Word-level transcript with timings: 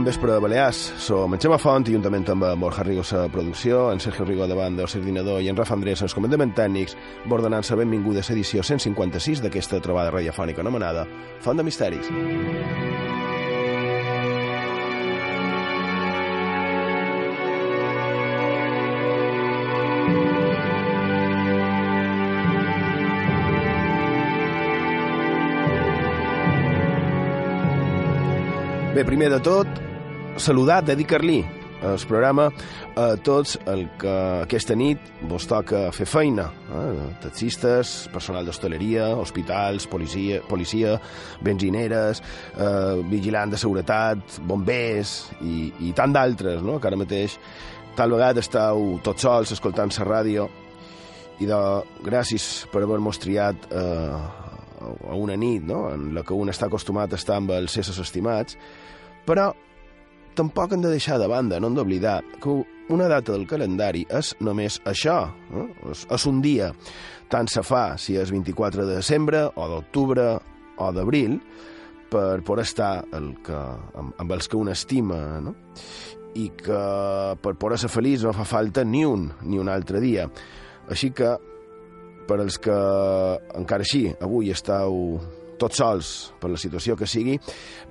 Bon 0.00 0.06
vespre, 0.06 0.38
Balears. 0.40 0.78
Som 0.96 1.34
en 1.34 1.40
Xema 1.42 1.58
Font 1.60 1.84
i 1.84 1.92
juntament 1.92 2.24
amb 2.32 2.46
en 2.48 2.60
Borja 2.62 2.80
Rigo 2.86 3.02
a 3.04 3.26
producció, 3.28 3.90
en 3.92 4.00
Sergio 4.00 4.24
Rigo 4.24 4.46
de 4.48 4.54
banda, 4.56 4.82
el 4.82 4.88
coordinador 4.88 5.42
i 5.42 5.50
en 5.50 5.56
Rafa 5.58 5.74
Andrés 5.76 6.00
els 6.00 6.14
comandaments 6.16 6.56
tècnics, 6.56 6.96
bordenant-se 7.28 7.76
benvinguda 7.76 8.22
a 8.22 8.30
l'edició 8.30 8.62
156 8.64 9.42
d'aquesta 9.44 9.82
trobada 9.84 10.10
radiofònica 10.10 10.64
anomenada 10.64 11.04
Font 11.44 11.60
de 11.60 11.68
Misteris. 11.68 12.08
Bé, 28.96 29.04
primer 29.04 29.28
de 29.36 29.44
tot, 29.44 29.89
saludar, 30.36 30.82
dedicar-li 30.84 31.40
el 31.80 31.96
programa 32.06 32.50
a 32.96 33.16
tots 33.24 33.56
el 33.70 33.86
que 34.00 34.12
aquesta 34.44 34.74
nit 34.76 35.00
vos 35.28 35.46
toca 35.48 35.86
fer 35.96 36.06
feina. 36.08 36.46
Eh? 36.76 37.06
Taxistes, 37.22 37.94
personal 38.12 38.44
d'hostaleria, 38.44 39.08
hospitals, 39.16 39.86
policia, 39.88 40.42
policia 40.48 40.98
benzineres, 41.44 42.20
eh, 42.56 43.00
vigilant 43.08 43.54
de 43.54 43.60
seguretat, 43.60 44.40
bombers 44.46 45.14
i, 45.40 45.70
i 45.88 45.92
tant 45.96 46.12
d'altres, 46.12 46.60
no? 46.62 46.78
que 46.78 46.90
ara 46.90 47.00
mateix 47.00 47.38
tal 47.96 48.12
vegada 48.14 48.44
estàu 48.44 49.00
tots 49.04 49.24
sols 49.26 49.56
escoltant 49.56 49.90
la 49.96 50.06
ràdio 50.06 50.46
i 51.40 51.48
de, 51.48 51.58
gràcies 52.04 52.66
per 52.70 52.84
haver-nos 52.84 53.18
triat 53.18 53.66
eh, 53.72 54.20
a 54.80 55.16
una 55.16 55.36
nit 55.36 55.64
no? 55.64 55.86
en 55.94 56.12
la 56.16 56.24
que 56.24 56.36
un 56.36 56.52
està 56.52 56.68
acostumat 56.68 57.12
a 57.12 57.20
estar 57.20 57.40
amb 57.40 57.56
els 57.56 57.76
éssers 57.80 58.00
estimats, 58.04 58.56
però 59.24 59.50
tampoc 60.38 60.74
hem 60.74 60.84
de 60.84 60.92
deixar 60.92 61.18
de 61.20 61.28
banda, 61.30 61.60
no 61.60 61.70
hem 61.70 61.78
d'oblidar 61.78 62.20
que 62.42 62.60
una 62.90 63.08
data 63.08 63.32
del 63.32 63.46
calendari 63.46 64.04
és 64.10 64.34
només 64.42 64.80
això, 64.88 65.22
eh? 65.54 65.66
és, 65.92 66.06
és 66.10 66.26
un 66.26 66.40
dia. 66.42 66.72
Tant 67.30 67.46
se 67.50 67.62
fa 67.62 67.94
si 68.00 68.16
és 68.18 68.32
24 68.34 68.86
de 68.86 68.96
desembre 68.98 69.44
o 69.54 69.68
d'octubre 69.70 70.32
o 70.80 70.92
d'abril 70.94 71.38
per 72.10 72.42
poder 72.42 72.64
estar 72.66 73.04
el 73.14 73.36
que, 73.46 73.58
amb, 73.94 74.16
amb 74.18 74.32
els 74.34 74.50
que 74.50 74.58
un 74.58 74.72
estima, 74.72 75.20
no? 75.44 75.54
i 76.34 76.48
que 76.54 76.80
per 77.42 77.54
poder 77.58 77.78
ser 77.82 77.90
feliç 77.90 78.24
no 78.26 78.34
fa 78.34 78.46
falta 78.46 78.84
ni 78.86 79.04
un 79.06 79.28
ni 79.46 79.58
un 79.58 79.70
altre 79.70 80.02
dia. 80.02 80.28
Així 80.90 81.10
que, 81.14 81.36
per 82.26 82.38
als 82.38 82.58
que 82.62 82.74
encara 83.58 83.86
així 83.86 84.08
avui 84.22 84.50
estàu 84.54 85.18
tots 85.60 85.80
sols 85.82 86.10
per 86.40 86.50
la 86.52 86.60
situació 86.60 86.96
que 86.96 87.08
sigui. 87.10 87.36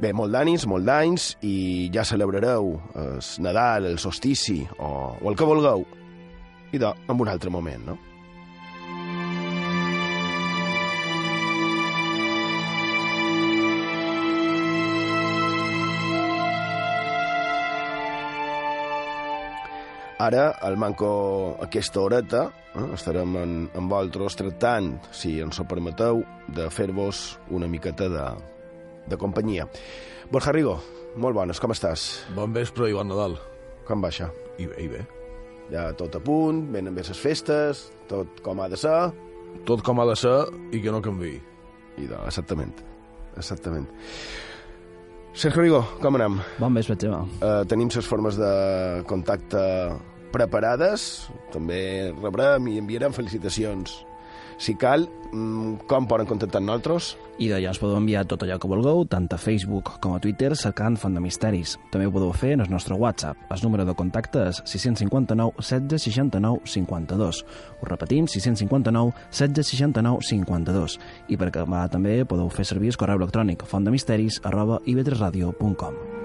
Bé, 0.01 0.13
molt 0.17 0.33
d'ànims, 0.33 0.65
molt 0.69 0.87
d'anys, 0.89 1.31
i 1.45 1.89
ja 1.93 2.07
celebrareu 2.07 2.73
el 2.97 3.21
Nadal, 3.45 3.87
el 3.93 4.01
solstici 4.01 4.63
o, 4.79 4.91
o 5.21 5.31
el 5.31 5.37
que 5.39 5.47
vulgueu. 5.47 5.85
I 6.73 6.83
en 6.85 7.17
un 7.21 7.29
altre 7.29 7.49
moment, 7.49 7.85
no? 7.93 8.08
Ara, 20.19 20.49
al 20.59 20.75
manco 20.75 21.55
aquesta 21.63 22.01
horeta, 22.03 22.41
eh, 22.75 22.87
estarem 22.91 23.37
en, 23.39 23.51
en 23.71 23.85
vosaltres 23.87 24.35
tractant, 24.35 24.89
si 25.15 25.37
ens 25.39 25.61
ho 25.61 25.63
permeteu, 25.63 26.19
de 26.51 26.65
fer-vos 26.75 27.37
una 27.55 27.69
miqueta 27.71 28.09
de, 28.11 28.25
de 29.07 29.19
companyia. 29.21 29.69
Borja 30.27 30.51
Rigo, 30.51 30.73
molt 31.15 31.37
bones, 31.39 31.61
com 31.63 31.71
estàs? 31.71 32.09
Bon 32.35 32.51
vespre 32.51 32.89
i 32.91 32.97
bon 32.97 33.07
Nadal. 33.07 33.37
Com 33.87 34.03
va 34.03 34.11
això? 34.11 34.27
I 34.59 34.67
bé, 34.67 34.83
i 34.83 34.89
bé. 34.91 35.05
Ja 35.71 35.85
tot 35.95 36.19
a 36.19 36.23
punt, 36.25 36.65
venen 36.75 36.99
bé 36.99 37.07
les 37.07 37.23
festes, 37.23 37.87
tot 38.11 38.43
com 38.43 38.59
ha 38.59 38.67
de 38.67 38.83
ser... 38.83 38.99
Tot 39.65 39.79
com 39.87 40.03
ha 40.03 40.09
de 40.11 40.19
ser 40.19 40.35
i 40.75 40.83
que 40.83 40.91
no 40.91 40.99
canvi. 41.01 41.37
I 41.95 42.11
de, 42.11 42.19
exactament, 42.27 42.75
exactament. 43.39 43.87
Sergio 45.33 45.61
Rigo, 45.61 45.81
com 46.01 46.17
anem? 46.17 46.39
Bon 46.59 46.73
vespre, 46.73 46.97
Xema. 46.99 47.21
Uh, 47.39 47.63
tenim 47.69 47.91
les 47.93 48.07
formes 48.09 48.37
de 48.39 48.51
contacte 49.07 49.61
preparades, 50.33 51.29
també 51.53 52.11
rebrem 52.19 52.67
i 52.69 52.77
enviarem 52.81 53.15
felicitacions. 53.15 53.99
Si 54.59 54.75
cal, 54.75 55.07
mm, 55.31 55.87
com 55.87 56.05
poden 56.05 56.27
contactar 56.27 56.61
nosaltres? 56.61 57.15
I 57.39 57.47
d'allà 57.47 57.71
ens 57.71 57.79
podeu 57.79 57.95
enviar 57.95 58.25
tot 58.27 58.43
allò 58.43 58.57
que 58.59 58.67
vulgueu, 58.67 59.05
tant 59.07 59.29
a 59.31 59.37
Facebook 59.39 59.93
com 60.03 60.13
a 60.13 60.19
Twitter, 60.19 60.51
cercant 60.55 60.97
Font 60.99 61.15
de 61.15 61.21
Misteris. 61.23 61.77
També 61.89 62.05
ho 62.05 62.11
podeu 62.11 62.33
fer 62.33 62.51
en 62.57 62.65
el 62.65 62.69
nostre 62.69 62.95
WhatsApp. 62.99 63.37
El 63.49 63.63
número 63.63 63.85
de 63.85 63.95
contacte 63.95 64.49
és 64.49 64.61
659 64.65 65.55
16 65.57 66.03
69 66.03 66.59
52. 66.65 67.45
Ho 67.79 67.85
repetim, 67.87 68.27
659 68.27 69.13
16 69.31 69.65
69 69.65 70.19
52. 70.21 70.99
I 71.29 71.37
per 71.37 71.47
acabar 71.47 71.87
també 71.89 72.25
podeu 72.25 72.49
fer 72.49 72.65
servir 72.65 72.91
el 72.91 72.97
correu 72.97 73.23
electrònic 73.23 73.63
fontdemisteris 73.63 74.41
arroba 74.43 74.81
ivetresradio.com. 74.85 76.18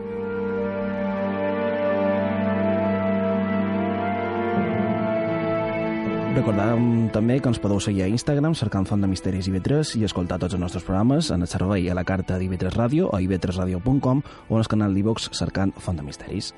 Recordàvem 6.34 7.12
també 7.14 7.36
que 7.38 7.46
ens 7.46 7.60
podeu 7.62 7.78
seguir 7.78 8.02
a 8.02 8.06
Instagram 8.10 8.56
cercant 8.58 8.88
Font 8.90 9.04
de 9.04 9.06
Misteris 9.06 9.46
IB3 9.46 9.92
i 10.00 10.02
escoltar 10.02 10.40
tots 10.42 10.56
els 10.56 10.62
nostres 10.64 10.82
programes 10.82 11.28
en 11.30 11.46
el 11.46 11.50
servei 11.52 11.86
a 11.86 11.94
la 11.94 12.02
carta 12.02 12.40
d'IB3 12.40 12.74
Ràdio 12.74 13.06
o 13.06 13.20
ib3radio.com 13.22 14.24
o 14.48 14.56
en 14.56 14.64
el 14.64 14.66
canal 14.72 14.98
d'Ivox 14.98 15.28
cercant 15.30 15.70
Font 15.78 16.02
de 16.02 16.02
Misteris. 16.02 16.50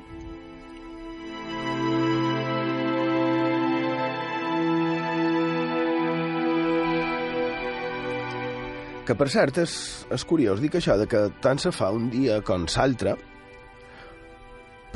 Que, 9.05 9.12
per 9.12 9.29
cert, 9.29 9.61
és, 9.61 9.79
és 10.08 10.25
curiós 10.25 10.64
dir 10.64 10.72
que 10.72 10.81
això 10.81 10.96
de 10.96 11.05
que 11.05 11.26
tant 11.44 11.61
se 11.61 11.69
fa 11.69 11.93
un 11.93 12.08
dia 12.08 12.40
com 12.40 12.64
l'altre, 12.64 13.19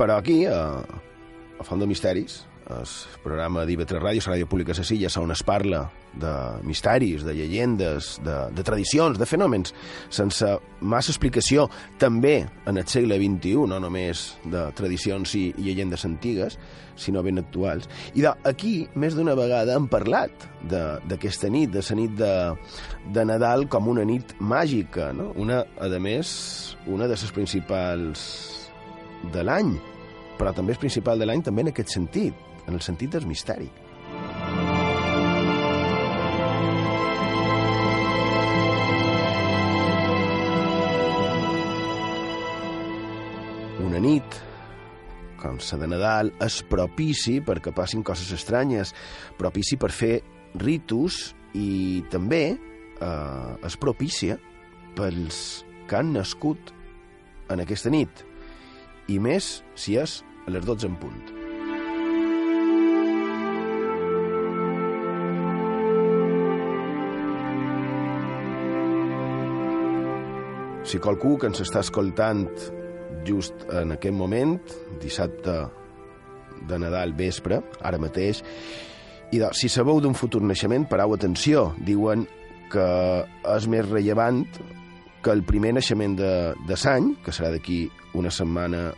però 0.01 0.17
aquí, 0.17 0.47
a, 0.49 0.81
a 0.81 1.69
Font 1.69 1.85
de 1.85 1.93
Misteris, 1.93 2.47
el 2.71 3.23
programa 3.25 3.65
d'IV3 3.67 4.01
Ràdio, 4.01 4.23
la 4.27 4.35
ràdio 4.35 4.49
pública 4.49 4.75
de 4.77 4.85
Silla, 4.87 5.11
on 5.21 5.33
es 5.35 5.43
parla 5.47 5.85
de 6.15 6.33
misteris, 6.67 7.25
de 7.25 7.35
llegendes, 7.35 8.19
de, 8.25 8.37
de 8.55 8.65
tradicions, 8.67 9.19
de 9.19 9.27
fenòmens, 9.27 9.75
sense 10.11 10.49
massa 10.81 11.13
explicació, 11.13 11.69
també 11.99 12.45
en 12.67 12.81
el 12.81 12.87
segle 12.91 13.19
XXI, 13.21 13.67
no 13.71 13.81
només 13.83 14.25
de 14.45 14.65
tradicions 14.79 15.35
i, 15.39 15.51
i 15.57 15.67
llegendes 15.69 16.07
antigues, 16.09 16.59
sinó 17.01 17.23
ben 17.23 17.41
actuals. 17.41 17.89
I 18.15 18.25
de, 18.25 18.33
aquí, 18.49 18.75
més 18.95 19.17
d'una 19.17 19.37
vegada, 19.39 19.77
hem 19.77 19.89
parlat 19.91 20.49
d'aquesta 20.71 21.51
nit, 21.53 21.73
de 21.73 21.85
la 21.85 21.99
nit 21.99 22.17
de, 22.19 22.35
de 23.15 23.25
Nadal 23.29 23.67
com 23.73 23.89
una 23.89 24.05
nit 24.05 24.35
màgica, 24.41 25.13
no? 25.17 25.31
una, 25.41 25.63
a 25.81 25.89
més, 26.03 26.77
una 26.87 27.09
de 27.09 27.17
les 27.17 27.33
principals 27.37 28.27
de 29.33 29.45
l'any, 29.45 29.75
però 30.41 30.55
també 30.57 30.73
és 30.73 30.81
principal 30.81 31.21
de 31.21 31.29
l'any 31.29 31.43
també 31.45 31.67
en 31.67 31.75
aquest 31.75 31.93
sentit, 31.93 32.47
en 32.71 32.79
el 32.79 32.85
sentit 32.87 33.11
del 33.11 33.27
misteri. 33.27 33.67
Una 43.81 43.99
nit, 43.99 44.39
com 45.41 45.59
la 45.59 45.79
de 45.81 45.89
Nadal, 45.91 46.31
és 46.45 46.61
propici 46.71 47.41
perquè 47.43 47.75
passin 47.75 48.05
coses 48.07 48.31
estranyes, 48.37 48.95
propici 49.41 49.81
per 49.81 49.91
fer 49.91 50.21
ritus 50.61 51.35
i 51.59 52.05
també 52.13 52.45
eh, 52.55 53.67
és 53.67 53.79
propícia 53.81 54.39
pels 54.95 55.65
que 55.91 55.99
han 55.99 56.15
nascut 56.15 56.71
en 57.51 57.65
aquesta 57.65 57.91
nit, 57.91 58.23
i 59.11 59.19
més 59.19 59.59
si 59.75 59.99
és 59.99 60.21
a 60.47 60.55
les 60.55 60.67
12 60.67 60.87
en 60.87 60.99
punt. 61.03 61.40
Si 70.91 70.99
qualcú 70.99 71.37
que 71.39 71.47
ens 71.47 71.61
està 71.63 71.85
escoltant 71.85 72.49
just 73.23 73.61
en 73.71 73.93
aquest 73.95 74.17
moment, 74.17 74.57
dissabte 74.99 75.53
de 76.67 76.79
Nadal 76.83 77.13
vespre, 77.15 77.61
ara 77.87 78.01
mateix, 78.03 78.41
i 79.31 79.39
de, 79.39 79.53
si 79.55 79.71
sabeu 79.71 80.01
d'un 80.03 80.17
futur 80.19 80.41
naixement, 80.43 80.89
parau 80.91 81.15
atenció. 81.15 81.69
Diuen 81.87 82.27
que 82.75 82.89
és 83.55 83.71
més 83.71 83.87
rellevant 83.87 84.43
que 85.23 85.31
el 85.31 85.45
primer 85.47 85.77
naixement 85.77 86.19
de, 86.19 86.33
de 86.67 86.81
l'any, 86.83 87.13
que 87.23 87.39
serà 87.39 87.53
d'aquí 87.55 87.85
una 88.19 88.35
setmana 88.35 88.89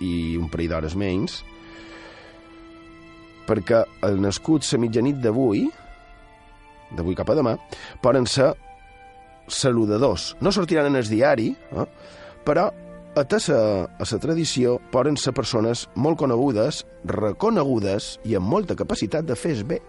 i 0.00 0.38
un 0.40 0.48
parell 0.48 0.72
d'hores 0.72 0.96
menys, 0.96 1.42
perquè 3.44 3.84
el 4.08 4.20
nascut 4.24 4.64
la 4.72 4.80
mitjanit 4.86 5.20
d'avui, 5.20 5.66
d'avui 6.96 7.18
cap 7.18 7.28
a 7.28 7.36
demà, 7.36 7.58
poden 8.00 8.24
ser 8.24 8.54
saludadors. 9.48 10.36
No 10.40 10.52
sortiran 10.52 10.86
en 10.90 10.96
el 10.96 11.08
diari, 11.08 11.50
eh? 11.52 11.86
però 12.44 12.70
a 13.14 13.24
la, 13.28 14.18
tradició 14.18 14.78
poden 14.90 15.18
ser 15.20 15.34
persones 15.36 15.88
molt 15.94 16.16
conegudes, 16.18 16.86
reconegudes 17.04 18.18
i 18.24 18.36
amb 18.38 18.48
molta 18.48 18.74
capacitat 18.74 19.26
de 19.28 19.36
fer 19.36 19.58
bé. 19.68 19.82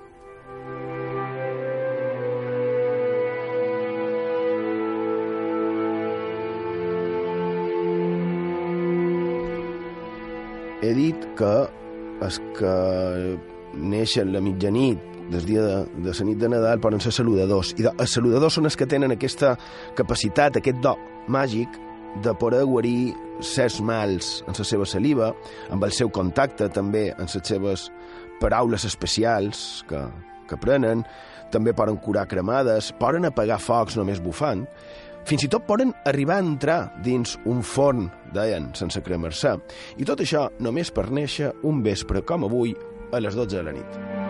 He 10.84 10.92
dit 10.92 11.24
que 11.40 11.56
els 12.20 12.42
que 12.58 12.76
neixen 13.80 14.34
la 14.36 14.44
mitjanit 14.44 15.13
del 15.32 15.46
dia 15.46 15.62
de, 15.62 15.78
de 16.04 16.14
la 16.14 16.28
nit 16.28 16.40
de 16.42 16.50
Nadal 16.50 16.82
poden 16.84 17.02
ser 17.04 17.14
saludadors. 17.16 17.74
I 17.80 17.88
els 17.92 18.16
saludadors 18.18 18.60
són 18.60 18.70
els 18.70 18.78
que 18.80 18.90
tenen 18.90 19.16
aquesta 19.16 19.56
capacitat, 19.98 20.60
aquest 20.60 20.82
do 20.84 20.96
màgic 21.32 21.80
de 22.24 22.34
poder 22.38 22.64
guarir 22.70 23.14
certs 23.42 23.80
mals 23.82 24.42
en 24.48 24.58
la 24.58 24.66
seva 24.68 24.86
saliva, 24.86 25.32
amb 25.74 25.84
el 25.86 25.94
seu 25.96 26.12
contacte 26.14 26.70
també, 26.70 27.10
en 27.18 27.26
les 27.26 27.40
seves 27.48 27.90
paraules 28.42 28.86
especials 28.86 29.84
que, 29.90 30.04
que 30.50 30.60
prenen, 30.60 31.04
també 31.54 31.74
poden 31.74 31.98
curar 32.02 32.28
cremades, 32.30 32.92
poden 33.00 33.30
apagar 33.30 33.62
focs 33.62 33.98
només 33.98 34.22
bufant, 34.22 34.66
fins 35.28 35.46
i 35.46 35.50
tot 35.52 35.64
poden 35.68 35.94
arribar 36.10 36.40
a 36.40 36.46
entrar 36.46 36.80
dins 37.06 37.38
un 37.50 37.64
forn, 37.64 38.10
deien, 38.36 38.72
sense 38.76 39.00
cremar-se. 39.06 39.56
I 39.98 40.10
tot 40.10 40.26
això 40.26 40.50
només 40.60 40.92
per 40.92 41.08
néixer 41.12 41.54
un 41.64 41.82
vespre 41.86 42.26
com 42.28 42.50
avui 42.50 42.76
a 43.14 43.24
les 43.24 43.40
12 43.40 43.56
de 43.56 43.64
la 43.64 43.78
nit. 43.80 44.23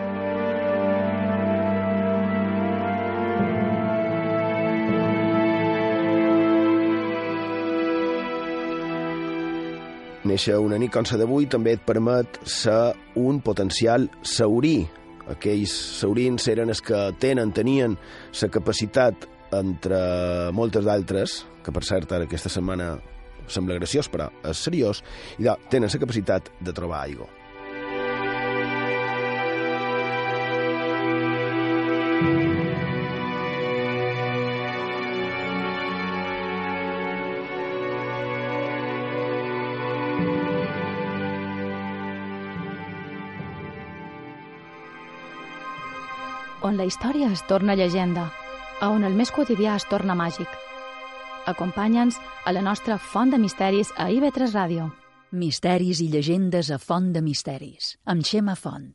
Néixer 10.24 10.56
una 10.56 10.78
nit 10.80 10.92
com 10.94 11.04
la 11.04 11.18
d'avui 11.20 11.50
també 11.52 11.74
et 11.76 11.82
permet 11.84 12.38
ser 12.48 12.94
un 13.20 13.42
potencial 13.44 14.08
saurí. 14.24 14.86
Aquells 15.28 15.74
saurins 16.00 16.48
eren 16.48 16.72
els 16.72 16.80
que 16.84 17.00
tenen, 17.20 17.52
tenien 17.52 17.98
la 18.42 18.50
capacitat 18.52 19.28
entre 19.54 20.00
moltes 20.56 20.88
d'altres, 20.88 21.44
que 21.64 21.76
per 21.76 21.84
cert 21.84 22.16
ara 22.16 22.28
aquesta 22.28 22.52
setmana 22.52 22.96
sembla 23.52 23.76
graciós, 23.76 24.08
però 24.08 24.30
és 24.48 24.64
seriós, 24.64 25.04
i 25.40 25.48
tenen 25.70 25.92
la 25.92 26.04
capacitat 26.08 26.52
de 26.64 26.72
trobar 26.76 27.04
aigua. 27.04 27.43
On 46.64 46.78
la 46.80 46.88
història 46.88 47.30
es 47.32 47.44
torna 47.48 47.76
llegenda, 47.76 48.30
a 48.80 48.90
on 48.90 49.04
el 49.04 49.16
més 49.20 49.32
quotidià 49.36 49.76
es 49.76 49.86
torna 49.92 50.16
màgic. 50.16 50.48
Acompanya'ns 51.52 52.18
a 52.48 52.56
la 52.56 52.64
nostra 52.64 52.98
Font 52.98 53.36
de 53.36 53.38
Misteris 53.38 53.92
a 54.00 54.08
IB3 54.10 54.56
Ràdio. 54.56 54.90
Misteris 55.32 56.00
i 56.00 56.10
llegendes 56.14 56.72
a 56.72 56.80
Font 56.80 57.12
de 57.12 57.22
Misteris, 57.22 57.98
amb 58.06 58.24
Xema 58.24 58.56
Font. 58.56 58.94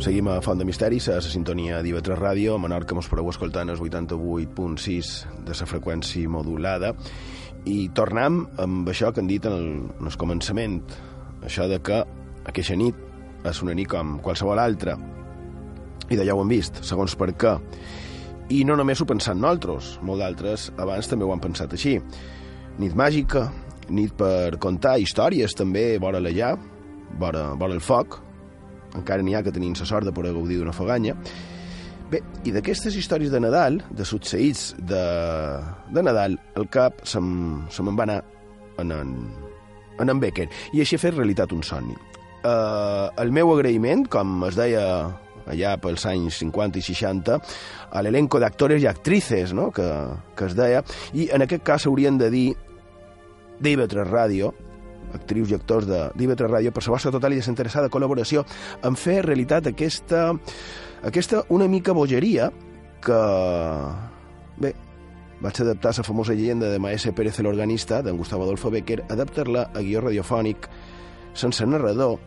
Seguim 0.00 0.30
a 0.32 0.40
Font 0.40 0.56
de 0.56 0.64
Misteris, 0.64 1.10
a 1.12 1.18
la 1.18 1.20
sintonia 1.20 1.82
d'IV3 1.84 2.16
Ràdio, 2.16 2.54
a 2.56 2.60
Menorca 2.62 2.96
mos 2.96 3.04
podeu 3.12 3.26
escoltar 3.28 3.66
en 3.66 3.74
el 3.74 3.80
88.6 3.84 5.10
de 5.44 5.52
la 5.58 5.66
freqüència 5.68 6.30
modulada, 6.32 6.94
i 7.68 7.90
tornem 7.92 8.38
amb 8.64 8.88
això 8.88 9.10
que 9.12 9.20
han 9.20 9.28
dit 9.28 9.44
en 9.44 9.52
el, 9.58 9.66
en 10.00 10.08
el 10.08 10.16
començament, 10.16 10.78
això 11.44 11.66
de 11.68 11.82
que 11.84 11.98
aquesta 12.48 12.78
nit 12.80 12.96
és 13.44 13.60
una 13.60 13.74
nit 13.76 13.90
com 13.92 14.14
qualsevol 14.24 14.62
altra, 14.62 14.94
i 16.08 16.16
d'allà 16.16 16.32
ho 16.32 16.40
hem 16.46 16.54
vist, 16.54 16.80
segons 16.80 17.18
per 17.20 17.34
què. 17.36 17.52
I 18.56 18.62
no 18.64 18.78
només 18.80 19.04
ho 19.04 19.08
pensant 19.10 19.36
nosaltres, 19.36 19.98
molt 20.00 20.24
d'altres 20.24 20.70
abans 20.80 21.12
també 21.12 21.28
ho 21.28 21.34
han 21.36 21.44
pensat 21.44 21.76
així. 21.76 21.98
Nit 22.80 22.96
màgica, 22.96 23.50
nit 23.92 24.16
per 24.16 24.56
contar 24.64 24.96
històries 24.96 25.52
també 25.60 25.90
vora 26.00 26.24
l'allà, 26.24 26.54
vora, 27.20 27.50
vora 27.60 27.76
el 27.76 27.84
foc, 27.84 28.22
encara 28.96 29.22
n'hi 29.22 29.36
ha 29.36 29.42
que 29.46 29.54
tenim 29.54 29.74
la 29.78 29.86
sort 29.88 30.06
de 30.06 30.12
poder 30.12 30.32
gaudir 30.34 30.58
d'una 30.58 30.74
foganya. 30.76 31.16
Bé, 32.10 32.22
i 32.44 32.50
d'aquestes 32.50 32.96
històries 32.98 33.30
de 33.30 33.38
Nadal, 33.38 33.78
de 33.94 34.04
succeïts 34.04 34.72
de, 34.82 35.02
de 35.94 36.02
Nadal, 36.02 36.34
el 36.58 36.66
cap 36.72 37.04
se 37.06 37.20
me'n 37.22 37.96
va 37.98 38.06
anar 38.08 38.20
en 38.82 38.90
en, 38.96 39.12
en 40.00 40.10
en 40.10 40.22
Becker, 40.22 40.48
i 40.74 40.82
així 40.82 40.98
ha 40.98 41.02
fet 41.02 41.14
realitat 41.14 41.52
un 41.54 41.62
somni. 41.62 41.94
Uh, 42.40 43.12
el 43.20 43.30
meu 43.36 43.52
agraïment, 43.52 44.06
com 44.10 44.40
es 44.48 44.56
deia 44.58 44.82
allà 45.50 45.74
pels 45.82 46.06
anys 46.08 46.40
50 46.42 46.80
i 46.80 46.82
60, 46.82 47.38
a 47.90 48.02
l'elenco 48.02 48.40
d'actores 48.42 48.82
i 48.82 48.88
actrices, 48.90 49.54
no?, 49.54 49.68
que, 49.74 49.86
que 50.36 50.48
es 50.50 50.56
deia, 50.58 50.82
i 51.14 51.28
en 51.34 51.46
aquest 51.46 51.64
cas 51.66 51.86
haurien 51.86 52.18
de 52.18 52.30
dir 52.32 52.48
d'IV3 53.60 54.08
Ràdio, 54.08 54.54
actrius 55.14 55.50
i 55.50 55.56
actors 55.56 55.88
de 55.88 56.02
d'IV3 56.16 56.50
Ràdio, 56.50 56.72
per 56.74 56.84
la 56.86 56.94
vostra 56.94 57.12
total 57.14 57.34
i 57.34 57.40
desinteressada 57.40 57.90
col·laboració 57.92 58.44
en 58.86 58.96
fer 58.96 59.20
realitat 59.26 59.70
aquesta, 59.70 60.28
aquesta 61.06 61.44
una 61.50 61.68
mica 61.68 61.94
bogeria 61.96 62.50
que, 63.04 63.20
bé, 64.60 64.74
vaig 65.40 65.60
adaptar 65.64 65.94
la 65.96 66.04
famosa 66.04 66.34
llegenda 66.36 66.68
de 66.70 66.78
Maese 66.78 67.12
Pérez 67.16 67.40
l'organista, 67.40 68.02
d'en 68.02 68.16
Gustavo 68.16 68.44
Adolfo 68.44 68.70
Becker, 68.70 69.04
adaptar-la 69.08 69.70
a 69.74 69.80
guió 69.80 70.04
radiofònic 70.04 70.68
sense 71.32 71.64
narrador 71.66 72.18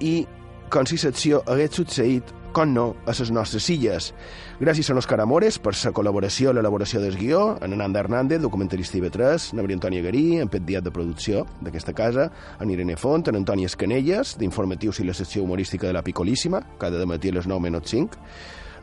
i 0.00 0.26
com 0.72 0.86
si 0.86 0.98
l'acció 1.00 1.42
hagués 1.46 1.76
succeït, 1.76 2.32
com 2.52 2.72
no, 2.74 2.84
a 3.06 3.14
les 3.16 3.30
nostres 3.30 3.68
illes. 3.70 4.12
Gràcies 4.60 4.90
a 4.90 4.96
Òscar 4.98 5.20
Amores 5.22 5.58
per 5.62 5.74
la 5.76 5.92
col·laboració 5.94 6.50
a 6.50 6.56
l'elaboració 6.56 7.00
del 7.00 7.16
guió, 7.16 7.56
en 7.62 7.76
Ananda 7.76 8.00
Hernández, 8.00 8.40
documentalista 8.42 8.98
IB3, 8.98 9.52
en 9.52 9.62
Maria 9.62 9.78
Antònia 9.78 10.02
Garí, 10.02 10.24
en 10.42 10.48
Pet 10.48 10.64
Diat 10.66 10.84
de 10.84 10.92
producció 10.94 11.46
d'aquesta 11.60 11.94
casa, 11.94 12.30
en 12.60 12.70
Irene 12.70 12.96
Font, 12.96 13.28
en 13.28 13.38
Antònia 13.40 13.70
Escanelles, 13.70 14.36
d'informatius 14.38 15.00
i 15.00 15.08
la 15.08 15.14
secció 15.14 15.44
humorística 15.44 15.86
de 15.86 15.96
la 15.96 16.02
Picolíssima, 16.02 16.62
cada 16.78 17.04
matí 17.06 17.30
a 17.30 17.38
les 17.38 17.46
9 17.46 17.68
menys 17.68 17.90
5, 17.90 18.24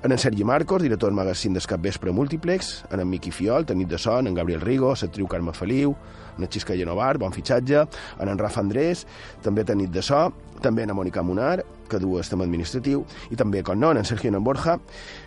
en 0.06 0.12
en 0.12 0.20
Sergi 0.20 0.44
Marcos, 0.44 0.84
director 0.84 1.10
del 1.10 1.16
magazín 1.18 1.56
d'Escap 1.56 1.82
Vespre 1.82 2.12
Múltiplex, 2.12 2.84
en 2.92 3.00
en 3.00 3.10
Miqui 3.10 3.32
Fiol, 3.32 3.66
tècnic 3.66 3.88
de 3.88 3.98
son, 3.98 4.28
en 4.28 4.36
Gabriel 4.36 4.62
Rigo, 4.62 4.92
l'actriu 4.94 5.28
Carme 5.28 5.52
Feliu, 5.52 5.96
en 6.38 6.44
en 6.44 6.50
Xisca 6.52 6.76
Genovar, 6.76 7.18
bon 7.18 7.34
fitxatge, 7.34 7.88
en 8.20 8.30
en 8.30 8.38
Rafa 8.38 8.62
Andrés, 8.62 9.08
també 9.42 9.64
tècnic 9.64 9.90
de 9.90 10.04
so, 10.04 10.32
també 10.62 10.84
en 10.84 10.94
Mònica 10.94 11.24
Monar, 11.24 11.64
que 11.90 12.00
du 12.00 12.18
el 12.18 12.26
tema 12.28 12.44
administratiu, 12.48 13.06
i 13.32 13.36
també, 13.40 13.62
com 13.64 13.80
no, 13.80 13.92
en 13.92 14.06
Sergio 14.06 14.32
i 14.32 14.36
en 14.36 14.44
Borja, 14.44 14.78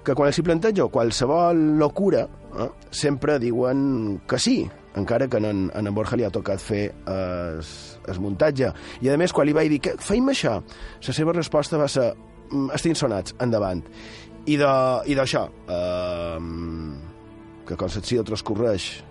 que 0.04 0.14
quan 0.14 0.28
els 0.30 0.38
hi 0.38 0.44
plantejo 0.46 0.88
qualsevol 0.94 1.78
locura, 1.78 2.26
eh, 2.58 2.68
sempre 2.90 3.38
diuen 3.38 4.20
que 4.28 4.38
sí, 4.38 4.60
encara 4.98 5.28
que 5.28 5.38
en, 5.38 5.70
en 5.74 5.94
Borja 5.94 6.16
li 6.16 6.24
ha 6.26 6.30
tocat 6.34 6.58
fer 6.58 6.88
es, 7.06 7.98
es 8.08 8.18
muntatge. 8.18 8.72
I, 9.00 9.10
a 9.12 9.18
més, 9.20 9.32
quan 9.32 9.46
li 9.46 9.54
vaig 9.54 9.68
dir 9.70 9.78
que 9.84 9.96
feim 10.02 10.28
això, 10.32 10.58
la 11.06 11.14
seva 11.14 11.32
resposta 11.36 11.78
va 11.78 11.86
ser 11.88 12.14
"Mm, 12.50 12.70
estic 12.74 12.96
sonats, 12.96 13.34
endavant. 13.38 13.82
I 14.48 14.56
d'això, 14.56 15.44
eh, 15.68 16.38
que 17.68 17.76
Concepció 17.76 18.24
transcorreix 18.24 19.04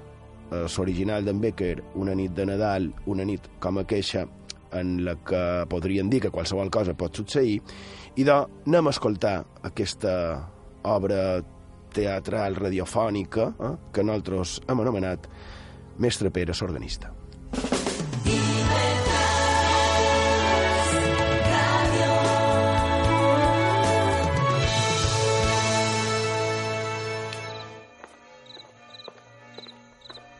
eh, 0.51 0.65
l'original 0.65 1.23
d'en 1.25 1.39
Becker, 1.39 1.83
una 1.95 2.15
nit 2.15 2.33
de 2.33 2.45
Nadal, 2.49 2.89
una 3.05 3.23
nit 3.27 3.45
com 3.59 3.77
aqueixa, 3.77 4.25
en 4.75 5.03
la 5.05 5.15
que 5.23 5.41
podrien 5.69 6.09
dir 6.09 6.21
que 6.25 6.33
qualsevol 6.33 6.71
cosa 6.73 6.97
pot 6.97 7.15
succeir, 7.15 7.59
i 8.17 8.25
de 8.25 8.33
anem 8.33 8.89
a 8.89 8.95
escoltar 8.95 9.35
aquesta 9.69 10.13
obra 10.87 11.41
teatral 11.93 12.57
radiofònica 12.59 13.51
eh, 13.51 13.75
que 13.93 14.05
nosaltres 14.05 14.59
hem 14.67 14.83
anomenat 14.85 15.29
Mestre 16.03 16.31
Pere 16.33 16.53
l'organista. 16.61 17.13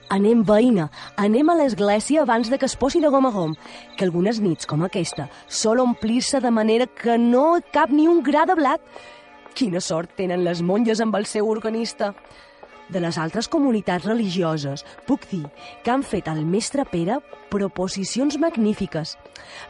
Anem, 0.08 0.40
veïna, 0.48 0.86
anem 1.20 1.50
a 1.52 1.56
l'església 1.60 2.22
abans 2.24 2.48
de 2.48 2.56
que 2.58 2.68
es 2.70 2.78
posi 2.80 3.02
de 3.04 3.10
gom 3.12 3.26
a 3.28 3.32
gom, 3.36 3.58
que 3.98 4.06
algunes 4.06 4.40
nits, 4.40 4.66
com 4.66 4.86
aquesta, 4.86 5.28
sol 5.52 5.82
omplir-se 5.84 6.40
de 6.40 6.52
manera 6.52 6.88
que 6.88 7.18
no 7.20 7.60
cap 7.76 7.92
ni 7.92 8.08
un 8.08 8.22
gra 8.24 8.46
de 8.48 8.56
blat. 8.56 8.80
Quina 9.58 9.82
sort 9.84 10.16
tenen 10.16 10.46
les 10.46 10.62
monges 10.64 11.02
amb 11.04 11.18
el 11.20 11.28
seu 11.28 11.50
organista. 11.52 12.14
De 12.88 13.02
les 13.04 13.18
altres 13.20 13.50
comunitats 13.52 14.08
religioses, 14.08 14.86
puc 15.04 15.28
dir 15.28 15.44
que 15.84 15.92
han 15.92 16.08
fet 16.08 16.30
al 16.32 16.46
mestre 16.48 16.86
Pere 16.88 17.20
proposicions 17.52 18.40
magnífiques. 18.40 19.18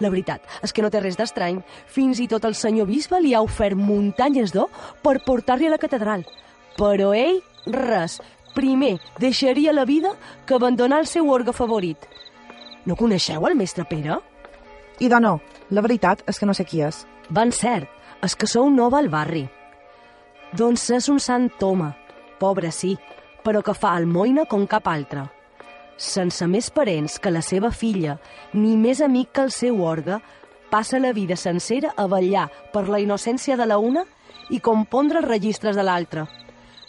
La 0.06 0.12
veritat 0.13 0.46
és 0.62 0.70
que 0.70 0.86
no 0.86 0.94
té 0.94 1.01
res 1.01 1.17
d'estrany. 1.17 1.63
Fins 1.89 2.22
i 2.22 2.29
tot 2.29 2.46
el 2.46 2.53
senyor 2.53 2.86
bisbe 2.86 3.17
li 3.24 3.34
ha 3.34 3.41
ofert 3.41 3.74
muntanyes 3.74 4.53
d'or 4.53 4.70
per 5.01 5.17
portar-li 5.25 5.65
a 5.65 5.74
la 5.74 5.82
catedral. 5.82 6.27
Però 6.77 7.10
ell, 7.17 7.41
res. 7.74 8.20
Primer 8.57 8.95
deixaria 9.21 9.73
la 9.73 9.85
vida 9.85 10.15
que 10.47 10.55
abandonar 10.55 11.03
el 11.03 11.05
seu 11.05 11.29
orgue 11.29 11.53
favorit. 11.53 12.07
No 12.89 12.95
coneixeu 12.97 13.45
el 13.45 13.53
mestre 13.59 13.85
Pere? 13.85 14.17
I 14.97 15.09
de 15.13 15.19
no, 15.21 15.35
la 15.69 15.83
veritat 15.85 16.23
és 16.25 16.39
que 16.41 16.47
no 16.49 16.55
sé 16.57 16.65
qui 16.65 16.81
és. 16.81 17.03
Van 17.29 17.51
cert, 17.53 17.85
és 18.25 18.33
que 18.33 18.49
sou 18.49 18.71
nova 18.73 18.97
al 18.97 19.11
barri. 19.13 19.43
Doncs 20.57 20.87
és 20.95 21.09
un 21.13 21.19
sant 21.21 21.51
home, 21.61 21.91
pobre 22.39 22.71
sí, 22.71 22.95
però 23.45 23.61
que 23.61 23.75
fa 23.77 23.91
almoina 23.93 24.47
com 24.49 24.65
cap 24.65 24.87
altre. 24.89 25.27
Sense 25.97 26.47
més 26.49 26.71
parents 26.73 27.19
que 27.19 27.33
la 27.33 27.43
seva 27.45 27.69
filla, 27.69 28.17
ni 28.53 28.73
més 28.77 29.03
amic 29.05 29.35
que 29.35 29.45
el 29.45 29.51
seu 29.51 29.83
orgue, 29.85 30.17
passa 30.71 30.97
la 31.03 31.13
vida 31.13 31.37
sencera 31.37 31.93
a 31.95 32.07
vetllar 32.09 32.47
per 32.73 32.87
la 32.89 33.03
innocència 33.03 33.57
de 33.57 33.69
la 33.69 33.77
una 33.77 34.07
i 34.49 34.59
compondre 34.59 35.21
els 35.21 35.29
registres 35.29 35.77
de 35.77 35.85
l'altra. 35.85 36.25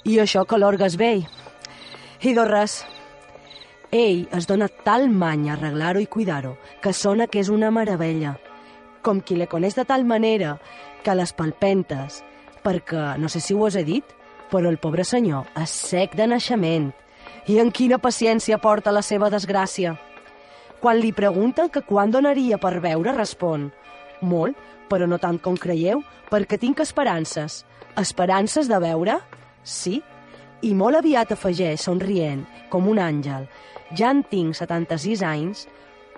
I 0.08 0.16
això 0.22 0.46
que 0.48 0.56
l'orgue 0.56 0.88
és 0.88 0.96
vell. 0.96 1.26
I 2.18 2.32
de 2.34 2.44
res. 2.44 2.80
Ell 3.94 4.24
es 4.34 4.48
dona 4.50 4.66
tal 4.68 5.06
many 5.08 5.46
a 5.48 5.52
arreglar-ho 5.54 6.00
i 6.02 6.08
cuidar-ho 6.10 6.56
que 6.82 6.90
sona 6.92 7.28
que 7.30 7.38
és 7.38 7.48
una 7.48 7.70
meravella. 7.70 8.32
Com 9.06 9.20
qui 9.22 9.36
le 9.38 9.46
coneix 9.46 9.76
de 9.78 9.84
tal 9.86 10.02
manera 10.04 10.56
que 11.06 11.14
les 11.14 11.32
palpentes, 11.32 12.24
perquè 12.64 13.14
no 13.22 13.30
sé 13.30 13.38
si 13.38 13.54
ho 13.54 13.68
he 13.68 13.84
dit, 13.86 14.04
però 14.50 14.68
el 14.68 14.80
pobre 14.82 15.04
senyor 15.04 15.46
és 15.62 15.70
sec 15.70 16.16
de 16.18 16.26
naixement. 16.26 16.90
I 17.46 17.60
en 17.62 17.70
quina 17.70 18.02
paciència 18.02 18.58
porta 18.58 18.90
la 18.90 19.02
seva 19.02 19.30
desgràcia. 19.30 19.94
Quan 20.80 20.98
li 20.98 21.12
pregunten 21.12 21.70
que 21.70 21.86
quan 21.86 22.10
donaria 22.10 22.58
per 22.58 22.80
veure, 22.80 23.14
respon 23.14 23.70
Molt, 24.20 24.56
però 24.90 25.06
no 25.06 25.20
tant 25.22 25.38
com 25.38 25.56
creieu, 25.56 26.02
perquè 26.30 26.58
tinc 26.58 26.80
esperances. 26.80 27.64
Esperances 27.96 28.66
de 28.66 28.78
veure? 28.82 29.20
Sí. 29.62 30.02
I 30.58 30.72
molt 30.74 30.98
aviat 30.98 31.30
afegeix, 31.30 31.84
somrient, 31.84 32.40
com 32.70 32.88
un 32.90 32.98
àngel. 32.98 33.44
Ja 33.94 34.10
en 34.10 34.24
tinc 34.26 34.56
76 34.58 35.22
anys, 35.22 35.68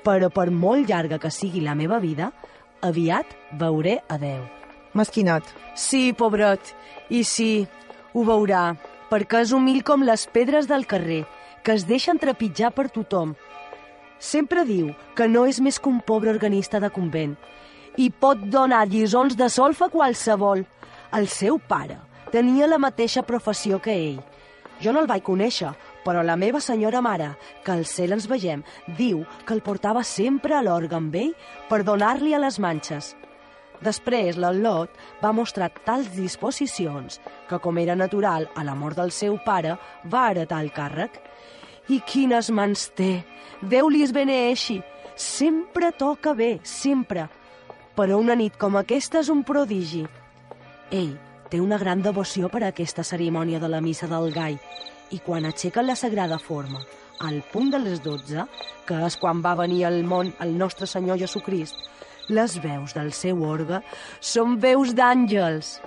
però 0.04 0.30
per 0.32 0.48
molt 0.48 0.88
llarga 0.88 1.18
que 1.20 1.30
sigui 1.30 1.60
la 1.60 1.76
meva 1.76 1.98
vida, 2.00 2.30
aviat 2.80 3.36
veuré 3.60 3.98
a 4.08 4.16
Déu. 4.16 4.46
Mesquinat. 4.96 5.44
Sí, 5.76 6.14
pobret, 6.16 6.72
i 7.12 7.20
sí, 7.22 7.66
ho 8.14 8.24
veurà, 8.24 8.72
perquè 9.12 9.44
és 9.44 9.52
humil 9.52 9.84
com 9.84 10.08
les 10.08 10.24
pedres 10.32 10.66
del 10.70 10.88
carrer, 10.88 11.26
que 11.62 11.76
es 11.76 11.84
deixen 11.86 12.18
trepitjar 12.18 12.72
per 12.72 12.88
tothom. 12.88 13.36
Sempre 14.18 14.64
diu 14.64 14.94
que 15.16 15.28
no 15.28 15.44
és 15.46 15.60
més 15.60 15.78
que 15.78 15.92
un 15.92 16.00
pobre 16.00 16.32
organista 16.32 16.80
de 16.80 16.90
convent 16.92 17.36
i 18.00 18.08
pot 18.08 18.40
donar 18.48 18.86
lliçons 18.88 19.36
de 19.36 19.48
solfa 19.52 19.88
a 19.90 19.92
qualsevol. 19.92 20.64
El 21.12 21.26
seu 21.28 21.58
pare 21.58 21.98
tenia 22.30 22.68
la 22.70 22.78
mateixa 22.78 23.22
professió 23.26 23.80
que 23.82 23.94
ell. 23.94 24.20
Jo 24.80 24.94
no 24.94 25.02
el 25.02 25.08
vaig 25.10 25.22
conèixer, 25.26 25.74
però 26.04 26.22
la 26.24 26.36
meva 26.40 26.60
senyora 26.64 27.02
mare, 27.04 27.34
que 27.64 27.72
al 27.74 27.84
cel 27.84 28.14
ens 28.16 28.28
vegem, 28.30 28.62
diu 28.96 29.24
que 29.44 29.52
el 29.54 29.60
portava 29.60 30.02
sempre 30.02 30.54
a 30.56 30.62
amb 30.62 31.14
ell 31.14 31.34
per 31.68 31.82
donar-li 31.84 32.34
a 32.34 32.38
les 32.38 32.58
manxes. 32.58 33.14
Després, 33.80 34.36
l'Al·lot 34.36 34.88
va 35.22 35.32
mostrar 35.32 35.70
tals 35.84 36.10
disposicions 36.14 37.20
que, 37.48 37.58
com 37.58 37.78
era 37.78 37.96
natural, 37.96 38.48
a 38.54 38.64
la 38.64 38.74
mort 38.74 38.96
del 38.96 39.10
seu 39.10 39.38
pare, 39.44 39.76
va 40.04 40.30
heretar 40.30 40.60
el 40.60 40.70
càrrec. 40.70 41.20
I 41.88 42.00
quines 42.00 42.50
mans 42.50 42.90
té! 42.94 43.24
Déu 43.62 43.88
li 43.88 44.02
es 44.02 44.12
beneeixi! 44.12 44.82
Sempre 45.16 45.92
toca 45.92 46.34
bé, 46.34 46.60
sempre! 46.62 47.28
Però 47.96 48.20
una 48.20 48.36
nit 48.36 48.56
com 48.56 48.76
aquesta 48.76 49.20
és 49.20 49.28
un 49.28 49.42
prodigi. 49.44 50.06
Ell 50.90 51.29
té 51.50 51.58
una 51.60 51.78
gran 51.78 52.02
devoció 52.02 52.48
per 52.48 52.62
a 52.62 52.70
aquesta 52.70 53.02
cerimònia 53.02 53.58
de 53.58 53.68
la 53.68 53.80
missa 53.82 54.06
del 54.10 54.30
gai 54.32 54.56
i 55.10 55.18
quan 55.18 55.48
aixequen 55.48 55.88
la 55.88 55.96
sagrada 55.98 56.38
forma, 56.38 56.84
al 57.26 57.42
punt 57.52 57.72
de 57.74 57.80
les 57.82 58.02
12, 58.04 58.46
que 58.86 58.98
és 59.06 59.16
quan 59.18 59.42
va 59.42 59.56
venir 59.58 59.84
al 59.84 60.04
món 60.06 60.30
el 60.40 60.54
nostre 60.56 60.86
Senyor 60.86 61.18
Jesucrist, 61.18 61.74
les 62.30 62.56
veus 62.62 62.94
del 62.94 63.10
seu 63.12 63.42
orgue 63.42 63.82
són 64.22 64.60
veus 64.62 64.94
d'àngels. 64.94 65.80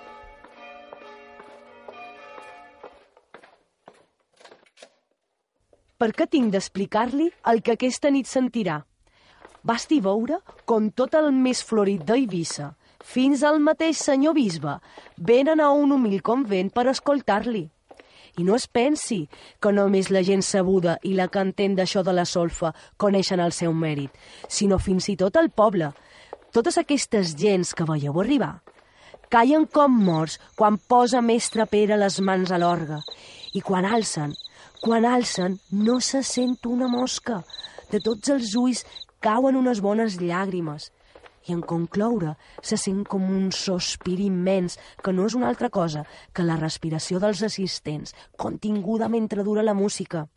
Per 6.03 6.12
què 6.12 6.27
tinc 6.27 6.51
d'explicar-li 6.51 7.29
el 7.48 7.63
que 7.63 7.77
aquesta 7.77 8.12
nit 8.12 8.27
sentirà? 8.27 8.82
Basti 9.63 10.01
veure 10.03 10.41
com 10.67 10.91
tot 10.91 11.15
el 11.15 11.32
més 11.32 11.63
florit 11.63 12.03
d'Eivissa, 12.03 12.74
fins 13.04 13.44
al 13.44 13.60
mateix 13.60 14.00
senyor 14.00 14.34
bisbe, 14.38 14.80
venen 15.18 15.62
a 15.62 15.70
un 15.76 15.92
humil 15.92 16.22
convent 16.24 16.72
per 16.74 16.88
escoltar-li. 16.90 17.68
I 18.40 18.44
no 18.48 18.56
es 18.58 18.66
pensi 18.66 19.28
que 19.62 19.72
només 19.76 20.10
la 20.10 20.24
gent 20.26 20.42
sabuda 20.42 20.98
i 21.06 21.14
la 21.14 21.28
que 21.30 21.44
entén 21.44 21.76
d'això 21.78 22.02
de 22.02 22.16
la 22.16 22.26
solfa 22.26 22.74
coneixen 22.98 23.44
el 23.44 23.54
seu 23.54 23.76
mèrit, 23.78 24.10
sinó 24.50 24.80
fins 24.82 25.12
i 25.14 25.18
tot 25.20 25.38
el 25.38 25.52
poble. 25.52 25.92
Totes 26.54 26.80
aquestes 26.82 27.36
gens 27.38 27.76
que 27.78 27.86
veieu 27.86 28.18
arribar 28.22 28.56
callen 29.34 29.66
com 29.66 29.94
morts 30.06 30.38
quan 30.58 30.78
posa 30.78 31.22
mestre 31.26 31.66
Pere 31.66 31.98
les 31.98 32.20
mans 32.22 32.52
a 32.54 32.60
l'orgue 32.62 33.00
i 33.58 33.62
quan 33.66 33.86
alcen, 33.86 34.36
quan 34.84 35.08
alcen 35.10 35.58
no 35.72 36.00
se 36.02 36.22
sent 36.22 36.60
una 36.70 36.90
mosca. 36.92 37.42
De 37.90 38.02
tots 38.02 38.30
els 38.34 38.54
ulls 38.58 38.84
cauen 39.26 39.58
unes 39.58 39.82
bones 39.82 40.20
llàgrimes 40.22 40.92
I 41.48 41.54
en 41.54 41.62
concloure, 41.68 42.36
se 42.62 42.78
sent 42.80 43.04
com 43.10 43.26
un 43.30 43.52
sospir 43.52 44.20
immens, 44.24 44.78
que 45.04 45.12
no 45.12 45.26
és 45.28 45.36
una 45.36 45.50
altra 45.52 45.70
cosa 45.70 46.06
que 46.34 46.46
la 46.46 46.60
respiració 46.60 47.20
dels 47.20 47.44
assistents, 47.44 48.16
continguda 48.38 49.12
mentre 49.12 49.44
dura 49.44 49.64
la 49.64 49.76
música. 49.76 50.28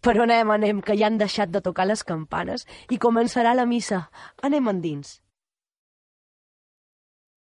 Però 0.00 0.24
anem, 0.24 0.50
anem, 0.50 0.80
que 0.80 0.96
ja 0.96 1.08
han 1.08 1.18
deixat 1.20 1.50
de 1.52 1.60
tocar 1.60 1.84
les 1.88 2.04
campanes 2.04 2.64
i 2.88 2.98
començarà 2.98 3.52
la 3.56 3.66
missa. 3.68 4.06
Anem 4.42 4.68
endins. 4.72 5.18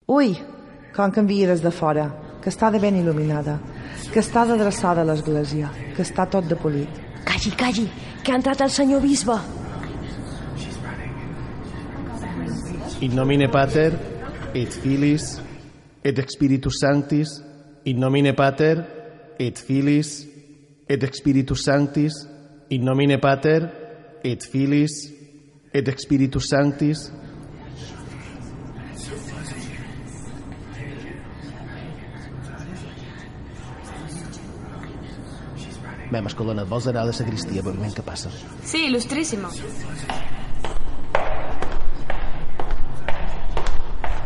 Ui, 0.06 0.36
com 0.94 1.10
canvia 1.10 1.48
des 1.50 1.64
de 1.64 1.72
fora, 1.74 2.10
que 2.44 2.52
està 2.52 2.70
de 2.70 2.78
ben 2.78 2.94
il·luminada, 3.00 3.56
que 4.12 4.20
està 4.20 4.44
d'adreçada 4.46 5.02
a 5.02 5.08
l'església, 5.08 5.72
que 5.96 6.04
està 6.04 6.28
tot 6.30 6.46
de 6.46 6.58
polit. 6.60 7.02
Calli, 7.24 7.54
calli, 7.58 7.86
que 8.22 8.34
ha 8.34 8.38
entrat 8.38 8.60
el 8.60 8.70
senyor 8.70 9.02
bisbe. 9.02 9.63
In 13.00 13.14
nomine 13.14 13.48
Pater, 13.48 13.92
et 14.54 14.70
Filis, 14.70 15.40
et 16.04 16.30
Spiritus 16.30 16.78
Sanctis, 16.80 17.40
in 17.86 17.98
nomine 17.98 18.34
Pater, 18.34 18.84
et 19.38 19.58
Filis, 19.58 20.26
et 20.88 21.14
Spiritus 21.14 21.64
Sanctis, 21.64 22.12
in 22.70 22.84
nomine 22.84 23.18
Pater, 23.18 23.68
et 24.22 24.42
Filis, 24.42 25.12
et 25.72 25.98
Spiritus 25.98 26.48
Sanctis. 26.48 27.10
Mem, 36.12 36.26
escolona, 36.30 36.62
vols 36.68 36.86
anar 36.86 37.02
a 37.02 37.10
la 37.10 37.16
sagristia, 37.16 37.64
veurem 37.64 37.90
què 37.90 38.04
passa. 38.06 38.30
Sí, 38.62 38.86
il·lustríssima. 38.86 39.50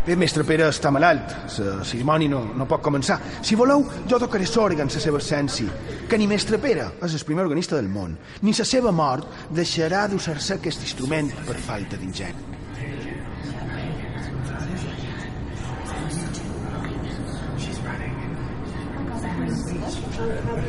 Bé, 0.08 0.14
mestre 0.16 0.40
Pere 0.48 0.64
està 0.72 0.88
malalt. 0.88 1.34
La 1.60 1.82
cerimònia 1.84 2.30
no, 2.32 2.38
no 2.56 2.64
pot 2.64 2.80
començar. 2.80 3.18
Si 3.44 3.58
voleu, 3.60 3.82
jo 4.08 4.16
tocaré 4.16 4.46
l'òrgan 4.48 4.86
en 4.88 4.94
la 4.94 5.02
seva 5.04 5.18
essència. 5.20 5.68
Que 6.08 6.16
ni 6.16 6.24
mestre 6.30 6.56
Pere 6.62 6.86
és 7.04 7.12
el 7.12 7.24
primer 7.28 7.44
organista 7.44 7.76
del 7.76 7.90
món, 7.92 8.14
ni 8.40 8.54
la 8.56 8.64
seva 8.64 8.88
mort 8.88 9.28
deixarà 9.52 10.06
d'usar-se 10.08 10.56
aquest 10.56 10.86
instrument 10.86 11.28
per 11.44 11.58
falta 11.60 12.00
d'ingent. 12.00 12.40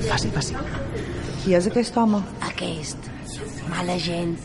Faci, 0.10 0.34
faci. 0.36 0.60
Qui 1.46 1.55
és 1.55 1.72
aquest 1.72 1.96
home? 1.96 2.19
Aquest, 2.50 3.08
mala 3.72 3.96
gent, 4.03 4.36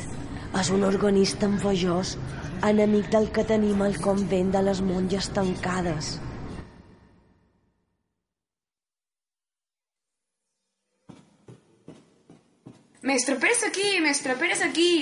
és 0.55 0.71
un 0.71 0.87
organista 0.87 1.51
enfojós, 1.51 2.15
enemic 2.63 3.11
del 3.13 3.31
que 3.35 3.45
tenim 3.49 3.83
al 3.83 3.99
convent 4.03 4.53
de 4.55 4.63
les 4.63 4.81
monges 4.85 5.29
tancades. 5.35 6.15
Mestre 13.05 13.37
Pere 13.37 13.53
és 13.53 13.63
aquí, 13.67 13.89
mestre 14.01 14.37
Pere 14.41 14.55
és 14.57 14.63
aquí. 14.65 14.93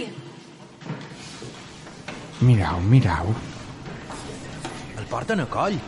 Mirau, 2.42 2.80
mirau. 2.90 3.30
El 4.98 5.06
porten 5.12 5.44
a 5.44 5.46
coll. 5.46 5.78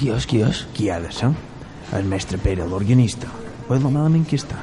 Qui 0.00 0.10
és, 0.10 0.26
qui 0.26 0.42
és? 0.42 0.64
Qui 0.74 0.90
ha 0.90 0.98
de 1.04 1.14
ser? 1.14 1.30
El 1.94 2.10
mestre 2.10 2.42
Pere, 2.42 2.66
l'organista. 2.66 3.30
Veus 3.68 3.86
lo 3.86 3.94
malament 3.94 4.26
que 4.26 4.40
està. 4.40 4.58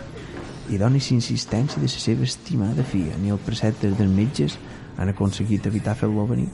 I 0.70 0.78
donis 0.78 1.10
insistència 1.16 1.82
de 1.82 1.88
la 1.88 2.02
seva 2.02 2.26
estimada 2.28 2.86
filla, 2.86 3.18
ni 3.18 3.32
els 3.34 3.42
preceptes 3.46 3.96
dels 3.98 4.14
metges 4.14 4.58
han 5.00 5.10
aconseguit 5.10 5.66
evitar 5.66 5.96
fer-lo 5.98 6.28
venir, 6.30 6.50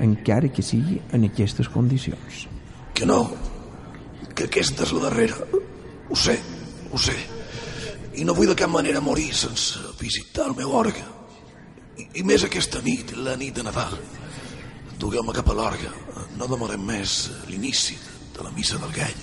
encara 0.00 0.48
que 0.48 0.64
sigui 0.64 1.00
en 1.12 1.26
aquestes 1.28 1.68
condicions. 1.68 2.46
Que 2.94 3.06
no, 3.08 3.20
que 4.34 4.46
aquesta 4.48 4.86
és 4.86 4.92
la 4.96 5.08
darrera. 5.08 5.36
Ho 6.08 6.16
sé, 6.16 6.38
ho 6.92 7.00
sé. 7.00 7.16
I 8.16 8.24
no 8.28 8.36
vull 8.36 8.50
de 8.52 8.56
cap 8.58 8.70
manera 8.72 9.00
morir 9.04 9.30
sense 9.36 9.80
visitar 10.00 10.48
el 10.50 10.56
meu 10.58 10.72
orgue. 10.76 11.04
I, 11.98 12.08
i 12.20 12.24
més 12.28 12.44
aquesta 12.44 12.82
nit, 12.84 13.16
la 13.16 13.36
nit 13.40 13.56
de 13.56 13.66
Nadal. 13.66 13.98
Dugueu-me 15.00 15.34
cap 15.36 15.50
a 15.50 15.58
l'orgue. 15.58 15.92
No 16.38 16.48
demorem 16.48 16.84
més 16.86 17.26
l'inici 17.50 17.98
de 18.32 18.46
la 18.46 18.54
missa 18.56 18.80
del 18.80 18.96
gall. 18.96 19.21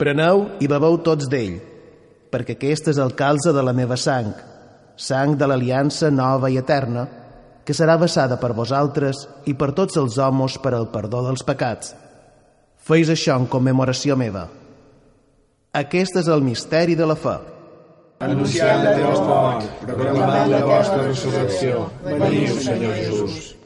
Preneu 0.00 0.46
i 0.64 0.68
beveu 0.70 0.94
tots 1.04 1.28
d'ell, 1.28 1.58
perquè 2.32 2.54
aquest 2.56 2.86
és 2.94 3.00
el 3.02 3.10
calze 3.18 3.52
de 3.52 3.60
la 3.60 3.74
meva 3.76 3.98
sang, 4.00 4.30
sang 4.96 5.34
de 5.36 5.48
l'aliança 5.50 6.08
nova 6.08 6.48
i 6.48 6.56
eterna, 6.56 7.04
que 7.68 7.76
serà 7.76 7.98
vessada 8.00 8.38
per 8.40 8.54
vosaltres 8.56 9.26
i 9.44 9.52
per 9.52 9.74
tots 9.76 10.00
els 10.00 10.16
homes 10.16 10.56
per 10.64 10.72
al 10.72 10.88
perdó 10.94 11.20
dels 11.28 11.44
pecats. 11.44 11.92
Feis 12.80 13.12
això 13.12 13.36
en 13.36 13.44
commemoració 13.52 14.16
meva. 14.16 14.46
Aquest 15.76 16.16
és 16.24 16.32
el 16.32 16.40
misteri 16.48 16.96
de 16.96 17.12
la 17.12 17.20
fe. 17.20 17.36
Anunciant 18.24 18.80
la 18.84 18.96
teva 18.96 19.14
mort, 19.28 19.70
proclamant 19.84 20.50
la 20.56 20.64
vostra 20.64 21.04
resurrecció. 21.04 21.90
Veniu, 22.08 22.56
Senyor 22.56 22.96
Jesús. 22.96 23.59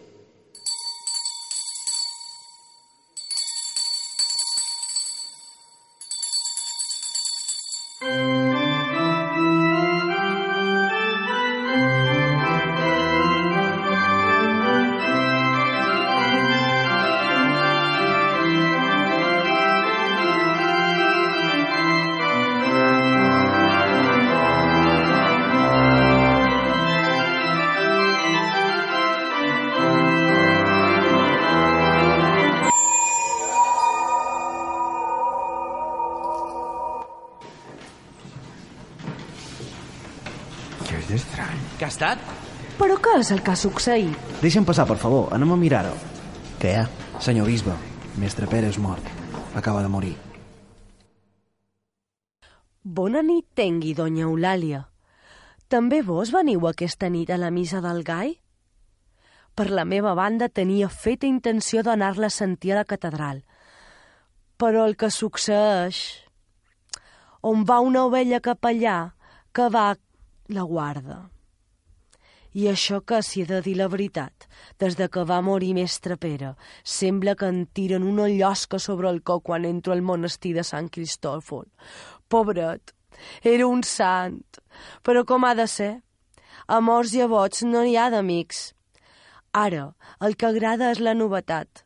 És 41.08 41.20
estrany. 41.20 41.60
Què 41.78 41.86
ha 41.86 41.92
estat? 41.92 42.22
Però 42.78 42.96
què 42.98 43.18
és 43.20 43.30
el 43.34 43.42
que 43.44 43.52
ha 43.52 43.58
succeït? 43.58 44.30
Deixa'm 44.42 44.66
passar, 44.66 44.86
per 44.88 44.96
favor. 44.98 45.28
Anem 45.36 45.52
a 45.54 45.58
mirar-ho. 45.60 45.94
Què 46.62 46.72
hi 46.72 46.78
ha? 46.80 46.86
Senyor 47.22 47.46
bisbe, 47.46 47.74
mestre 48.18 48.48
Pere 48.50 48.70
és 48.72 48.78
mort. 48.82 49.04
Acaba 49.54 49.82
de 49.84 49.90
morir. 49.92 50.14
Bona 52.84 53.22
nit 53.22 53.46
tengui, 53.54 53.94
donya 53.94 54.26
Eulàlia. 54.26 54.82
També 55.72 56.02
vos 56.02 56.32
veniu 56.34 56.66
aquesta 56.68 57.08
nit 57.08 57.30
a 57.30 57.38
la 57.40 57.52
missa 57.54 57.80
del 57.80 58.02
gai? 58.04 58.34
Per 59.54 59.70
la 59.70 59.86
meva 59.86 60.12
banda 60.18 60.50
tenia 60.50 60.90
feta 60.90 61.28
intenció 61.30 61.84
d'anar-la 61.86 62.26
a 62.26 62.34
sentir 62.34 62.74
a 62.74 62.80
la 62.82 62.84
catedral. 62.84 63.44
Però 64.58 64.84
el 64.88 64.96
que 64.96 65.10
succeeix... 65.10 66.02
On 67.44 67.64
va 67.68 67.76
una 67.84 68.06
ovella 68.08 68.40
cap 68.40 68.64
allà, 68.64 69.12
que 69.52 69.66
va 69.68 69.90
la 70.48 70.62
guarda. 70.62 71.28
I 72.54 72.68
això 72.70 73.00
que, 73.02 73.18
si 73.26 73.42
he 73.42 73.46
de 73.48 73.58
dir 73.64 73.74
la 73.78 73.88
veritat, 73.90 74.46
des 74.78 74.94
de 74.94 75.08
que 75.10 75.24
va 75.26 75.40
morir 75.42 75.72
mestre 75.74 76.16
Pere, 76.16 76.52
sembla 76.84 77.34
que 77.34 77.48
em 77.50 77.64
tiren 77.66 78.04
una 78.06 78.28
llosca 78.30 78.78
sobre 78.78 79.10
el 79.10 79.22
cor 79.22 79.42
quan 79.42 79.64
entro 79.66 79.92
al 79.92 80.04
monestir 80.06 80.54
de 80.54 80.62
Sant 80.62 80.90
Cristòfol. 80.94 81.66
Pobret, 82.28 82.94
era 83.42 83.66
un 83.66 83.82
sant, 83.82 84.38
però 85.02 85.24
com 85.26 85.44
ha 85.44 85.54
de 85.58 85.66
ser? 85.66 85.92
A 86.66 86.78
morts 86.80 87.16
i 87.18 87.24
a 87.24 87.26
bots 87.26 87.64
no 87.66 87.82
hi 87.82 87.96
ha 87.98 88.06
d'amics. 88.14 88.70
Ara, 89.52 89.90
el 90.20 90.38
que 90.38 90.46
agrada 90.46 90.92
és 90.94 91.02
la 91.02 91.14
novetat. 91.14 91.84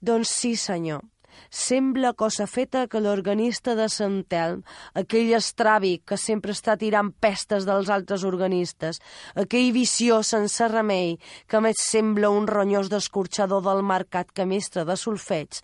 Doncs 0.00 0.32
sí, 0.32 0.54
senyor, 0.56 1.04
Sembla 1.50 2.12
cosa 2.12 2.46
feta 2.46 2.86
que 2.88 3.00
l'organista 3.00 3.74
de 3.78 3.88
Sant 3.92 4.20
Telm, 4.28 4.64
aquell 4.94 5.32
estràbic 5.38 6.04
que 6.12 6.18
sempre 6.20 6.52
està 6.56 6.76
tirant 6.80 7.12
pestes 7.20 7.66
dels 7.68 7.88
altres 7.88 8.26
organistes, 8.28 9.00
aquell 9.34 9.72
vició 9.76 10.22
sense 10.22 10.68
remei 10.68 11.16
que 11.46 11.62
més 11.64 11.80
sembla 11.84 12.30
un 12.34 12.50
ronyós 12.50 12.90
d'escorxador 12.92 13.64
del 13.64 13.82
mercat 13.82 14.32
que 14.34 14.46
mestre 14.46 14.84
de 14.88 14.96
solfeig, 14.96 15.62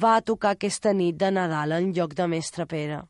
va 0.00 0.16
a 0.16 0.24
tocar 0.24 0.56
aquesta 0.56 0.92
nit 0.96 1.16
de 1.20 1.30
Nadal 1.30 1.78
en 1.78 1.94
lloc 1.94 2.14
de 2.16 2.26
mestre 2.26 2.66
Pere. 2.66 3.04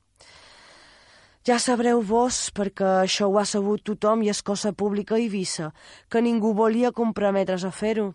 Ja 1.41 1.57
sabreu 1.57 2.03
vos, 2.05 2.51
perquè 2.53 2.85
això 3.01 3.25
ho 3.31 3.39
ha 3.41 3.47
sabut 3.49 3.81
tothom 3.89 4.21
i 4.21 4.29
és 4.29 4.43
cosa 4.45 4.75
pública 4.77 5.15
a 5.17 5.21
Eivissa, 5.23 5.71
que 6.13 6.21
ningú 6.21 6.51
volia 6.53 6.91
comprometre's 6.93 7.65
a 7.65 7.71
fer-ho. 7.73 8.11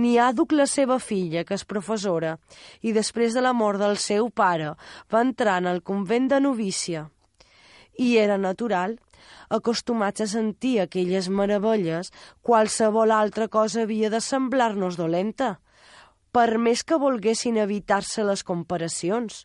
Ni 0.00 0.14
Àduc, 0.16 0.54
la 0.56 0.64
seva 0.64 0.96
filla, 0.96 1.42
que 1.44 1.58
és 1.58 1.66
professora, 1.68 2.38
i 2.80 2.96
després 2.96 3.36
de 3.36 3.42
la 3.44 3.52
mort 3.52 3.84
del 3.84 4.00
seu 4.00 4.30
pare 4.32 4.72
va 5.12 5.20
entrar 5.20 5.58
en 5.60 5.68
el 5.74 5.82
convent 5.84 6.30
de 6.32 6.40
novícia. 6.40 7.04
I 8.00 8.16
era 8.24 8.40
natural, 8.40 8.96
acostumats 9.52 10.24
a 10.24 10.26
sentir 10.32 10.78
aquelles 10.80 11.28
meravelles, 11.28 12.14
qualsevol 12.40 13.12
altra 13.12 13.52
cosa 13.52 13.84
havia 13.84 14.08
de 14.08 14.24
semblar-nos 14.24 14.96
dolenta, 14.96 15.58
per 16.32 16.56
més 16.56 16.80
que 16.82 16.96
volguessin 16.96 17.60
evitar-se 17.60 18.24
les 18.24 18.40
comparacions. 18.42 19.44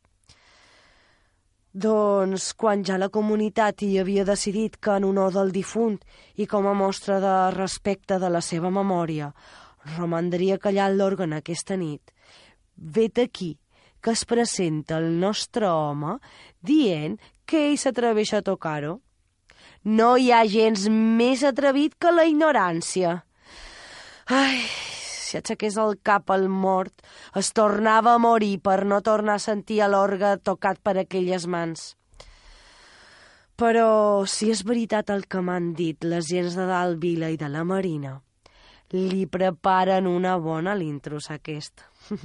Doncs 1.73 2.53
quan 2.57 2.81
ja 2.81 2.97
la 2.97 3.11
comunitat 3.13 3.83
hi 3.85 3.99
havia 4.01 4.23
decidit 4.25 4.79
que 4.81 4.95
en 4.97 5.03
honor 5.05 5.33
del 5.35 5.51
difunt 5.53 5.99
i 6.41 6.47
com 6.49 6.65
a 6.65 6.73
mostra 6.73 7.19
de 7.21 7.33
respecte 7.53 8.17
de 8.17 8.29
la 8.29 8.41
seva 8.41 8.71
memòria 8.73 9.29
romandria 9.97 10.57
callat 10.57 10.95
l'òrgan 10.97 11.33
aquesta 11.37 11.77
nit, 11.77 12.01
vet 12.75 13.19
aquí 13.19 13.57
que 14.01 14.11
es 14.11 14.25
presenta 14.25 14.97
el 14.97 15.19
nostre 15.19 15.69
home 15.69 16.17
dient 16.61 17.19
que 17.45 17.69
ell 17.69 17.77
s'atreveix 17.77 18.33
a 18.33 18.41
tocar-ho. 18.41 18.99
No 19.85 20.15
hi 20.17 20.31
ha 20.31 20.45
gens 20.45 20.87
més 20.89 21.43
atrevit 21.43 21.95
que 21.99 22.11
la 22.11 22.25
ignorància. 22.25 23.19
Ai, 24.25 24.63
si 25.29 25.37
aixequés 25.39 25.77
el 25.77 25.99
cap 26.09 26.33
al 26.33 26.47
mort, 26.49 27.05
es 27.41 27.53
tornava 27.53 28.15
a 28.15 28.21
morir 28.23 28.55
per 28.65 28.81
no 28.89 29.01
tornar 29.05 29.37
a 29.37 29.45
sentir 29.45 29.83
l'orgue 29.85 30.35
tocat 30.43 30.81
per 30.81 30.97
aquelles 30.97 31.45
mans. 31.45 31.91
Però 33.59 34.23
si 34.25 34.49
és 34.53 34.63
veritat 34.63 35.11
el 35.13 35.27
que 35.27 35.43
m'han 35.43 35.73
dit 35.75 36.07
les 36.07 36.25
gens 36.31 36.55
de 36.55 36.65
dalt 36.65 36.97
Vila 37.03 37.29
i 37.29 37.37
de 37.37 37.49
la 37.51 37.65
Marina, 37.67 38.15
li 38.95 39.25
preparen 39.29 40.07
una 40.07 40.37
bona 40.41 40.73
l'intrus 40.75 41.29
aquest. 41.29 41.83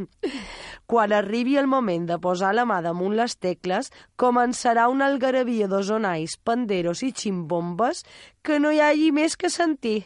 Quan 0.91 1.13
arribi 1.13 1.59
el 1.61 1.67
moment 1.67 2.07
de 2.09 2.17
posar 2.23 2.55
la 2.55 2.65
mà 2.69 2.81
damunt 2.85 3.17
les 3.19 3.37
tecles, 3.37 3.91
començarà 4.17 4.87
una 4.89 5.11
algarabia 5.11 5.69
d'ozonais, 5.69 6.39
panderos 6.45 7.03
i 7.03 7.13
ximbombes 7.13 8.05
que 8.43 8.61
no 8.61 8.73
hi 8.73 8.81
hagi 8.81 9.11
més 9.13 9.37
que 9.37 9.51
sentir. 9.51 10.05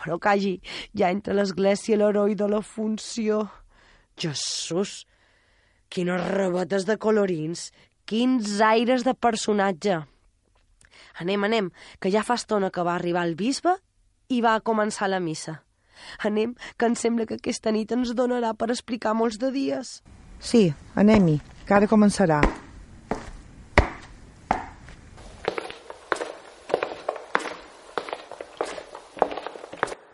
Però 0.00 0.18
calli, 0.18 0.56
ja 0.96 1.10
entre 1.14 1.36
l'església 1.36 1.98
l'heroi 1.98 2.36
de 2.38 2.48
la 2.50 2.62
funció. 2.62 3.44
Jesús, 4.20 5.04
quines 5.88 6.22
rebotes 6.30 6.86
de 6.86 6.98
colorins, 6.98 7.70
quins 8.04 8.60
aires 8.60 9.04
de 9.06 9.14
personatge. 9.14 10.00
Anem, 11.22 11.46
anem, 11.46 11.70
que 12.00 12.10
ja 12.10 12.24
fa 12.26 12.38
estona 12.38 12.70
que 12.74 12.82
va 12.86 12.96
arribar 12.98 13.24
el 13.26 13.36
bisbe 13.38 13.76
i 14.28 14.40
va 14.42 14.58
començar 14.60 15.10
la 15.10 15.22
missa. 15.22 15.60
Anem, 16.26 16.54
que 16.76 16.90
em 16.90 16.98
sembla 16.98 17.26
que 17.28 17.38
aquesta 17.38 17.72
nit 17.74 17.92
ens 17.94 18.14
donarà 18.18 18.52
per 18.58 18.70
explicar 18.74 19.14
molts 19.14 19.38
de 19.38 19.52
dies. 19.54 20.00
Sí, 20.42 20.66
anem-hi, 20.98 21.38
que 21.64 21.78
ara 21.78 21.90
començarà. 21.90 22.42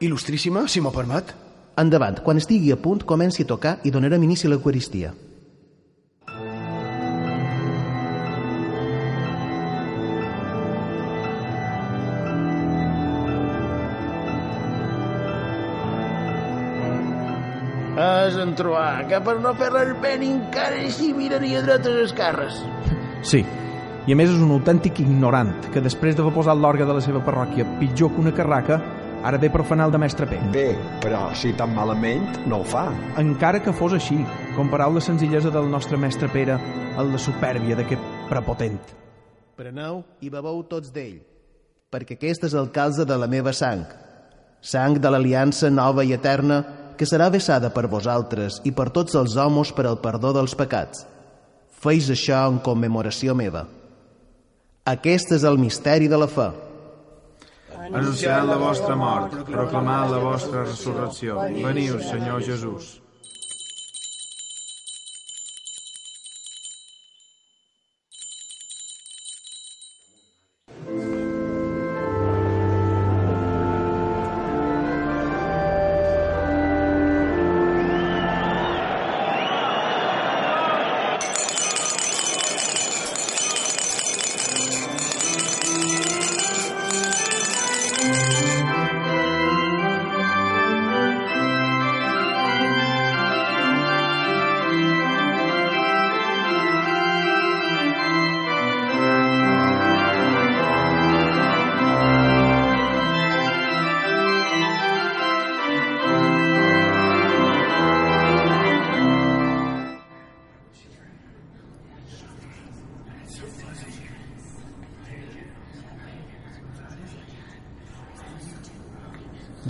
Il·lustríssima, 0.00 0.62
si 0.64 0.80
m'ho 0.80 0.88
permet. 0.94 1.34
Endavant, 1.80 2.22
quan 2.24 2.38
estigui 2.40 2.70
a 2.72 2.76
punt, 2.80 3.02
comenci 3.04 3.44
a 3.44 3.48
tocar 3.50 3.72
i 3.84 3.90
donarem 3.92 4.22
inici 4.24 4.46
a 4.48 4.50
l'Eucaristia. 4.50 5.10
És 18.00 18.38
en 18.40 18.54
trobar, 18.56 19.04
que 19.10 19.20
per 19.20 19.34
no 19.44 19.52
fer 19.58 19.68
res 19.74 19.90
bé 20.00 20.14
ni 20.22 20.30
encara 20.32 20.80
així 20.80 21.10
miraria 21.12 21.60
dretes 21.66 21.98
esquerres. 22.06 22.62
Sí, 23.20 23.42
i 24.08 24.14
a 24.14 24.16
més 24.16 24.32
és 24.32 24.40
un 24.40 24.56
autèntic 24.56 25.02
ignorant, 25.04 25.52
que 25.74 25.84
després 25.84 26.16
d'haver 26.16 26.32
posat 26.38 26.56
l'orgue 26.56 26.88
de 26.88 26.96
la 26.96 27.04
seva 27.04 27.20
parròquia 27.26 27.68
pitjor 27.82 28.14
que 28.14 28.24
una 28.24 28.32
carraca, 28.32 28.80
ara 29.22 29.38
ve 29.38 29.50
profanar 29.50 29.86
el 29.88 29.92
de 29.92 29.98
mestre 29.98 30.26
P. 30.26 30.38
Bé, 30.52 30.68
però 31.02 31.28
si 31.36 31.52
tan 31.56 31.74
malament 31.74 32.40
no 32.48 32.60
ho 32.60 32.64
fa. 32.64 32.86
Encara 33.20 33.60
que 33.62 33.74
fos 33.76 33.94
així, 33.96 34.18
comparau 34.56 34.94
la 34.94 35.02
senzillesa 35.04 35.52
del 35.54 35.68
nostre 35.70 35.98
mestre 36.00 36.30
Pere 36.32 36.56
amb 36.96 37.12
la 37.12 37.20
supèrbia 37.20 37.76
d'aquest 37.78 38.06
prepotent. 38.30 38.78
Preneu 39.56 40.02
i 40.24 40.30
bebeu 40.32 40.62
tots 40.68 40.92
d'ell, 40.94 41.20
perquè 41.92 42.16
aquest 42.16 42.46
és 42.48 42.54
el 42.56 42.70
calze 42.72 43.04
de 43.04 43.16
la 43.18 43.28
meva 43.28 43.52
sang, 43.52 43.84
sang 44.60 44.96
de 45.00 45.10
l'aliança 45.10 45.70
nova 45.70 46.04
i 46.04 46.14
eterna 46.16 46.62
que 46.96 47.08
serà 47.08 47.30
vessada 47.32 47.70
per 47.72 47.88
vosaltres 47.88 48.60
i 48.68 48.72
per 48.76 48.90
tots 48.92 49.16
els 49.16 49.36
homes 49.40 49.72
per 49.72 49.86
al 49.88 50.00
perdó 50.04 50.34
dels 50.36 50.56
pecats. 50.56 51.06
Feis 51.80 52.10
això 52.12 52.42
en 52.50 52.58
commemoració 52.60 53.32
meva. 53.36 53.64
Aquest 54.84 55.32
és 55.32 55.46
el 55.48 55.56
misteri 55.60 56.08
de 56.12 56.18
la 56.20 56.28
fe. 56.28 56.50
Anunciant 57.90 58.46
la 58.46 58.56
vostra 58.56 58.94
mort, 58.94 59.34
proclamant 59.48 60.10
la 60.12 60.18
vostra 60.22 60.64
resurrecció. 60.64 61.40
Veniu, 61.64 61.98
Senyor 62.06 62.42
Jesús. 62.46 62.99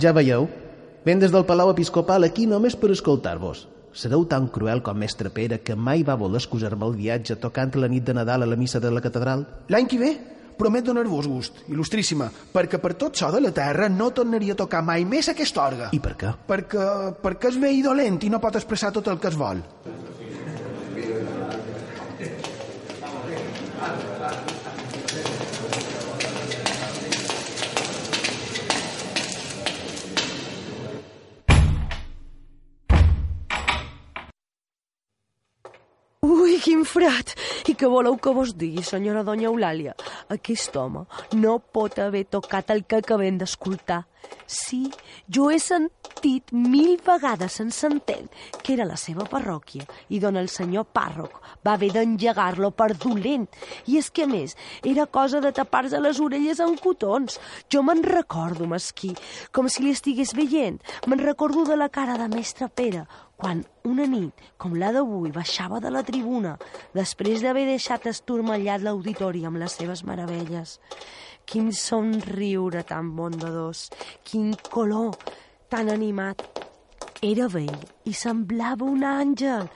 Ja 0.01 0.13
veieu, 0.15 0.47
ven 1.05 1.19
des 1.19 1.29
del 1.29 1.43
Palau 1.45 1.69
Episcopal 1.69 2.23
aquí 2.25 2.47
només 2.49 2.77
per 2.79 2.89
escoltar-vos. 2.93 3.67
Sereu 3.93 4.23
tan 4.25 4.47
cruel 4.47 4.79
com 4.81 4.95
mestre 4.97 5.29
Pere 5.35 5.59
que 5.61 5.75
mai 5.75 6.01
va 6.07 6.15
voler 6.15 6.39
excusar-me 6.39 6.87
el 6.87 6.95
viatge 6.95 7.35
tocant 7.35 7.75
la 7.75 7.89
nit 7.91 8.05
de 8.07 8.15
Nadal 8.15 8.45
a 8.45 8.47
la 8.47 8.55
missa 8.55 8.79
de 8.79 8.89
la 8.89 9.03
catedral? 9.03 9.43
L'any 9.67 9.89
que 9.91 9.99
ve 9.99 10.11
promet 10.61 10.85
donar-vos 10.85 11.27
gust, 11.27 11.63
il·lustríssima, 11.67 12.29
perquè 12.53 12.79
per 12.81 12.93
tot 12.93 13.17
so 13.17 13.29
de 13.33 13.41
la 13.41 13.51
terra 13.51 13.89
no 13.89 14.11
tornaria 14.15 14.55
a 14.55 14.61
tocar 14.63 14.83
mai 14.85 15.05
més 15.05 15.29
aquest 15.29 15.57
orgue. 15.57 15.91
I 15.91 15.99
per 15.99 16.15
què? 16.17 16.33
Perquè, 16.47 16.87
perquè 17.21 17.51
és 17.51 17.59
vell 17.61 17.77
i 17.79 17.85
dolent 17.85 18.21
i 18.21 18.31
no 18.31 18.41
pot 18.41 18.57
expressar 18.61 18.93
tot 18.95 19.09
el 19.11 19.19
que 19.19 19.31
es 19.31 19.37
vol. 19.37 19.61
Frat! 36.91 37.31
I 37.71 37.75
què 37.79 37.87
voleu 37.87 38.17
que 38.19 38.33
vos 38.35 38.51
digui, 38.59 38.81
senyora 38.83 39.23
doña 39.23 39.47
Eulàlia? 39.47 39.93
Aquest 40.35 40.75
home 40.75 41.05
no 41.39 41.53
pot 41.59 41.99
haver 42.03 42.25
tocat 42.35 42.73
el 42.75 42.83
que 42.83 42.99
acabem 42.99 43.37
d'escoltar. 43.39 44.01
Sí, 44.45 44.89
jo 45.31 45.47
he 45.49 45.57
sentit 45.63 46.51
mil 46.51 46.97
vegades 47.05 47.55
en 47.63 47.71
s'entén 47.73 48.27
que 48.61 48.75
era 48.75 48.85
la 48.85 48.97
seva 48.99 49.23
parròquia 49.31 49.87
i 50.11 50.19
don 50.21 50.37
el 50.37 50.49
senyor 50.51 50.85
pàrroc 50.93 51.39
va 51.65 51.77
haver 51.77 51.93
d'engegar-lo 51.95 52.73
per 52.75 52.91
dolent. 52.99 53.47
I 53.87 53.97
és 54.01 54.11
que, 54.11 54.27
a 54.27 54.29
més, 54.29 54.57
era 54.83 55.07
cosa 55.07 55.39
de 55.41 55.53
tapar-se 55.55 55.99
les 56.03 56.19
orelles 56.19 56.59
amb 56.59 56.79
cotons. 56.83 57.39
Jo 57.71 57.85
me'n 57.87 58.03
recordo, 58.03 58.67
mesquí, 58.67 59.13
com 59.55 59.71
si 59.71 59.85
li 59.85 59.95
estigués 59.95 60.35
veient. 60.35 60.81
Me'n 61.07 61.23
recordo 61.23 61.63
de 61.65 61.79
la 61.79 61.89
cara 61.89 62.19
de 62.19 62.27
mestre 62.35 62.67
Pere, 62.67 63.07
quan 63.41 63.63
una 63.89 64.05
nit, 64.05 64.37
com 64.61 64.75
la 64.77 64.91
d'avui, 64.93 65.31
baixava 65.33 65.79
de 65.81 65.89
la 65.89 66.03
tribuna, 66.05 66.53
després 66.93 67.41
d'haver 67.41 67.65
deixat 67.71 68.05
esturmallat 68.11 68.83
l'auditori 68.85 69.41
amb 69.49 69.57
les 69.57 69.79
seves 69.79 70.03
meravelles. 70.05 70.75
Quin 71.49 71.71
somriure 71.73 72.83
tan 72.85 73.09
bondadós, 73.17 73.87
quin 74.29 74.53
color 74.69 75.17
tan 75.73 75.89
animat. 75.89 76.45
Era 77.25 77.47
vell 77.53 77.81
i 78.09 78.13
semblava 78.17 78.85
un 78.85 79.03
àngel, 79.05 79.67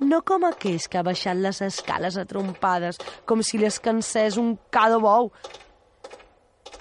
no 0.00 0.20
com 0.24 0.44
aquells 0.48 0.88
que 0.88 1.00
ha 1.00 1.04
baixat 1.04 1.36
les 1.36 1.60
escales 1.64 2.16
atrompades, 2.20 2.98
com 3.28 3.44
si 3.44 3.60
les 3.60 3.80
cansés 3.84 4.40
un 4.40 4.54
ca 4.72 4.88
de 4.92 4.98
bou, 5.00 5.30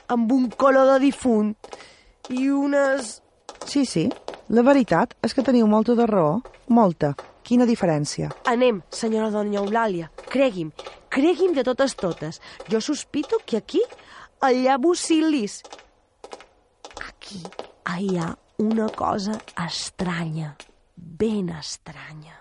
amb 0.08 0.32
un 0.32 0.48
color 0.56 0.94
de 0.94 1.00
difunt 1.04 1.54
i 2.32 2.48
unes... 2.52 3.18
Sí, 3.70 3.84
sí, 3.86 4.08
la 4.50 4.64
veritat 4.66 5.14
és 5.26 5.36
que 5.38 5.44
teniu 5.46 5.68
molta 5.70 5.94
de 5.98 6.08
raó, 6.10 6.40
molta. 6.74 7.14
Quina 7.46 7.66
diferència? 7.70 8.30
Anem, 8.50 8.82
senyora 8.94 9.30
doña 9.34 9.62
Eulàlia, 9.62 10.10
cregui'm, 10.30 10.72
cregui'm 11.14 11.54
de 11.54 11.64
totes 11.66 11.96
totes. 11.98 12.42
Jo 12.70 12.82
sospito 12.82 13.40
que 13.46 13.58
aquí 13.58 13.82
allà 14.42 14.78
bucilis. 14.82 15.62
Aquí 17.08 17.42
hi 17.90 18.18
ha 18.18 18.34
una 18.62 18.90
cosa 18.90 19.40
estranya, 19.66 20.56
ben 20.96 21.50
estranya. 21.54 22.36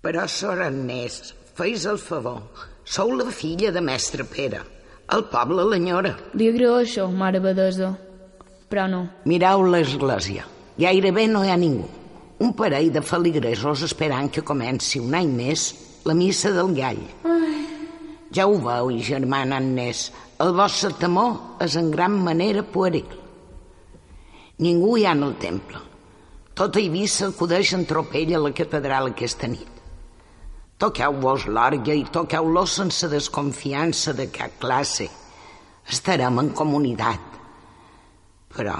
Però, 0.00 0.28
sor 0.30 0.60
Agnès, 0.62 1.34
feis 1.56 1.84
el 1.90 1.98
favor. 1.98 2.44
Sou 2.84 3.10
la 3.16 3.32
filla 3.34 3.72
de 3.74 3.82
mestre 3.82 4.24
Pere. 4.24 4.60
El 5.10 5.24
poble 5.32 5.64
l'enyora. 5.66 6.14
Li 6.38 6.48
agraeixo, 6.52 7.08
mare 7.10 7.40
Badesa, 7.42 7.90
però 8.70 8.86
no. 8.90 9.02
Mireu 9.24 9.64
l'església. 9.70 10.46
Gairebé 10.76 11.26
no 11.30 11.44
hi 11.44 11.50
ha 11.52 11.56
ningú. 11.60 11.86
Un 12.44 12.52
parell 12.52 12.90
de 12.92 13.00
feligresos 13.00 13.82
esperant 13.86 14.28
que 14.28 14.44
comenci 14.44 15.00
un 15.00 15.14
any 15.16 15.30
més 15.32 15.70
la 16.04 16.14
missa 16.14 16.52
del 16.52 16.74
gall. 16.76 17.00
Ai. 17.24 17.62
Ja 18.36 18.44
ho 18.46 18.58
veu, 18.60 18.90
germana 19.00 19.60
Agnès, 19.62 20.10
el 20.42 20.52
vostre 20.52 20.92
temor 21.00 21.62
és 21.64 21.76
en 21.80 21.88
gran 21.94 22.18
manera 22.26 22.62
pueril. 22.62 23.08
Ningú 24.60 24.96
hi 24.96 25.06
ha 25.06 25.14
en 25.16 25.24
el 25.24 25.36
temple. 25.40 25.80
Tota 26.56 26.80
Eivissa 26.80 27.30
acudeix 27.30 27.72
en 27.76 27.84
tropell 27.88 28.34
a 28.36 28.40
la 28.40 28.52
catedral 28.56 29.10
aquesta 29.10 29.48
nit. 29.52 29.72
Toqueu-vos 30.80 31.46
l'orga 31.48 31.94
i 31.96 32.04
toqueu-lo 32.12 32.66
sense 32.68 33.08
desconfiança 33.12 34.12
de 34.16 34.28
cap 34.32 34.58
classe. 34.60 35.08
Estarem 35.88 36.40
en 36.42 36.50
comunitat. 36.56 37.25
Però, 38.56 38.76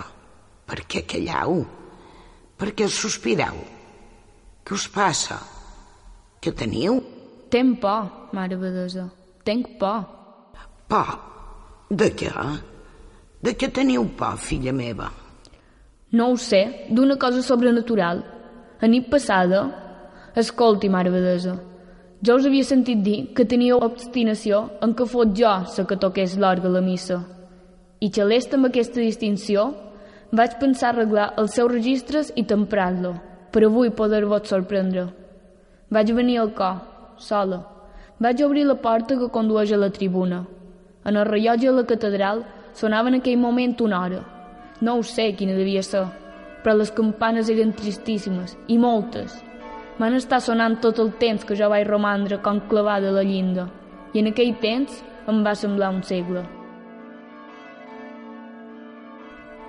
per 0.65 0.79
què 0.89 1.03
calleu? 1.05 1.59
Per 2.57 2.71
què 2.73 2.89
sospireu? 2.89 3.59
Què 4.65 4.75
us 4.75 4.87
passa? 4.89 5.37
Què 6.41 6.55
teniu? 6.57 6.97
Tenc 7.53 7.77
por, 7.83 8.31
mare 8.33 8.57
Badesa. 8.57 9.05
Tenc 9.45 9.77
por. 9.79 10.01
Por? 10.89 11.13
De 11.91 12.09
què? 12.17 12.33
De 13.45 13.53
què 13.55 13.69
teniu 13.71 14.09
por, 14.17 14.41
filla 14.41 14.73
meva? 14.73 15.11
No 16.17 16.31
ho 16.33 16.41
sé, 16.41 16.89
d'una 16.89 17.19
cosa 17.21 17.45
sobrenatural. 17.45 18.25
A 18.81 18.89
nit 18.89 19.11
passada... 19.13 19.67
Escolti, 20.37 20.91
mare 20.93 21.09
Badesa, 21.09 21.55
jo 22.21 22.35
us 22.37 22.45
havia 22.45 22.65
sentit 22.69 23.01
dir 23.01 23.21
que 23.33 23.47
teníeu 23.49 23.79
obstinació 23.81 24.59
en 24.85 24.93
que 24.97 25.07
fos 25.09 25.31
jo 25.39 25.49
la 25.49 25.85
que 25.89 25.97
toqués 25.97 26.35
l'orgue 26.37 26.69
a 26.69 26.75
la 26.75 26.83
missa. 26.85 27.23
I 28.07 28.11
xalest 28.15 28.53
amb 28.55 28.69
aquesta 28.69 29.01
distinció, 29.03 29.63
vaig 30.39 30.53
pensar 30.61 30.93
arreglar 30.93 31.33
els 31.41 31.57
seus 31.57 31.73
registres 31.73 32.29
i 32.39 32.45
temprar-lo, 32.47 33.17
per 33.51 33.65
avui 33.67 33.91
poder-vos 33.91 34.47
sorprendre. 34.47 35.09
Vaig 35.91 36.13
venir 36.15 36.37
al 36.39 36.53
cor, 36.55 36.77
sola. 37.19 37.65
Vaig 38.23 38.43
obrir 38.47 38.67
la 38.69 38.77
porta 38.85 39.17
que 39.19 39.33
condueix 39.33 39.73
a 39.73 39.81
la 39.81 39.91
tribuna. 39.91 40.45
En 41.05 41.17
el 41.17 41.27
rellotge 41.27 41.67
de 41.67 41.75
la 41.75 41.87
catedral 41.89 42.45
sonava 42.75 43.11
en 43.11 43.19
aquell 43.19 43.41
moment 43.43 43.75
una 43.83 44.03
hora. 44.05 44.23
No 44.81 44.95
ho 44.97 45.03
sé 45.03 45.33
quina 45.35 45.57
devia 45.59 45.83
ser, 45.83 46.05
però 46.63 46.77
les 46.77 46.93
campanes 46.95 47.51
eren 47.51 47.73
tristíssimes, 47.75 48.55
i 48.69 48.79
moltes. 48.79 49.35
Van 49.99 50.15
estar 50.15 50.41
sonant 50.45 50.79
tot 50.85 51.01
el 51.03 51.11
temps 51.19 51.43
que 51.49 51.57
jo 51.59 51.73
vaig 51.73 51.89
romandre 51.89 52.39
com 52.45 52.61
clavada 52.71 53.11
a 53.11 53.17
la 53.19 53.27
llinda, 53.27 53.67
i 54.13 54.23
en 54.23 54.31
aquell 54.31 54.55
temps 54.63 55.03
em 55.27 55.43
va 55.43 55.57
semblar 55.59 55.91
un 55.97 56.05
segle. 56.05 56.45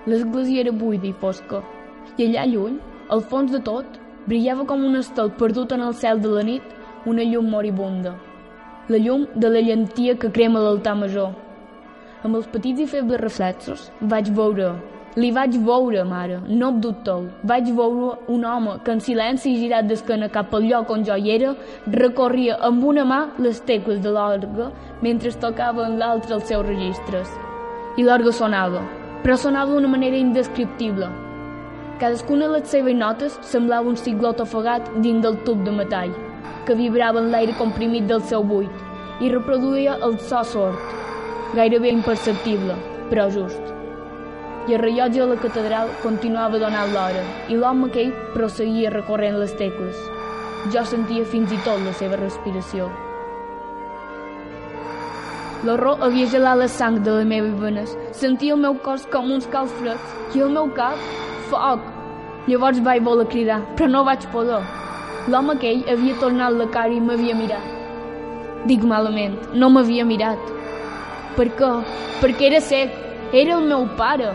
L'església 0.07 0.61
era 0.63 0.71
buida 0.71 1.09
i 1.09 1.13
fosca, 1.21 1.57
i 2.15 2.23
allà 2.23 2.45
lluny, 2.47 2.77
al 3.11 3.21
fons 3.31 3.51
de 3.51 3.59
tot, 3.59 3.97
brillava 4.27 4.63
com 4.67 4.85
un 4.87 4.95
estel 4.95 5.33
perdut 5.39 5.73
en 5.75 5.81
el 5.83 5.95
cel 5.99 6.21
de 6.23 6.29
la 6.31 6.43
nit 6.47 6.75
una 7.11 7.25
llum 7.27 7.49
moribunda. 7.51 8.13
La 8.87 8.99
llum 9.03 9.25
de 9.35 9.49
la 9.51 9.63
llentia 9.65 10.15
que 10.15 10.29
crema 10.37 10.61
l'altar 10.63 10.93
major. 10.95 11.33
Amb 12.23 12.37
els 12.39 12.47
petits 12.53 12.85
i 12.85 12.87
febles 12.87 13.19
reflexos 13.19 13.89
vaig 14.13 14.29
veure, 14.37 14.69
li 15.19 15.31
vaig 15.35 15.57
veure, 15.67 16.05
mare, 16.07 16.37
no 16.47 16.69
em 16.71 16.77
dubteu, 16.85 17.25
vaig 17.51 17.67
veure 17.79 18.13
un 18.31 18.45
home 18.47 18.77
que 18.85 18.95
en 18.95 19.03
silenci 19.03 19.55
girat 19.59 19.89
d'esquena 19.89 20.29
cap 20.37 20.55
al 20.55 20.69
lloc 20.69 20.93
on 20.93 21.03
jo 21.09 21.17
hi 21.17 21.33
era, 21.35 21.51
recorria 21.97 22.55
amb 22.69 22.85
una 22.93 23.03
mà 23.11 23.19
les 23.43 23.59
tecles 23.71 23.99
de 24.05 24.15
l'orgue 24.15 24.69
mentre 25.01 25.35
tocava 25.43 25.89
en 25.89 25.99
l'altra 25.99 26.39
els 26.39 26.47
seus 26.47 26.65
registres. 26.67 27.35
I 27.97 28.07
l'orgue 28.07 28.31
sonava, 28.31 28.85
però 29.27 29.35
sonava 29.35 29.73
d'una 29.73 29.89
manera 29.91 30.15
indescriptible. 30.15 31.07
Cadascuna 31.99 32.45
de 32.47 32.53
les 32.53 32.69
seves 32.71 32.95
notes 32.95 33.33
semblava 33.43 33.89
un 33.91 33.97
ciclot 33.99 34.39
ofegat 34.39 34.85
dins 35.03 35.19
del 35.19 35.35
tub 35.43 35.65
de 35.65 35.73
metall, 35.75 36.13
que 36.63 36.77
vibrava 36.79 37.19
en 37.19 37.27
l'aire 37.33 37.55
comprimit 37.59 38.07
del 38.07 38.21
seu 38.29 38.45
buit 38.47 39.19
i 39.19 39.27
reproduïa 39.33 39.97
el 40.07 40.15
so 40.29 40.45
sord, 40.47 40.93
gairebé 41.59 41.91
imperceptible, 41.91 42.77
però 43.09 43.25
just. 43.33 43.73
I 44.69 44.77
el 44.77 44.81
rellotge 44.85 45.19
de 45.19 45.27
la 45.33 45.39
catedral 45.41 45.91
continuava 46.05 46.61
donant 46.63 46.95
l'hora 46.95 47.25
i 47.51 47.59
l'home 47.59 47.89
aquell 47.91 48.15
prosseguia 48.37 48.93
recorrent 48.95 49.41
les 49.41 49.51
tecles. 49.59 49.99
Jo 50.71 50.87
sentia 50.87 51.27
fins 51.27 51.51
i 51.51 51.59
tot 51.67 51.83
la 51.83 51.91
seva 51.99 52.15
respiració. 52.23 52.87
L'horror 55.65 56.03
havia 56.05 56.27
gelat 56.29 56.59
la 56.59 56.67
sang 56.69 56.99
de 57.05 57.13
les 57.17 57.25
meves 57.25 57.55
venes. 57.61 57.93
Sentia 58.13 58.53
el 58.53 58.61
meu 58.61 58.75
cos 58.85 59.07
com 59.13 59.31
uns 59.33 59.47
calç 59.53 59.73
freds 59.79 60.35
i 60.37 60.43
el 60.45 60.51
meu 60.53 60.69
cap, 60.77 60.99
foc. 61.49 61.81
Llavors 62.47 62.83
vaig 62.85 63.01
voler 63.03 63.25
cridar, 63.31 63.63
però 63.75 63.89
no 63.89 64.03
vaig 64.07 64.27
poder. 64.33 64.61
L'home 65.27 65.55
aquell 65.57 65.81
havia 65.91 66.19
tornat 66.21 66.53
la 66.55 66.69
cara 66.75 66.93
i 66.93 67.01
m'havia 67.03 67.35
mirat. 67.35 67.73
Dic 68.69 68.85
malament, 68.85 69.35
no 69.53 69.71
m'havia 69.73 70.05
mirat. 70.07 70.53
Per 71.37 71.49
què? 71.57 71.71
Perquè 72.21 72.51
era 72.51 72.61
sec. 72.63 72.93
Era 73.33 73.57
el 73.57 73.65
meu 73.67 73.83
pare. 73.97 74.29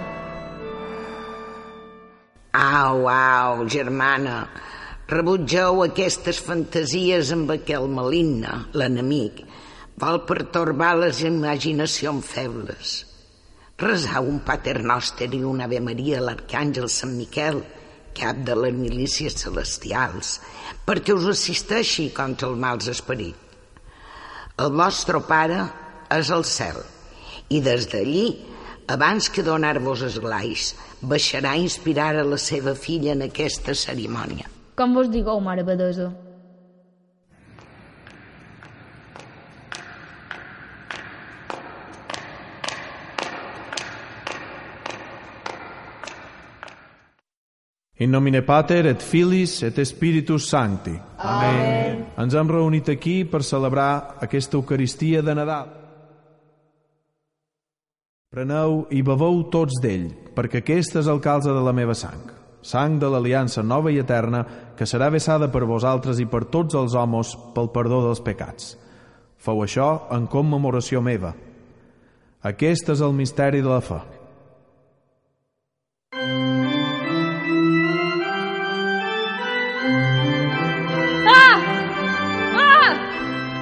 Au, 2.53 3.07
au, 3.09 3.63
germana, 3.73 4.43
rebutgeu 5.09 5.81
aquestes 5.87 6.43
fantasies 6.45 7.31
amb 7.33 7.55
aquell 7.55 7.89
maligne, 7.89 8.53
l'enemic. 8.77 9.41
Vol 10.03 10.25
pertorbar 10.27 10.97
les 10.99 11.21
imaginacions 11.23 12.27
febles. 12.27 12.95
Resau 13.79 14.27
un 14.33 14.41
pater 14.43 14.81
noster 14.83 15.29
i 15.37 15.43
una 15.47 15.69
Ave 15.69 15.79
Maria 15.79 16.17
a 16.19 16.25
l'arcàngel 16.27 16.89
Sant 16.91 17.13
Miquel, 17.15 17.61
cap 18.19 18.41
de 18.49 18.57
les 18.59 18.75
milícies 18.75 19.37
celestials, 19.45 20.33
perquè 20.89 21.15
us 21.15 21.29
assisteixi 21.31 22.09
contra 22.17 22.51
els 22.51 22.59
mals 22.65 22.91
esperits. 22.91 23.39
El 24.59 24.75
vostre 24.75 25.23
pare 25.29 25.61
és 26.19 26.35
el 26.35 26.43
cel, 26.51 26.83
i 27.55 27.63
des 27.63 27.87
d'allí, 27.95 28.27
abans 28.91 29.31
que 29.31 29.47
donar-vos 29.47 30.03
esglais, 30.11 30.73
baixarà 31.15 31.55
a 31.55 31.63
inspirar 31.63 32.11
a 32.19 32.27
la 32.27 32.43
seva 32.43 32.75
filla 32.75 33.15
en 33.15 33.23
aquesta 33.31 33.79
cerimònia. 33.87 34.51
Com 34.75 34.99
vos 34.99 35.15
digueu, 35.15 35.39
mare 35.39 35.63
Badesa? 35.63 36.11
In 48.03 48.11
nomine 48.11 48.43
Pater 48.43 48.87
et 48.91 49.03
Filis 49.03 49.61
et 49.63 49.77
Spiritus 49.87 50.49
Sancti. 50.51 50.95
Amén. 51.19 52.01
Ens 52.19 52.35
hem 52.35 52.49
reunit 52.51 52.89
aquí 52.91 53.23
per 53.23 53.45
celebrar 53.47 54.17
aquesta 54.25 54.59
Eucaristia 54.59 55.23
de 55.23 55.35
Nadal. 55.39 55.69
Preneu 58.33 58.89
i 58.91 59.05
beveu 59.07 59.45
tots 59.53 59.79
d'ell, 59.85 60.09
perquè 60.35 60.65
aquesta 60.65 60.99
és 60.99 61.11
el 61.13 61.23
calze 61.23 61.55
de 61.55 61.63
la 61.63 61.77
meva 61.77 61.95
sang, 61.95 62.27
sang 62.65 62.99
de 62.99 63.07
l'aliança 63.13 63.63
nova 63.63 63.93
i 63.93 64.01
eterna, 64.03 64.43
que 64.75 64.89
serà 64.89 65.11
vessada 65.13 65.53
per 65.53 65.63
vosaltres 65.69 66.19
i 66.19 66.27
per 66.27 66.49
tots 66.51 66.75
els 66.75 66.99
homes 66.99 67.37
pel 67.55 67.71
perdó 67.71 68.03
dels 68.09 68.25
pecats. 68.25 68.73
Feu 69.39 69.63
això 69.63 70.09
en 70.11 70.27
commemoració 70.27 71.05
meva. 71.05 71.37
Aquest 72.43 72.97
és 72.97 73.05
el 73.05 73.15
misteri 73.15 73.63
de 73.63 73.71
la 73.71 73.83
fe. 73.85 74.01
Ah! 76.19 76.42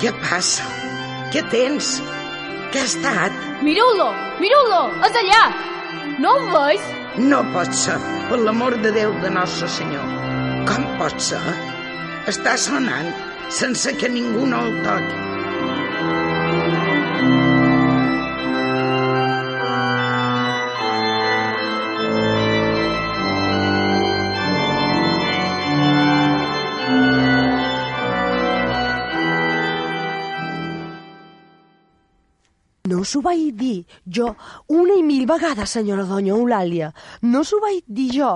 Què 0.01 0.11
passa? 0.17 0.65
Què 1.33 1.43
tens? 1.53 1.99
Què 2.73 2.81
ha 2.81 2.89
estat? 2.89 3.35
Mireu-lo! 3.67 4.07
Mireu-lo! 4.41 4.79
És 5.05 5.19
allà! 5.21 5.43
No 6.25 6.33
ho 6.39 6.47
veus? 6.55 6.87
No 7.21 7.43
pot 7.53 7.75
ser, 7.77 7.99
per 8.31 8.39
l'amor 8.41 8.79
de 8.81 8.95
Déu 8.97 9.13
de 9.21 9.33
Nostre 9.35 9.69
Senyor. 9.69 10.07
Com 10.71 10.87
pot 10.97 11.21
ser? 11.21 11.43
Està 12.33 12.57
sonant 12.65 13.13
sense 13.61 13.93
que 14.01 14.09
ningú 14.09 14.47
no 14.49 14.63
el 14.71 14.81
toqui. 14.87 15.30
No 33.01 33.07
s'ho 33.09 33.23
vaig 33.25 33.55
dir 33.57 33.87
jo 34.05 34.27
una 34.69 34.93
i 35.01 35.01
mil 35.01 35.23
vegades, 35.25 35.71
senyora 35.73 36.03
doña 36.05 36.35
Eulàlia. 36.35 36.91
No 37.25 37.41
s'ho 37.49 37.57
vaig 37.63 37.79
dir 37.89 38.11
jo 38.13 38.33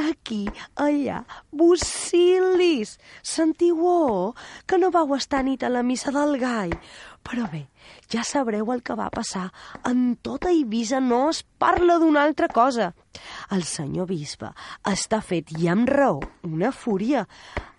aquí, 0.00 0.46
allà, 0.80 1.18
bucilis. 1.52 2.94
Sentiu-ho, 3.20 4.32
que 4.64 4.80
no 4.80 4.88
vau 4.94 5.12
estar 5.12 5.42
nit 5.44 5.60
a 5.60 5.68
la 5.68 5.84
missa 5.84 6.14
del 6.16 6.38
gall. 6.40 6.72
Però 7.20 7.50
bé, 7.52 7.66
ja 8.08 8.24
sabreu 8.24 8.72
el 8.72 8.80
que 8.80 8.96
va 8.96 9.10
passar. 9.12 9.50
En 9.84 10.14
tota 10.24 10.54
Eivissa 10.56 11.04
no 11.04 11.26
es 11.28 11.42
parla 11.60 12.00
d'una 12.00 12.24
altra 12.24 12.48
cosa. 12.48 12.94
El 13.52 13.68
senyor 13.68 14.08
bisbe 14.08 14.54
està 14.88 15.20
fet, 15.20 15.52
i 15.60 15.68
amb 15.68 15.84
raó, 15.92 16.22
una 16.48 16.72
fúria 16.72 17.28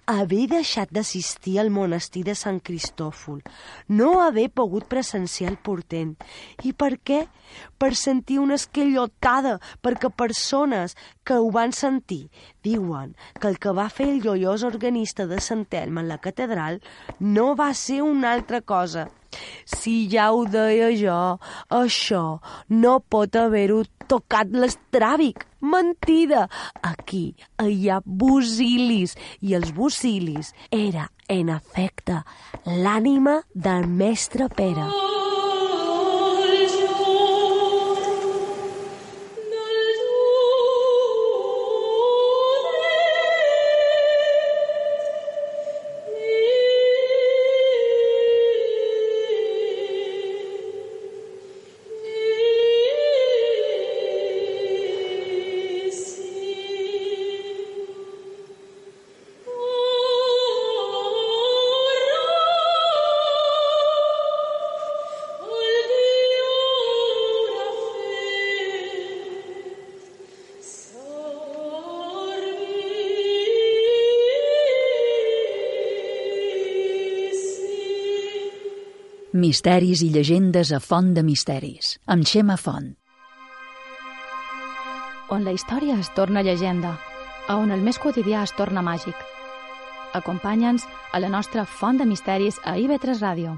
haver 0.09 0.47
deixat 0.49 0.89
d'assistir 0.93 1.59
al 1.61 1.69
monestir 1.69 2.23
de 2.25 2.33
Sant 2.37 2.59
Cristòfol, 2.65 3.43
no 3.87 4.21
haver 4.23 4.47
pogut 4.49 4.87
presenciar 4.89 5.51
el 5.51 5.59
portent. 5.61 6.15
I 6.65 6.73
per 6.73 6.95
què? 7.05 7.19
Per 7.81 7.91
sentir 7.97 8.39
una 8.41 8.57
esquellotada, 8.57 9.57
perquè 9.85 10.09
persones 10.09 10.97
que 11.23 11.37
ho 11.37 11.51
van 11.53 11.73
sentir 11.73 12.29
diuen 12.65 13.15
que 13.39 13.49
el 13.51 13.61
que 13.61 13.73
va 13.75 13.89
fer 13.93 14.09
el 14.09 14.21
joiós 14.25 14.65
organista 14.65 15.27
de 15.29 15.39
Sant 15.41 15.67
Elm 15.71 16.01
en 16.01 16.09
la 16.09 16.17
catedral 16.17 16.81
no 17.19 17.53
va 17.55 17.73
ser 17.73 18.01
una 18.01 18.33
altra 18.33 18.61
cosa. 18.61 19.09
Si 19.65 20.07
ja 20.11 20.31
ho 20.33 20.45
deia 20.49 20.89
jo, 20.97 21.19
això 21.69 22.23
no 22.69 22.99
pot 22.99 23.35
haver-ho 23.39 23.83
tocat 24.09 24.51
l'estràbic. 24.51 25.45
Mentida! 25.59 26.47
Aquí 26.81 27.35
hi 27.61 27.89
ha 27.89 27.99
busilis, 28.05 29.15
i 29.43 29.55
els 29.59 29.73
busilis 29.75 30.53
era, 30.71 31.09
en 31.27 31.53
efecte, 31.53 32.23
l'ànima 32.65 33.41
del 33.53 33.87
mestre 33.87 34.49
Pere. 34.55 34.87
Misteris 79.39 80.01
i 80.03 80.09
llegendes 80.11 80.73
a 80.75 80.79
Font 80.83 81.13
de 81.15 81.23
Misteris, 81.23 81.93
amb 82.05 82.27
Xema 82.27 82.57
Font. 82.59 82.91
On 85.31 85.45
la 85.47 85.53
història 85.55 85.95
es 86.01 86.09
torna 86.17 86.43
llegenda, 86.43 86.97
a 87.47 87.55
on 87.55 87.71
el 87.71 87.85
més 87.85 88.01
quotidià 88.03 88.43
es 88.43 88.53
torna 88.57 88.83
màgic. 88.83 89.15
Acompanya'ns 90.19 90.85
a 91.13 91.23
la 91.23 91.31
nostra 91.31 91.63
Font 91.63 92.01
de 92.01 92.09
Misteris 92.09 92.59
a 92.65 92.75
IB3 92.75 93.23
Ràdio. 93.23 93.55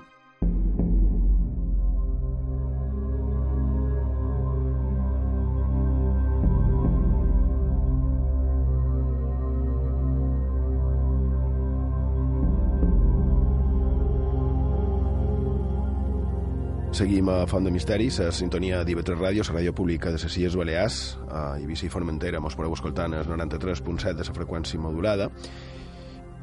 Seguim 17.02 17.32
a 17.34 17.48
Font 17.50 17.66
de 17.66 17.72
Misteris, 17.74 18.20
a 18.22 18.28
sintonia 18.30 18.84
d'IV3 18.86 19.16
Ràdio, 19.18 19.42
la 19.48 19.56
ràdio 19.56 19.72
pública 19.74 20.12
de 20.14 20.20
les 20.22 20.36
Illes 20.38 20.54
Balears, 20.54 20.98
a 21.34 21.56
Eivissa 21.58 21.88
i 21.88 21.90
Formentera, 21.90 22.38
mos 22.38 22.54
podeu 22.54 22.76
escoltar 22.76 23.08
en 23.10 23.16
el 23.18 23.26
93.7 23.26 24.14
de 24.20 24.26
la 24.28 24.36
freqüència 24.36 24.78
modulada, 24.78 25.32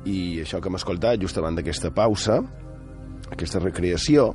i 0.02 0.40
això 0.42 0.58
que 0.58 0.66
hem 0.66 0.74
escoltat 0.80 1.22
just 1.22 1.38
abans 1.38 1.60
d'aquesta 1.60 1.92
pausa, 1.94 2.40
aquesta 3.30 3.62
recreació, 3.62 4.32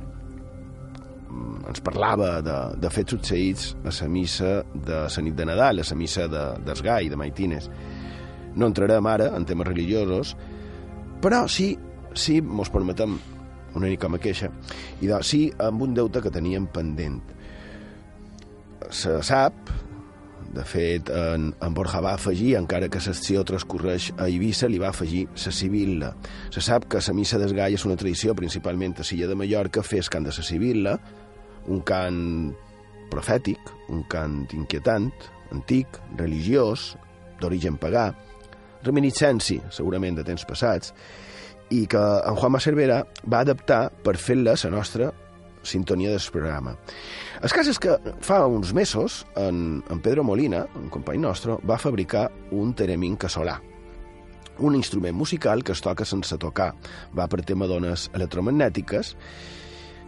mm, 1.28 1.68
ens 1.74 1.84
parlava 1.84 2.40
de, 2.40 2.56
de 2.80 2.94
fets 2.96 3.18
succeïts 3.18 3.68
a 3.84 3.92
la 3.92 4.08
missa 4.08 4.54
de 4.72 5.04
la 5.04 5.26
nit 5.28 5.36
de 5.36 5.48
Nadal, 5.52 5.84
a 5.84 5.88
la 5.90 6.00
missa 6.06 6.24
de, 6.24 6.46
d'Esgai, 6.64 7.12
de 7.12 7.20
Maitines. 7.20 7.68
No 8.56 8.72
entrarem 8.72 9.12
ara 9.12 9.28
en 9.36 9.44
temes 9.44 9.68
religiosos, 9.68 10.38
però 11.20 11.44
sí, 11.52 11.74
sí, 12.16 12.40
mos 12.40 12.72
permetem 12.72 13.20
una 13.74 13.88
mica 13.90 14.08
amb 14.08 14.20
queixa, 14.22 14.50
i 15.02 15.10
doncs 15.10 15.32
sí 15.34 15.46
amb 15.62 15.82
un 15.82 15.94
deute 15.96 16.22
que 16.22 16.32
teníem 16.34 16.68
pendent. 16.72 17.20
Se 18.94 19.16
sap, 19.26 19.70
de 20.54 20.62
fet, 20.68 21.10
en, 21.10 21.48
en 21.58 21.74
Borja 21.74 22.00
va 22.04 22.14
afegir, 22.14 22.54
encara 22.58 22.88
que 22.92 23.02
l'acció 23.02 23.42
transcorreix 23.46 24.12
a 24.14 24.28
Eivissa, 24.28 24.68
li 24.70 24.78
va 24.78 24.92
afegir 24.92 25.24
la 25.34 25.52
Sibilla. 25.52 26.12
Se 26.54 26.62
sap 26.62 26.86
que 26.90 27.02
la 27.02 27.14
missa 27.16 27.40
d'esgai 27.42 27.74
és 27.74 27.86
una 27.88 27.98
tradició, 27.98 28.36
principalment 28.38 28.94
a 28.98 29.06
Silla 29.06 29.26
de 29.30 29.38
Mallorca, 29.38 29.82
fes 29.82 30.10
cant 30.12 30.28
de 30.28 30.34
la 30.36 30.46
Sibilla, 30.46 30.98
un 31.66 31.82
cant 31.82 32.20
profètic, 33.10 33.72
un 33.90 34.04
cant 34.10 34.44
inquietant, 34.54 35.10
antic, 35.54 35.98
religiós, 36.18 36.92
d'origen 37.40 37.76
pagà, 37.80 38.12
reminiscenci, 38.84 39.58
segurament, 39.74 40.20
de 40.20 40.26
temps 40.26 40.44
passats, 40.46 40.94
i 41.70 41.84
que 41.90 42.00
en 42.00 42.36
Juanma 42.36 42.60
Cervera 42.60 43.02
va 43.30 43.44
adaptar 43.44 43.88
per 44.04 44.16
fer-la 44.20 44.56
la 44.64 44.70
nostra 44.70 45.12
sintonia 45.64 46.10
del 46.10 46.20
programa. 46.32 46.76
El 47.42 47.52
cas 47.52 47.68
és 47.68 47.80
que 47.80 47.96
fa 48.20 48.44
uns 48.46 48.74
mesos 48.76 49.24
en, 49.36 49.82
en 49.90 50.00
Pedro 50.04 50.24
Molina, 50.24 50.66
un 50.76 50.90
company 50.92 51.18
nostre, 51.18 51.56
va 51.64 51.80
fabricar 51.80 52.28
un 52.52 52.74
teremín 52.76 53.16
casolà, 53.16 53.58
un 54.58 54.76
instrument 54.76 55.16
musical 55.16 55.64
que 55.64 55.72
es 55.72 55.82
toca 55.82 56.04
sense 56.04 56.38
tocar, 56.38 56.72
va 57.16 57.26
per 57.28 57.42
tema 57.42 57.66
d'ones 57.66 58.10
electromagnètiques, 58.14 59.14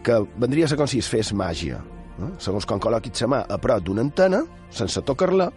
que 0.05 0.21
vendria 0.37 0.65
a 0.65 0.71
ser 0.71 0.77
com 0.79 0.87
si 0.87 1.01
es 1.03 1.09
fes 1.11 1.33
màgia. 1.33 1.81
No? 2.17 2.31
Segons 2.41 2.65
com 2.65 2.79
col·loquis 2.81 3.25
la 3.25 3.31
mà 3.33 3.41
a 3.45 3.57
prop 3.61 3.83
d'una 3.83 4.05
antena, 4.05 4.43
sense 4.73 5.01
tocar-la, 5.05 5.51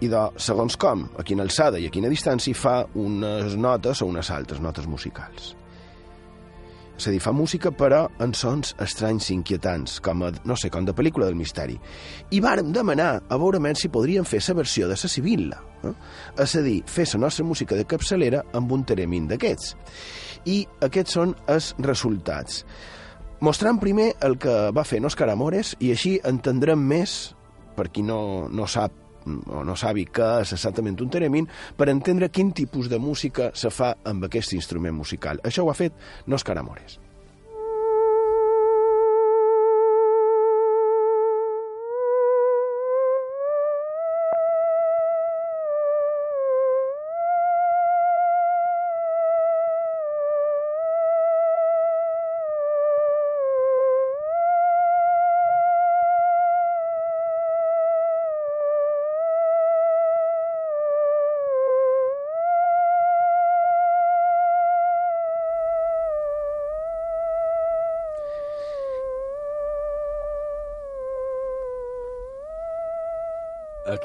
i 0.00 0.08
de, 0.10 0.24
segons 0.38 0.76
com, 0.78 1.06
a 1.18 1.24
quina 1.26 1.44
alçada 1.46 1.80
i 1.80 1.88
a 1.88 1.94
quina 1.94 2.10
distància 2.12 2.54
fa 2.54 2.82
unes 2.98 3.56
notes 3.58 4.02
o 4.02 4.10
unes 4.10 4.30
altres 4.34 4.60
notes 4.62 4.86
musicals. 4.86 5.54
És 6.98 7.06
a 7.06 7.12
dir, 7.14 7.20
fa 7.22 7.30
música 7.30 7.70
però 7.70 8.08
en 8.18 8.32
sons 8.34 8.72
estranys 8.82 9.28
i 9.30 9.36
inquietants, 9.36 10.00
com 10.02 10.24
a, 10.26 10.32
no 10.50 10.56
sé, 10.58 10.66
com 10.74 10.86
de 10.86 10.94
pel·lícula 10.98 11.28
del 11.28 11.38
misteri. 11.38 11.76
I 12.34 12.40
vàrem 12.42 12.72
demanar 12.74 13.10
a 13.30 13.38
veure 13.38 13.74
si 13.78 13.88
podríem 13.88 14.26
fer 14.26 14.40
la 14.48 14.54
versió 14.58 14.88
de 14.88 14.96
la 14.98 15.08
Sibilla. 15.08 15.60
Eh? 15.84 15.92
És 16.42 16.56
a 16.56 16.62
dir, 16.62 16.82
fer 16.86 17.06
la 17.14 17.20
nostra 17.20 17.44
música 17.44 17.76
de 17.76 17.84
capçalera 17.84 18.42
amb 18.52 18.72
un 18.72 18.82
teremin 18.82 19.28
d'aquests. 19.28 19.76
I 20.46 20.66
aquests 20.82 21.14
són 21.14 21.36
els 21.46 21.74
resultats. 21.78 22.64
Mostrant 23.40 23.78
primer 23.78 24.14
el 24.20 24.34
que 24.36 24.72
va 24.74 24.82
fer 24.82 24.98
Òscar 24.98 25.30
Amores 25.30 25.76
i 25.78 25.92
així 25.94 26.18
entendrem 26.26 26.82
més, 26.82 27.34
per 27.76 27.92
qui 27.94 28.02
no, 28.02 28.48
no 28.50 28.66
sap 28.66 29.07
o 29.26 29.64
no 29.64 29.76
sabi 29.76 30.06
què 30.06 30.30
és 30.44 30.54
exactament 30.56 31.00
un 31.02 31.10
teremin, 31.10 31.48
per 31.76 31.90
entendre 31.92 32.30
quin 32.30 32.52
tipus 32.52 32.88
de 32.88 33.00
música 33.02 33.50
se 33.54 33.70
fa 33.74 33.94
amb 34.04 34.28
aquest 34.28 34.54
instrument 34.58 34.96
musical. 34.96 35.42
Això 35.44 35.66
ho 35.66 35.70
ha 35.72 35.78
fet 35.78 35.94
Òscar 36.28 36.58
Amores. 36.58 37.00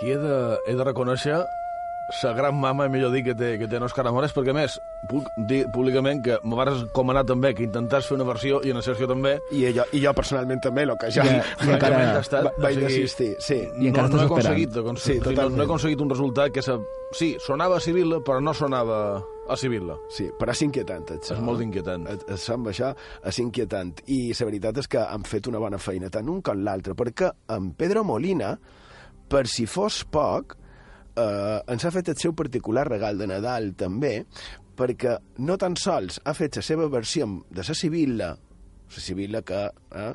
Aquí 0.03 0.11
he 0.11 0.17
de, 0.17 0.57
he 0.67 0.75
de 0.75 0.83
reconèixer 0.83 1.43
la 2.21 2.33
gran 2.35 2.55
mama, 2.59 2.89
millor 2.91 3.13
dir, 3.13 3.23
que 3.23 3.33
té, 3.33 3.53
que 3.57 3.67
té 3.71 3.79
Òscar 3.79 4.03
Amores, 4.09 4.33
perquè 4.35 4.51
més, 4.53 4.75
puc 5.09 5.29
dir 5.47 5.61
públicament 5.71 6.19
que 6.21 6.35
me 6.43 6.57
vas 6.59 6.83
comanar 6.93 7.23
també 7.25 7.53
que 7.55 7.63
intentàs 7.63 8.09
fer 8.09 8.17
una 8.17 8.27
versió 8.27 8.59
i 8.67 8.73
en 8.75 8.81
Sergio 8.83 9.07
també. 9.07 9.37
I 9.55 9.63
jo, 9.73 9.85
i 9.95 10.01
jo 10.03 10.11
personalment 10.13 10.59
també, 10.61 10.83
el 10.83 10.93
que 10.99 11.09
ja, 11.15 11.23
I, 11.23 11.39
i 11.63 11.71
encara 11.77 12.01
estat, 12.19 12.51
vaig 12.59 12.75
o 12.75 12.81
sigui, 12.81 12.89
assistir. 12.89 13.29
Sí. 13.39 13.61
I 13.79 13.89
encara 13.93 14.11
no, 14.11 14.19
no 14.19 14.25
he 14.25 14.27
aconseguit, 14.27 14.75
sí, 14.99 15.17
no, 15.23 15.47
no 15.55 15.63
he 15.63 15.65
aconseguit 15.69 16.03
un 16.03 16.11
resultat 16.11 16.53
que 16.53 16.65
sa... 16.65 16.77
sí, 17.15 17.33
sonava 17.39 17.79
a 17.79 17.83
Sibilla, 17.87 18.19
però 18.27 18.43
no 18.43 18.53
sonava 18.53 18.99
a 19.47 19.59
Sibilla. 19.59 19.95
Sí, 20.11 20.27
però 20.37 20.51
és 20.53 20.67
inquietant, 20.67 21.07
això. 21.15 21.39
És 21.39 21.41
molt 21.43 21.63
inquietant. 21.63 22.05
Et, 22.11 22.29
et 22.35 22.43
sembla 22.43 22.75
això? 22.75 22.91
És 23.31 23.39
inquietant. 23.39 23.95
I 24.11 24.21
la 24.35 24.51
veritat 24.51 24.83
és 24.83 24.91
que 24.91 25.07
han 25.07 25.23
fet 25.23 25.47
una 25.49 25.63
bona 25.63 25.79
feina, 25.79 26.11
tant 26.11 26.29
un 26.29 26.43
com 26.43 26.67
l'altre, 26.67 26.99
perquè 26.99 27.31
en 27.55 27.73
Pedro 27.79 28.03
Molina, 28.07 28.57
per 29.33 29.47
si 29.49 29.65
fos 29.65 30.03
poc, 30.13 30.53
eh, 31.17 31.59
ens 31.73 31.85
ha 31.85 31.91
fet 31.93 32.11
el 32.11 32.19
seu 32.21 32.35
particular 32.37 32.85
regal 32.85 33.17
de 33.17 33.25
Nadal 33.31 33.71
també, 33.79 34.19
perquè 34.77 35.15
no 35.41 35.55
tan 35.57 35.73
sols 35.79 36.19
ha 36.21 36.35
fet 36.37 36.59
la 36.59 36.65
seva 36.65 36.85
versió 36.93 37.25
de 37.49 37.65
la 37.65 37.73
Sibilla, 37.77 38.27
la 38.93 39.01
Sibilla 39.01 39.41
que 39.41 39.63
eh, 39.65 40.11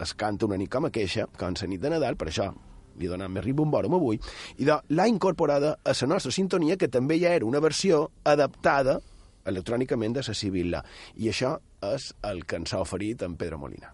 es, 0.00 0.14
canta 0.16 0.48
una 0.48 0.56
nit 0.56 0.72
com 0.72 0.88
a 0.88 0.92
queixa, 0.94 1.26
com 1.36 1.52
la 1.60 1.68
nit 1.68 1.82
de 1.82 1.92
Nadal, 1.92 2.16
per 2.16 2.30
això 2.30 2.48
li 2.96 3.10
donat 3.10 3.28
més 3.34 3.44
ribombòrum 3.44 3.98
avui, 3.98 4.20
i 4.56 4.64
l'ha 4.64 5.08
incorporada 5.10 5.76
a 5.84 5.96
la 6.00 6.10
nostra 6.14 6.32
sintonia, 6.32 6.78
que 6.80 6.88
també 6.88 7.18
ja 7.20 7.34
era 7.36 7.44
una 7.44 7.60
versió 7.60 8.06
adaptada 8.24 9.00
electrònicament 9.44 10.16
de 10.16 10.24
la 10.24 10.32
Sibilla. 10.32 10.80
I 11.20 11.28
això 11.34 11.58
és 11.92 12.14
el 12.24 12.46
que 12.48 12.62
ens 12.62 12.72
ha 12.72 12.80
oferit 12.80 13.28
en 13.28 13.36
Pedro 13.36 13.60
Molina. 13.60 13.92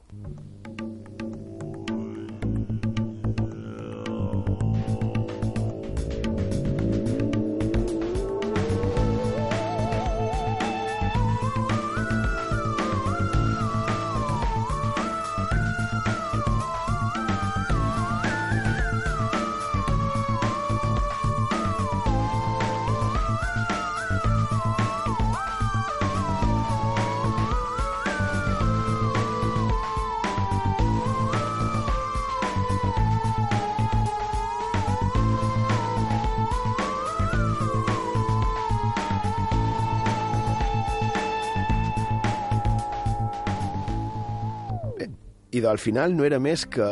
I 45.61 45.67
al 45.69 45.79
final 45.79 46.15
no 46.17 46.25
era 46.25 46.39
més 46.41 46.63
que 46.67 46.87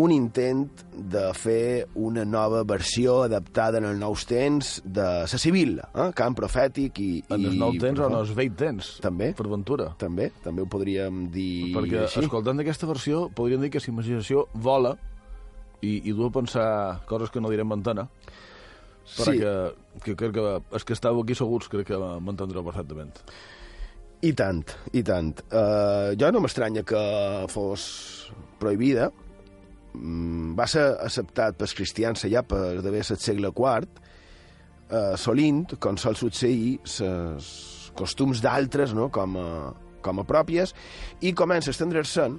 un 0.00 0.12
intent 0.14 0.64
de 0.96 1.26
fer 1.36 1.86
una 2.00 2.24
nova 2.24 2.62
versió 2.64 3.18
adaptada 3.26 3.78
en 3.82 3.88
els 3.90 3.98
nous 4.00 4.24
temps 4.28 4.70
de 4.84 5.04
la 5.26 5.40
Sibilla, 5.40 5.90
eh? 5.94 6.08
Camp 6.16 6.36
Profètic 6.38 6.98
i... 7.04 7.10
En 7.28 7.44
els 7.44 7.58
nous 7.60 7.76
temps 7.82 8.00
o 8.00 8.08
en 8.08 8.16
els 8.22 8.32
vell 8.36 8.54
temps. 8.56 8.94
També. 9.04 9.32
Per 9.36 9.46
ventura. 9.50 9.90
També, 10.00 10.30
també 10.44 10.64
ho 10.64 10.68
podríem 10.70 11.26
dir 11.34 11.74
Perquè, 11.76 12.06
així. 12.06 12.22
escoltant 12.24 12.64
aquesta 12.64 12.88
versió, 12.88 13.26
podríem 13.36 13.60
dir 13.66 13.70
que 13.74 13.82
la 13.84 13.92
imaginació 13.92 14.46
vola 14.54 14.96
i, 15.82 15.98
i 16.08 16.12
du 16.16 16.24
a 16.26 16.32
pensar 16.34 16.68
coses 17.06 17.30
que 17.30 17.40
no 17.44 17.52
direm 17.52 17.68
en 17.70 17.78
antena, 17.82 18.08
però 19.16 19.30
Sí. 19.32 19.38
que, 19.40 19.52
que 20.04 20.16
crec 20.20 20.32
que 20.36 20.42
els 20.76 20.84
que 20.84 20.92
estàu 20.96 21.20
aquí 21.22 21.34
seguts 21.38 21.68
crec 21.72 21.86
que 21.88 21.96
m'entendreu 22.20 22.64
perfectament. 22.66 23.14
I 24.18 24.32
tant, 24.34 24.64
i 24.98 25.02
tant. 25.06 25.44
Uh, 25.46 26.10
jo 26.18 26.30
no 26.34 26.42
m'estranya 26.42 26.82
que 26.86 27.00
fos 27.52 27.84
prohibida. 28.58 29.12
Mm, 29.94 30.56
va 30.58 30.66
ser 30.66 30.88
acceptat 31.04 31.58
pels 31.58 31.74
cristians 31.78 32.26
ja 32.26 32.42
per 32.42 32.80
d'haver 32.82 33.04
el 33.04 33.20
segle 33.22 33.52
IV, 33.54 33.86
uh, 34.90 35.14
solint, 35.16 35.76
com 35.78 35.96
sol 35.96 36.18
succeir, 36.18 36.80
els 36.82 37.52
costums 37.98 38.42
d'altres 38.42 38.94
no? 38.94 39.08
com, 39.14 39.38
a, 39.38 39.48
com 40.02 40.18
a 40.18 40.26
pròpies, 40.26 40.74
i 41.22 41.32
comença 41.32 41.70
a 41.70 41.76
estendre's-se'n 41.76 42.38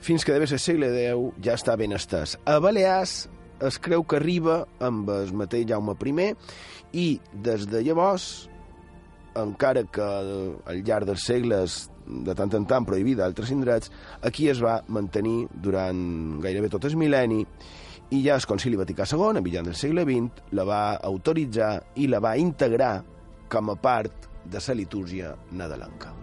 fins 0.00 0.24
que 0.24 0.34
deve 0.34 0.48
ser 0.50 0.58
segle 0.58 0.90
X 0.90 1.44
ja 1.46 1.54
està 1.54 1.76
ben 1.78 1.94
estès. 1.94 2.36
A 2.42 2.58
Balears 2.58 3.28
es 3.62 3.78
creu 3.78 4.02
que 4.02 4.18
arriba 4.18 4.64
amb 4.82 5.10
el 5.14 5.34
mateix 5.36 5.68
Jaume 5.68 5.94
I 5.94 6.34
i 6.92 7.20
des 7.32 7.66
de 7.70 7.82
llavors 7.86 8.49
encara 9.38 9.84
que 9.84 10.04
al 10.04 10.82
llarg 10.86 11.08
dels 11.08 11.24
segles 11.26 11.80
de 12.10 12.34
tant 12.34 12.52
en 12.58 12.66
tant 12.66 12.86
prohibida 12.86 13.24
a 13.24 13.30
altres 13.30 13.52
indrets, 13.54 13.90
aquí 14.26 14.48
es 14.50 14.62
va 14.62 14.80
mantenir 14.88 15.46
durant 15.52 16.40
gairebé 16.42 16.70
tot 16.72 16.88
el 16.88 16.98
mil·lenni 16.98 17.44
i 18.10 18.24
ja 18.24 18.34
el 18.34 18.46
Concili 18.50 18.78
Vaticà 18.78 19.06
II, 19.06 19.38
a 19.38 19.44
mitjan 19.44 19.68
del 19.68 19.78
segle 19.78 20.02
XX, 20.08 20.50
la 20.58 20.66
va 20.66 20.80
autoritzar 21.10 21.76
i 22.02 22.08
la 22.10 22.18
va 22.18 22.36
integrar 22.36 22.96
com 23.50 23.70
a 23.70 23.78
part 23.78 24.26
de 24.50 24.62
la 24.66 24.74
litúrgia 24.74 25.36
nadalenca. 25.52 26.19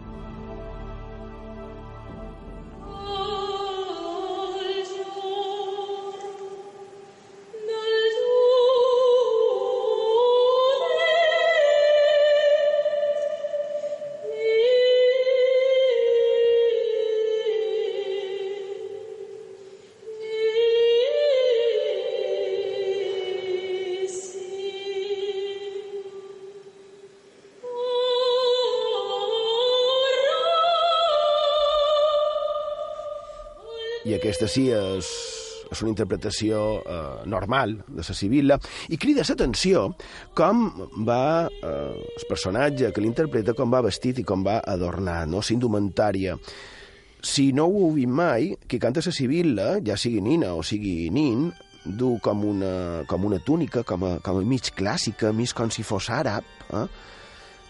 I 34.07 34.15
aquesta 34.15 34.47
sí 34.47 34.69
és, 34.71 35.09
és 35.67 35.81
una 35.83 35.91
interpretació 35.91 36.61
eh, 36.79 37.27
normal 37.27 37.75
de 37.87 38.05
la 38.05 38.15
Sibilla, 38.15 38.57
i 38.87 38.99
crida 39.01 39.25
l'atenció 39.27 39.89
com 40.37 40.65
va 41.07 41.47
eh, 41.49 41.91
el 41.99 42.25
personatge 42.29 42.93
que 42.93 43.03
l'interpreta, 43.03 43.55
com 43.57 43.73
va 43.73 43.83
vestit 43.85 44.21
i 44.21 44.27
com 44.27 44.45
va 44.47 44.61
adornat, 44.63 45.27
no? 45.27 45.43
l'indumentària. 45.43 46.37
Si 47.27 47.49
no 47.51 47.65
ho 47.67 47.87
heu 47.87 47.95
vist 47.97 48.13
mai, 48.13 48.53
qui 48.69 48.79
canta 48.79 49.03
la 49.03 49.11
Sibilla, 49.11 49.69
ja 49.83 49.97
sigui 49.99 50.23
nina 50.23 50.53
o 50.55 50.63
sigui 50.63 51.09
nin, 51.11 51.49
du 51.87 52.17
com 52.23 52.43
una, 52.45 53.03
com 53.07 53.27
una 53.27 53.39
túnica, 53.43 53.83
com 53.87 54.03
a, 54.03 54.15
com 54.23 54.39
a 54.39 54.47
mig 54.47 54.71
clàssica, 54.75 55.33
mig 55.35 55.53
com 55.55 55.71
si 55.71 55.83
fos 55.87 56.09
àrab, 56.13 56.47
eh? 56.71 56.87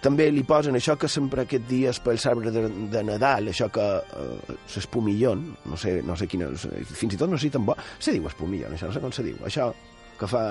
També 0.01 0.29
li 0.31 0.43
posen 0.47 0.77
això 0.77 0.95
que 0.99 1.09
sempre 1.09 1.45
aquests 1.47 1.67
dies 1.69 1.99
pels 2.05 2.25
arbres 2.29 2.53
de, 2.53 2.67
de 2.93 3.03
Nadal, 3.07 3.49
això 3.51 3.69
que 3.73 3.85
eh, 3.97 4.55
l'espumillon, 4.75 5.43
no 5.65 5.77
sé, 5.79 5.99
no 6.05 6.17
sé 6.19 6.29
quina, 6.29 6.51
fins 6.53 7.15
i 7.15 7.19
tot 7.19 7.31
no 7.31 7.39
sé 7.41 7.51
tan 7.53 7.65
bo, 7.65 7.75
se 7.99 8.13
diu 8.15 8.27
espumillon, 8.29 8.75
això 8.77 8.91
no 8.91 8.95
sé 8.95 9.03
com 9.03 9.15
se 9.15 9.25
diu, 9.25 9.39
això 9.47 9.71
que 10.17 10.27
fa 10.29 10.43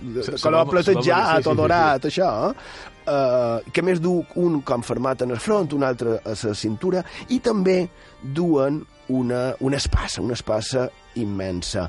de, 0.00 0.22
de 0.22 0.38
color 0.40 0.68
platejat 0.70 1.48
o 1.48 1.54
dorat, 1.56 2.04
sí, 2.04 2.10
sí, 2.10 2.14
sí. 2.14 2.22
això, 2.22 2.30
eh? 2.48 2.94
Uh, 3.08 3.72
que 3.72 3.80
més 3.84 4.02
du 4.04 4.18
un 4.36 4.58
com 4.68 4.82
format 4.84 5.24
en 5.24 5.32
el 5.32 5.40
front, 5.40 5.70
un 5.76 5.84
altre 5.86 6.18
a 6.20 6.34
la 6.36 6.54
cintura, 6.56 7.00
i 7.32 7.38
també 7.44 7.80
duen 8.20 8.82
una, 9.16 9.54
una 9.64 9.78
espassa, 9.80 10.20
una 10.20 10.36
espassa 10.36 10.88
immensa. 11.16 11.88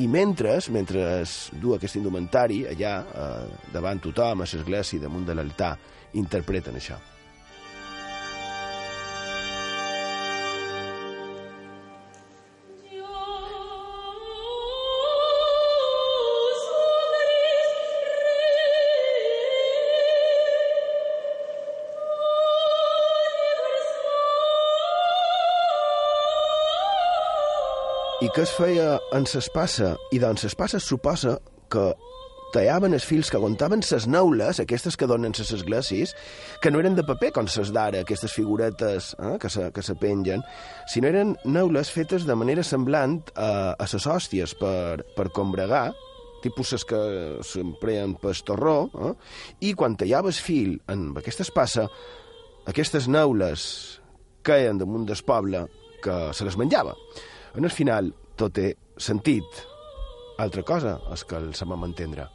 I 0.00 0.08
mentre, 0.08 0.56
mentre 0.74 1.22
du 1.60 1.74
aquest 1.76 2.00
indumentari 2.00 2.64
allà 2.66 2.94
eh, 3.04 3.58
davant 3.70 4.00
tothom, 4.02 4.40
a 4.42 4.48
l'església, 4.48 4.98
damunt 4.98 5.28
de 5.28 5.36
l'altar, 5.36 5.76
interpreten 6.14 6.78
això. 6.78 7.00
I 28.24 28.28
què 28.32 28.44
es 28.46 28.52
feia 28.56 28.94
en 29.12 29.26
s'espassa? 29.28 29.90
I 30.14 30.18
doncs 30.22 30.46
s'espassa 30.46 30.78
suposa 30.80 31.34
que 31.68 31.82
tallaven 32.54 32.94
els 32.94 33.06
fils 33.06 33.30
que 33.30 33.38
aguantaven 33.38 33.82
ses 33.82 34.06
neules, 34.06 34.60
aquestes 34.62 34.96
que 34.96 35.08
donen 35.10 35.34
ses 35.34 35.50
esglésies, 35.56 36.14
que 36.62 36.70
no 36.70 36.80
eren 36.80 36.94
de 36.94 37.04
paper, 37.06 37.32
com 37.34 37.48
ses 37.50 37.72
d'ara, 37.74 38.04
aquestes 38.04 38.32
figuretes 38.32 39.12
eh, 39.18 39.34
que, 39.42 39.50
se, 39.50 39.68
que 39.74 39.82
se 39.82 39.96
pengen, 39.98 40.44
sinó 40.92 41.10
eren 41.10 41.34
neules 41.44 41.90
fetes 41.94 42.28
de 42.28 42.36
manera 42.38 42.62
semblant 42.66 43.20
a, 43.34 43.74
a 43.74 43.88
ses 43.90 44.06
hòsties 44.06 44.54
per, 44.60 45.02
per 45.16 45.30
combregar, 45.34 45.88
tipus 46.44 46.74
les 46.76 46.84
que 46.86 47.00
s'empreen 47.46 48.18
per 48.20 48.36
torró, 48.46 48.76
eh? 49.08 49.14
i 49.66 49.74
quan 49.74 49.96
tallaves 49.98 50.38
fil 50.44 50.76
en 50.92 51.08
aquesta 51.18 51.46
espassa, 51.46 51.88
aquestes 52.70 53.08
neules 53.08 53.66
caien 54.44 54.78
damunt 54.78 55.08
del 55.08 55.24
poble 55.26 55.66
que 56.04 56.18
se 56.36 56.44
les 56.44 56.58
menjava. 56.60 56.94
En 57.56 57.64
el 57.64 57.72
final, 57.72 58.12
tot 58.36 58.54
té 58.60 58.74
sentit. 59.00 59.64
Altra 60.42 60.64
cosa 60.66 60.98
és 61.14 61.22
que 61.24 61.38
el 61.38 61.52
sabem 61.54 61.86
entendre. 61.86 62.28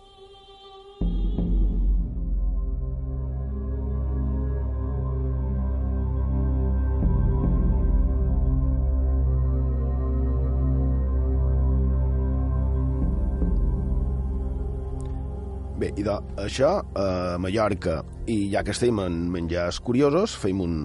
I 16.00 16.06
de, 16.06 16.16
això 16.40 16.80
a 16.96 17.38
Mallorca, 17.42 18.00
i 18.32 18.48
ja 18.54 18.64
que 18.64 18.74
estem 18.76 19.02
en 19.04 19.26
menjars 19.34 19.82
curiosos, 19.84 20.36
feim 20.40 20.62
un, 20.64 20.76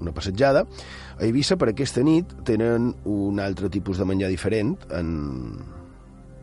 una 0.00 0.14
passejada. 0.16 0.64
A 1.18 1.22
Eivissa, 1.26 1.58
per 1.60 1.70
aquesta 1.70 2.02
nit, 2.06 2.32
tenen 2.48 2.92
un 3.08 3.40
altre 3.42 3.70
tipus 3.70 4.00
de 4.00 4.08
menjar 4.08 4.32
diferent 4.32 4.74
en 4.96 5.12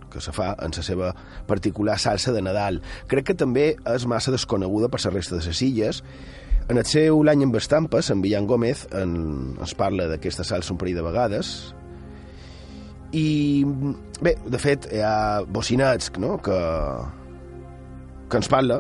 que 0.08 0.22
se 0.24 0.32
fa 0.32 0.54
en 0.64 0.72
la 0.72 0.84
seva 0.86 1.12
particular 1.50 1.98
salsa 2.00 2.32
de 2.32 2.42
Nadal. 2.42 2.80
Crec 3.12 3.32
que 3.32 3.38
també 3.38 3.74
és 3.76 4.08
massa 4.08 4.32
desconeguda 4.32 4.88
per 4.90 5.02
la 5.04 5.12
resta 5.18 5.36
de 5.36 5.44
les 5.44 5.62
illes. 5.66 6.04
En 6.72 6.80
el 6.80 6.88
seu 6.88 7.20
l'any 7.24 7.44
amb 7.44 7.58
estampes, 7.60 8.12
en 8.12 8.24
Villan 8.24 8.48
Gómez 8.48 8.86
en, 8.96 9.58
ens 9.60 9.76
parla 9.76 10.08
d'aquesta 10.08 10.48
salsa 10.48 10.74
un 10.74 10.80
parell 10.80 11.00
de 11.00 11.04
vegades, 11.04 11.52
i 13.16 13.64
bé, 14.20 14.34
de 14.44 14.60
fet 14.60 14.90
hi 14.92 15.00
ha 15.00 15.44
bocinats 15.48 16.12
no? 16.20 16.36
que, 16.44 16.58
que 18.30 18.40
ens 18.40 18.50
parla, 18.52 18.80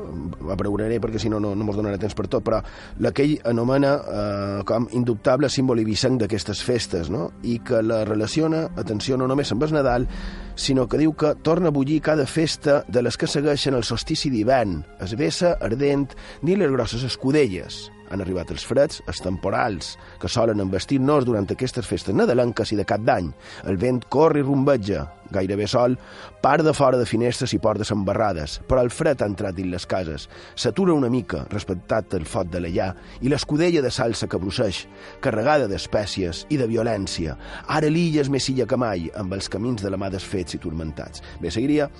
apreuraré 0.53 0.99
perquè 1.03 1.21
si 1.21 1.31
no 1.31 1.39
no, 1.43 1.53
no 1.55 1.67
mos 1.67 1.77
donarà 1.79 1.99
temps 2.01 2.15
per 2.17 2.27
tot, 2.27 2.43
però 2.45 2.61
la 3.03 3.13
que 3.15 3.25
ell 3.25 3.35
anomena 3.47 3.93
eh, 3.97 4.61
com 4.67 4.89
indubtable 4.97 5.49
símbol 5.49 5.81
ibicenc 5.83 6.21
d'aquestes 6.21 6.63
festes, 6.67 7.11
no? 7.13 7.31
i 7.43 7.59
que 7.65 7.81
la 7.83 8.03
relaciona, 8.07 8.67
atenció, 8.77 9.17
no 9.17 9.27
només 9.29 9.51
amb 9.53 9.63
el 9.63 9.75
Nadal, 9.77 10.07
sinó 10.55 10.87
que 10.87 11.01
diu 11.01 11.13
que 11.17 11.35
torna 11.43 11.71
a 11.71 11.75
bullir 11.75 12.01
cada 12.01 12.25
festa 12.25 12.81
de 12.87 13.03
les 13.03 13.17
que 13.17 13.27
segueixen 13.27 13.77
el 13.77 13.85
solstici 13.87 14.31
d'hivern, 14.33 14.81
es 15.03 15.17
vessa 15.19 15.57
ardent 15.61 16.09
ni 16.43 16.55
les 16.57 16.71
grosses 16.71 17.03
escudelles. 17.07 17.87
Han 18.11 18.23
arribat 18.23 18.51
els 18.53 18.65
freds, 18.67 19.01
els 19.07 19.21
temporals, 19.23 19.95
que 20.21 20.29
solen 20.31 20.63
embestir-nos 20.63 21.25
durant 21.27 21.47
aquestes 21.51 21.87
festes 21.87 22.15
nadalenques 22.15 22.71
i 22.71 22.79
de 22.79 22.85
cap 22.87 23.03
d'any. 23.03 23.31
El 23.67 23.79
vent 23.81 24.03
corre 24.09 24.41
i 24.41 24.45
rumbeja, 24.45 25.05
gairebé 25.31 25.67
sol, 25.67 25.97
part 26.41 26.63
de 26.63 26.73
fora 26.73 26.97
de 26.97 27.05
finestres 27.05 27.53
i 27.53 27.59
portes 27.59 27.91
embarrades, 27.91 28.59
però 28.67 28.83
el 28.83 28.91
fred 28.93 29.21
ha 29.21 29.29
entrat 29.29 29.57
dins 29.57 29.71
les 29.73 29.87
cases. 29.89 30.27
S'atura 30.55 30.95
una 30.95 31.11
mica, 31.11 31.43
respectat 31.51 32.15
el 32.17 32.27
foc 32.29 32.51
de 32.53 32.63
l'allà, 32.63 32.93
i 33.21 33.31
l'escudella 33.31 33.83
de 33.83 33.91
salsa 33.91 34.29
que 34.31 34.39
brusseix, 34.41 34.85
carregada 35.23 35.67
d'espècies 35.67 36.45
i 36.49 36.61
de 36.61 36.69
violència. 36.69 37.37
Ara 37.67 37.91
l'illa 37.91 38.23
és 38.23 38.31
més 38.31 38.47
illa 38.53 38.67
que 38.69 38.79
mai, 38.79 39.09
amb 39.15 39.35
els 39.37 39.51
camins 39.51 39.83
de 39.83 39.91
la 39.91 39.99
mà 39.99 40.11
desfets 40.13 40.57
i 40.57 40.63
turmentats. 40.63 41.23
Bé, 41.41 41.51
seguiria 41.51 41.91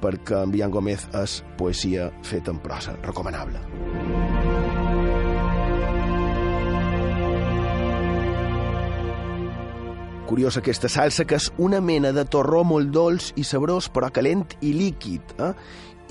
perquè 0.00 0.42
en 0.46 0.54
Bian 0.54 0.72
Gómez 0.72 1.06
és 1.20 1.40
poesia 1.60 2.08
feta 2.24 2.54
en 2.54 2.64
prosa, 2.64 2.96
recomanable. 3.04 4.19
Curiós 10.30 10.54
aquesta 10.60 10.86
salsa, 10.86 11.24
que 11.26 11.34
és 11.40 11.48
una 11.58 11.80
mena 11.82 12.12
de 12.14 12.22
torró 12.22 12.60
molt 12.62 12.92
dolç 12.94 13.32
i 13.34 13.42
sabrós, 13.42 13.88
però 13.90 14.12
calent 14.14 14.44
i 14.62 14.70
líquid. 14.76 15.32
Eh? 15.42 15.50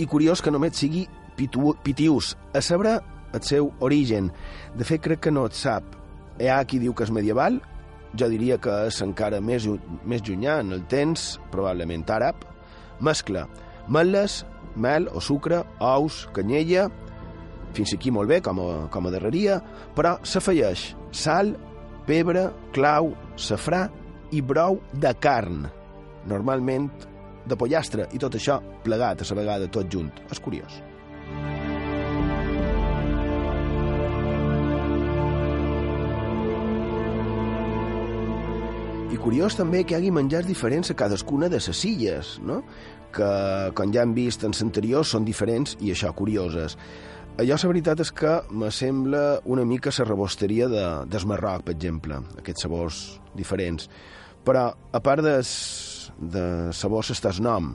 I 0.03 0.07
curiós 0.11 0.43
que 0.43 0.51
només 0.51 0.76
sigui 0.76 1.05
pitu, 1.38 1.72
pitius. 1.86 2.34
A 2.51 2.59
saber 2.59 2.97
el 3.32 3.43
seu 3.47 3.72
origen. 3.80 4.28
De 4.76 4.84
fet, 4.84 4.99
crec 5.05 5.24
que 5.24 5.32
no 5.32 5.45
et 5.47 5.55
sap. 5.55 5.95
Hi 6.36 6.49
ha 6.51 6.59
qui 6.67 6.82
diu 6.84 6.91
que 6.91 7.07
és 7.07 7.13
medieval, 7.15 7.61
jo 8.20 8.28
diria 8.28 8.57
que 8.59 8.74
és 8.89 8.99
encara 9.05 9.39
més, 9.39 9.70
més 10.03 10.24
llunyà 10.28 10.59
en 10.65 10.76
el 10.76 10.84
temps, 10.91 11.38
probablement 11.53 12.03
àrab. 12.11 12.43
Mescla 12.99 13.45
meles, 13.88 14.43
mel 14.76 15.07
o 15.15 15.22
sucre, 15.24 15.63
ous, 15.80 16.26
canyella, 16.36 16.89
fins 17.72 17.95
aquí 17.95 18.11
molt 18.11 18.30
bé, 18.30 18.39
com 18.43 18.59
a, 18.61 18.70
com 18.91 19.07
a 19.07 19.13
darreria, 19.13 19.59
però 19.95 20.17
s'afegeix 20.28 20.89
sal, 21.15 21.55
pebre, 22.09 22.49
clau, 22.76 23.13
safrà 23.39 23.88
i 24.32 24.41
brou 24.41 24.80
de 24.93 25.13
carn, 25.21 25.65
normalment 26.30 26.89
de 27.49 27.57
pollastre, 27.57 28.07
i 28.13 28.21
tot 28.21 28.38
això 28.38 28.59
plegat 28.86 29.23
a 29.23 29.27
la 29.32 29.41
vegada, 29.41 29.67
tot 29.71 29.89
junt. 29.91 30.11
És 30.30 30.39
curiós. 30.39 30.82
I 39.09 39.17
curiós 39.17 39.55
també 39.57 39.82
que 39.84 39.95
hi 39.95 39.97
hagi 39.97 40.11
menjars 40.13 40.45
diferents 40.45 40.91
a 40.91 40.95
cadascuna 40.95 41.49
de 41.49 41.57
les 41.57 41.86
illes, 41.86 42.36
no? 42.45 42.61
que, 43.09 43.30
com 43.73 43.93
ja 43.93 44.03
hem 44.05 44.13
vist 44.13 44.43
en 44.45 44.53
l'anterior, 44.53 45.05
són 45.05 45.25
diferents 45.25 45.73
i 45.82 45.89
això, 45.95 46.13
curioses. 46.13 46.77
Allò, 47.39 47.55
la 47.55 47.71
veritat 47.71 48.03
és 48.03 48.11
que 48.11 48.36
me 48.51 48.69
sembla 48.69 49.39
una 49.45 49.63
mica 49.65 49.93
la 49.97 50.05
rebosteria 50.05 50.67
de, 50.67 50.86
del 51.07 51.25
Marroc, 51.25 51.63
per 51.65 51.73
exemple, 51.73 52.19
aquests 52.38 52.65
sabors 52.67 52.97
diferents. 53.34 53.89
Però, 54.48 54.70
a 54.72 55.04
part 55.04 55.26
de, 55.26 55.38
de 56.34 56.44
sabors, 56.76 57.12
està 57.14 57.34
el 57.34 57.42
nom, 57.44 57.74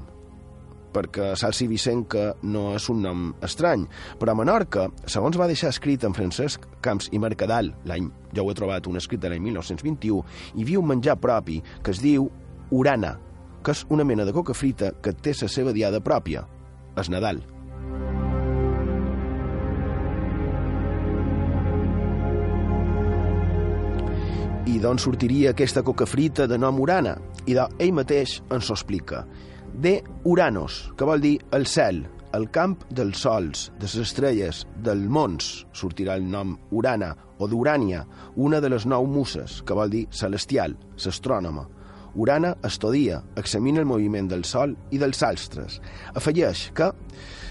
perquè 0.94 1.32
Salsi 1.38 1.66
Vicenca 1.68 2.30
no 2.46 2.68
és 2.78 2.86
un 2.92 3.02
nom 3.04 3.26
estrany, 3.44 3.84
però 4.20 4.32
a 4.32 4.38
Menorca, 4.38 4.86
segons 5.10 5.38
va 5.40 5.48
deixar 5.50 5.72
escrit 5.74 6.06
en 6.06 6.14
Francesc 6.16 6.68
Camps 6.84 7.10
i 7.12 7.20
Mercadal, 7.22 7.72
l'any, 7.90 8.08
jo 8.34 8.46
ho 8.46 8.52
he 8.52 8.58
trobat 8.58 8.88
un 8.90 9.00
escrit 9.00 9.22
de 9.22 9.32
l'any 9.32 9.42
1921, 9.50 10.22
hi 10.54 10.66
havia 10.66 10.82
un 10.82 10.90
menjar 10.92 11.18
propi 11.20 11.60
que 11.82 11.94
es 11.94 12.02
diu 12.04 12.30
urana, 12.70 13.16
que 13.64 13.74
és 13.74 13.84
una 13.90 14.06
mena 14.06 14.26
de 14.28 14.36
coca 14.36 14.54
frita 14.54 14.92
que 15.02 15.16
té 15.16 15.34
la 15.40 15.50
seva 15.50 15.74
diada 15.74 16.02
pròpia, 16.04 16.46
és 17.00 17.10
Nadal. 17.10 17.42
I 24.64 24.78
d'on 24.80 24.96
sortiria 24.96 25.50
aquesta 25.52 25.82
coca 25.84 26.06
frita 26.08 26.46
de 26.48 26.56
nom 26.56 26.78
Urana? 26.80 27.18
I 27.44 27.52
de, 27.52 27.64
ell 27.84 27.90
mateix 27.92 28.38
ens 28.48 28.70
ho 28.70 28.76
explica 28.78 29.26
de 29.74 29.98
Uranos, 30.24 30.92
que 30.96 31.04
vol 31.04 31.20
dir 31.20 31.34
el 31.52 31.66
cel, 31.66 31.98
el 32.32 32.46
camp 32.54 32.78
dels 32.88 33.20
sols, 33.26 33.66
de 33.76 33.84
les 33.84 33.96
estrelles, 34.00 34.62
del 34.86 35.02
mons, 35.10 35.66
sortirà 35.76 36.16
el 36.16 36.24
nom 36.30 36.54
Urana, 36.72 37.10
o 37.36 37.48
d'Urània, 37.50 38.06
una 38.36 38.62
de 38.62 38.70
les 38.72 38.86
nou 38.86 39.04
muses, 39.04 39.58
que 39.66 39.76
vol 39.76 39.92
dir 39.92 40.06
celestial, 40.10 40.78
l'astrònoma. 40.96 41.66
Urana 42.14 42.54
estudia, 42.64 43.20
examina 43.36 43.82
el 43.82 43.90
moviment 43.90 44.30
del 44.30 44.46
sol 44.48 44.72
i 44.94 45.02
dels 45.02 45.20
astres. 45.26 45.80
Afegeix 46.14 46.70
que 46.72 46.92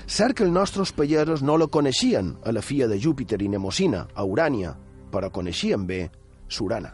Cert 0.07 0.35
que 0.35 0.43
els 0.43 0.51
nostres 0.51 0.91
pagesos 0.91 1.45
no 1.45 1.59
la 1.61 1.69
coneixien, 1.71 2.33
a 2.43 2.51
la 2.51 2.65
filla 2.65 2.89
de 2.89 2.97
Júpiter 2.99 3.39
i 3.41 3.47
Nemosina, 3.47 4.07
a 4.15 4.25
Urània, 4.25 4.73
però 5.13 5.29
coneixien 5.31 5.85
bé 5.87 6.09
Surana. 6.47 6.93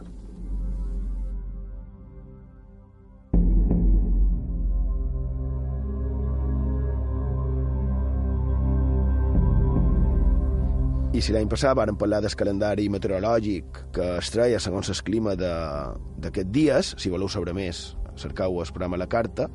I 11.10 11.20
si 11.20 11.34
l'any 11.34 11.48
passat 11.50 11.74
varen 11.76 11.98
parlar 12.00 12.22
del 12.24 12.32
calendari 12.38 12.86
meteorològic 12.88 13.80
que 13.92 14.04
es 14.22 14.30
treia 14.32 14.60
segons 14.62 14.88
el 14.88 15.00
clima 15.04 15.34
d'aquests 15.36 16.52
dies, 16.54 16.92
si 17.02 17.10
voleu 17.12 17.28
saber 17.28 17.52
més, 17.52 17.80
cercau 18.16 18.60
el 18.62 18.70
programa 18.72 18.96
La 19.00 19.08
Carta, 19.10 19.48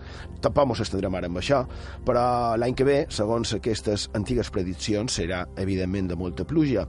tampoc 0.43 0.75
ens 0.75 0.83
estendrem 0.85 1.15
ara 1.15 1.29
amb 1.31 1.39
això, 1.41 1.63
però 2.05 2.25
l'any 2.59 2.75
que 2.77 2.87
ve, 2.87 2.97
segons 3.09 3.55
aquestes 3.57 4.09
antigues 4.17 4.51
prediccions, 4.51 5.15
serà 5.21 5.45
evidentment 5.61 6.11
de 6.11 6.19
molta 6.19 6.45
pluja. 6.45 6.85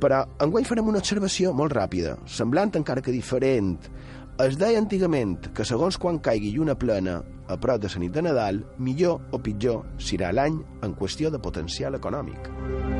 Però 0.00 0.22
enguany 0.40 0.64
farem 0.68 0.88
una 0.88 1.00
observació 1.02 1.52
molt 1.56 1.74
ràpida, 1.76 2.16
semblant 2.24 2.72
encara 2.80 3.04
que 3.04 3.12
diferent. 3.12 3.76
Es 4.40 4.56
deia 4.56 4.80
antigament 4.80 5.36
que 5.52 5.66
segons 5.68 6.00
quan 6.00 6.22
caigui 6.24 6.54
lluna 6.54 6.78
plena 6.78 7.18
a 7.50 7.58
prop 7.60 7.82
de 7.82 7.90
la 7.92 8.00
nit 8.00 8.14
de 8.14 8.24
Nadal, 8.24 8.62
millor 8.78 9.20
o 9.36 9.42
pitjor 9.42 9.84
serà 9.98 10.32
l'any 10.32 10.62
en 10.86 10.96
qüestió 10.96 11.34
de 11.34 11.42
potencial 11.42 11.98
econòmic. 12.00 12.99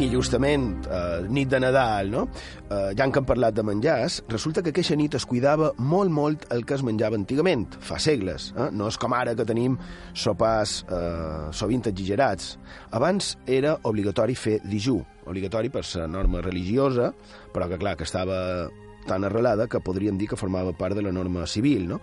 I 0.00 0.06
justament, 0.08 0.86
eh, 0.88 1.26
nit 1.28 1.48
de 1.52 1.58
Nadal, 1.60 2.08
no? 2.10 2.22
Eh, 2.70 2.94
ja 2.96 3.04
que 3.12 3.18
hem 3.20 3.26
parlat 3.28 3.52
de 3.52 3.62
menjars, 3.62 4.22
resulta 4.32 4.62
que 4.62 4.70
aquesta 4.72 4.96
nit 4.96 5.14
es 5.14 5.26
cuidava 5.28 5.74
molt, 5.76 6.10
molt 6.10 6.46
el 6.54 6.64
que 6.64 6.72
es 6.78 6.82
menjava 6.82 7.18
antigament, 7.20 7.76
fa 7.84 7.98
segles. 8.00 8.54
Eh? 8.56 8.70
No 8.72 8.88
és 8.88 8.96
com 8.96 9.12
ara 9.12 9.34
que 9.36 9.44
tenim 9.44 9.76
sopars 10.14 10.86
eh, 10.88 11.52
sovint 11.52 11.84
exagerats. 11.92 12.56
Abans 12.96 13.36
era 13.46 13.76
obligatori 13.82 14.34
fer 14.34 14.62
dijú, 14.64 15.02
obligatori 15.26 15.68
per 15.68 15.84
la 16.00 16.08
norma 16.08 16.40
religiosa, 16.40 17.12
però 17.52 17.68
que, 17.68 17.76
clar, 17.76 17.98
que 17.98 18.08
estava 18.08 18.70
tan 19.06 19.24
arrelada 19.24 19.68
que 19.68 19.84
podríem 19.84 20.16
dir 20.16 20.28
que 20.28 20.40
formava 20.40 20.72
part 20.72 20.96
de 20.96 21.02
la 21.02 21.12
norma 21.12 21.46
civil, 21.46 21.86
no? 21.88 22.00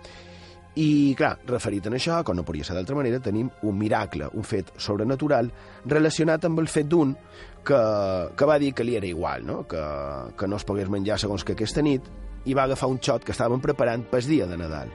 I, 0.78 1.16
clar, 1.18 1.32
referit 1.50 1.88
a 1.88 1.92
això, 1.98 2.20
com 2.22 2.38
no 2.38 2.46
podria 2.46 2.66
ser 2.68 2.76
d'altra 2.78 2.96
manera, 2.96 3.20
tenim 3.24 3.50
un 3.66 3.78
miracle, 3.80 4.28
un 4.38 4.46
fet 4.46 4.76
sobrenatural, 4.78 5.50
relacionat 5.90 6.46
amb 6.46 6.62
el 6.62 6.70
fet 6.70 6.86
d'un 6.92 7.16
que, 7.66 7.80
que 8.38 8.46
va 8.46 8.60
dir 8.62 8.74
que 8.78 8.86
li 8.86 8.96
era 9.00 9.10
igual, 9.10 9.46
no? 9.46 9.64
Que, 9.68 9.82
que 10.38 10.48
no 10.48 10.60
es 10.62 10.66
pogués 10.68 10.92
menjar 10.94 11.18
segons 11.20 11.44
que 11.44 11.56
aquesta 11.58 11.82
nit, 11.82 12.06
i 12.46 12.54
va 12.54 12.68
agafar 12.68 12.92
un 12.92 13.02
xot 13.02 13.26
que 13.26 13.34
estaven 13.34 13.64
preparant 13.64 14.06
pel 14.12 14.30
dia 14.30 14.46
de 14.48 14.58
Nadal. 14.60 14.94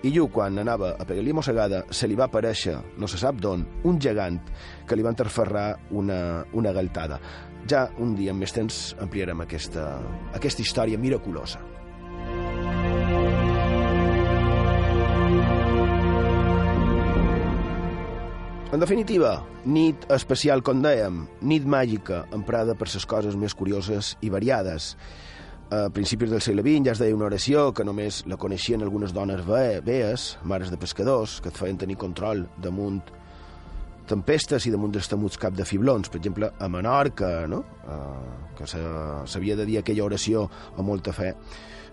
I 0.00 0.08
lluny, 0.14 0.30
quan 0.32 0.56
anava 0.62 0.94
a 0.96 1.04
pegar-li 1.04 1.34
mossegada, 1.36 1.82
se 1.92 2.08
li 2.08 2.16
va 2.16 2.30
aparèixer, 2.30 2.78
no 2.96 3.08
se 3.10 3.20
sap 3.20 3.36
d'on, 3.44 3.66
un 3.84 4.00
gegant 4.00 4.38
que 4.88 4.96
li 4.96 5.04
va 5.04 5.12
interferrar 5.12 5.74
una, 5.92 6.46
una 6.56 6.72
galtada. 6.72 7.20
Ja 7.68 7.84
un 8.00 8.16
dia, 8.16 8.32
amb 8.32 8.40
més 8.40 8.56
temps, 8.56 8.80
ampliarem 9.04 9.44
aquesta, 9.44 9.90
aquesta 10.32 10.64
història 10.64 10.98
miraculosa. 10.98 11.60
En 18.70 18.78
definitiva, 18.78 19.40
nit 19.66 20.04
especial, 20.14 20.60
com 20.62 20.78
dèiem, 20.78 21.24
nit 21.42 21.64
màgica, 21.66 22.20
emprada 22.30 22.76
per 22.78 22.86
les 22.86 23.06
coses 23.12 23.34
més 23.34 23.50
curioses 23.58 24.12
i 24.22 24.30
variades. 24.30 24.92
A 25.74 25.88
principis 25.90 26.30
del 26.30 26.42
segle 26.44 26.62
XX 26.62 26.86
ja 26.86 26.94
es 26.94 27.02
deia 27.02 27.16
una 27.16 27.26
oració 27.26 27.72
que 27.74 27.82
només 27.82 28.20
la 28.30 28.38
coneixien 28.38 28.86
algunes 28.86 29.10
dones 29.10 29.42
ve 29.42 29.80
vees, 29.82 30.36
mares 30.44 30.70
de 30.70 30.78
pescadors, 30.78 31.40
que 31.42 31.50
et 31.50 31.58
feien 31.58 31.82
tenir 31.82 31.98
control 31.98 32.44
damunt 32.62 33.02
tempestes 34.06 34.66
i 34.66 34.70
damunt 34.70 34.94
dels 34.94 35.10
temuts 35.10 35.38
cap 35.38 35.58
de 35.58 35.66
fiblons. 35.66 36.06
Per 36.06 36.22
exemple, 36.22 36.54
a 36.54 36.70
Menorca, 36.70 37.48
no? 37.50 37.64
Uh, 37.90 38.54
que 38.54 38.70
s'havia 38.70 39.58
de 39.58 39.66
dir 39.66 39.80
aquella 39.82 40.06
oració 40.06 40.46
amb 40.76 40.86
molta 40.86 41.10
fe 41.10 41.34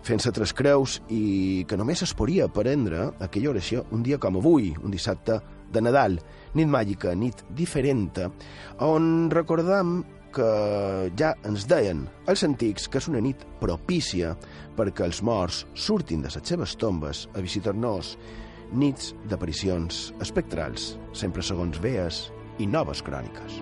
fent-se 0.05 0.32
tres 0.32 0.53
creus 0.53 1.01
i 1.09 1.65
que 1.67 1.78
només 1.78 2.03
es 2.05 2.13
podia 2.15 2.45
aprendre 2.45 3.09
aquella 3.19 3.49
oració 3.49 3.88
un 3.91 4.03
dia 4.05 4.19
com 4.21 4.38
avui, 4.38 4.75
un 4.78 4.93
dissabte 4.93 5.41
de 5.73 5.82
Nadal, 5.82 6.21
nit 6.55 6.69
màgica, 6.69 7.15
nit 7.15 7.43
diferent, 7.57 8.19
on 8.79 9.29
recordam 9.33 10.03
que 10.37 11.11
ja 11.17 11.33
ens 11.47 11.65
deien 11.69 12.05
els 12.29 12.43
antics 12.45 12.87
que 12.91 13.01
és 13.01 13.07
una 13.09 13.21
nit 13.23 13.45
propícia 13.61 14.35
perquè 14.77 15.07
els 15.07 15.23
morts 15.25 15.63
surtin 15.73 16.21
de 16.21 16.29
les 16.33 16.51
seves 16.53 16.75
tombes 16.77 17.25
a 17.33 17.41
visitar-nos 17.41 18.15
nits 18.73 19.13
d'aparicions 19.31 20.11
espectrals, 20.21 20.95
sempre 21.13 21.41
segons 21.41 21.79
vees 21.81 22.27
i 22.59 22.67
noves 22.67 23.01
cròniques. 23.01 23.61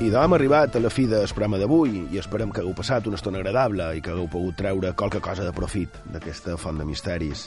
I 0.00 0.08
doncs 0.08 0.24
hem 0.24 0.32
arribat 0.32 0.76
a 0.78 0.80
la 0.80 0.88
fi 0.88 1.02
del 1.04 1.28
programa 1.28 1.58
d'avui 1.60 1.98
i 2.08 2.16
esperem 2.16 2.48
que 2.48 2.62
hagueu 2.62 2.72
passat 2.72 3.04
una 3.10 3.18
estona 3.18 3.36
agradable 3.36 3.84
i 3.98 4.00
que 4.00 4.08
hagueu 4.14 4.30
pogut 4.32 4.56
treure 4.56 4.94
qualque 4.96 5.20
cosa 5.20 5.44
de 5.44 5.52
profit 5.52 5.98
d'aquesta 6.14 6.54
font 6.56 6.80
de 6.80 6.86
misteris. 6.88 7.42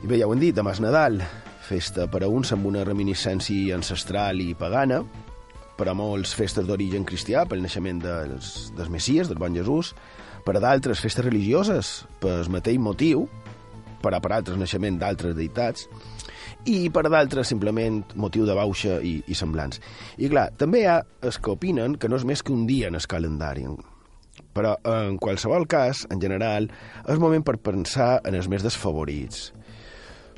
I 0.00 0.08
bé, 0.08 0.16
ja 0.16 0.24
ho 0.24 0.32
hem 0.32 0.40
dit, 0.40 0.56
demà 0.56 0.72
és 0.72 0.80
Nadal, 0.80 1.20
festa 1.68 2.06
per 2.08 2.22
a 2.24 2.30
uns 2.32 2.54
amb 2.56 2.70
una 2.70 2.86
reminiscència 2.88 3.76
ancestral 3.76 4.40
i 4.40 4.54
pagana, 4.56 5.02
per 5.76 5.90
a 5.92 5.96
molts 5.98 6.32
festes 6.32 6.64
d'origen 6.64 7.04
cristià, 7.04 7.44
pel 7.44 7.60
naixement 7.60 8.00
dels, 8.06 8.70
dels 8.78 8.88
Messies, 8.88 9.28
del 9.28 9.44
bon 9.44 9.60
Jesús, 9.60 9.92
per 10.46 10.56
a 10.56 10.64
d'altres 10.64 11.04
festes 11.04 11.28
religioses, 11.28 11.98
pel 12.22 12.48
mateix 12.48 12.80
motiu, 12.80 13.26
per 14.00 14.16
a 14.16 14.24
per 14.24 14.32
altres 14.38 14.56
naixement 14.56 14.96
d'altres 15.04 15.36
deïtats, 15.36 15.84
i 16.68 16.88
per 16.92 17.06
d'altres 17.08 17.48
simplement 17.50 18.02
motiu 18.20 18.46
de 18.46 18.56
bauxa 18.56 18.98
i, 19.04 19.18
i 19.26 19.36
semblants. 19.36 19.80
I 20.20 20.30
clar, 20.30 20.48
també 20.60 20.82
hi 20.82 20.88
ha 20.90 20.98
els 21.24 21.38
que 21.40 21.54
opinen 21.54 21.96
que 21.96 22.10
no 22.10 22.18
és 22.20 22.26
més 22.28 22.42
que 22.44 22.54
un 22.54 22.66
dia 22.68 22.90
en 22.92 22.98
el 22.98 23.06
calendari. 23.08 23.66
Però 24.54 24.74
en 24.86 25.18
qualsevol 25.22 25.66
cas, 25.70 26.04
en 26.12 26.20
general, 26.20 26.68
és 27.06 27.20
moment 27.22 27.44
per 27.44 27.58
pensar 27.62 28.18
en 28.26 28.36
els 28.38 28.48
més 28.50 28.64
desfavorits. 28.66 29.52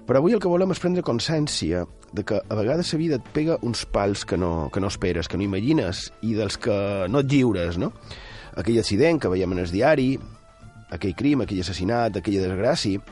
Però 0.06 0.18
avui 0.18 0.34
el 0.34 0.40
que 0.42 0.50
volem 0.50 0.72
és 0.74 0.80
prendre 0.82 1.06
consciència 1.06 1.84
de 2.12 2.24
que 2.26 2.40
a 2.40 2.56
vegades 2.58 2.92
la 2.92 2.98
vida 2.98 3.18
et 3.20 3.28
pega 3.34 3.58
uns 3.62 3.84
pals 3.86 4.24
que 4.26 4.38
no, 4.40 4.68
que 4.74 4.80
no 4.82 4.90
esperes, 4.90 5.28
que 5.28 5.38
no 5.38 5.46
imagines, 5.46 6.08
i 6.26 6.34
dels 6.34 6.58
que 6.58 6.76
no 7.08 7.22
et 7.22 7.30
lliures, 7.30 7.78
no? 7.78 7.92
Aquell 8.58 8.80
accident 8.82 9.20
que 9.22 9.30
veiem 9.30 9.54
en 9.54 9.62
el 9.62 9.70
diari, 9.70 10.10
aquell 10.90 11.14
crim, 11.14 11.44
aquell 11.44 11.62
assassinat, 11.62 12.18
aquella 12.18 12.42
desgràcia, 12.48 13.02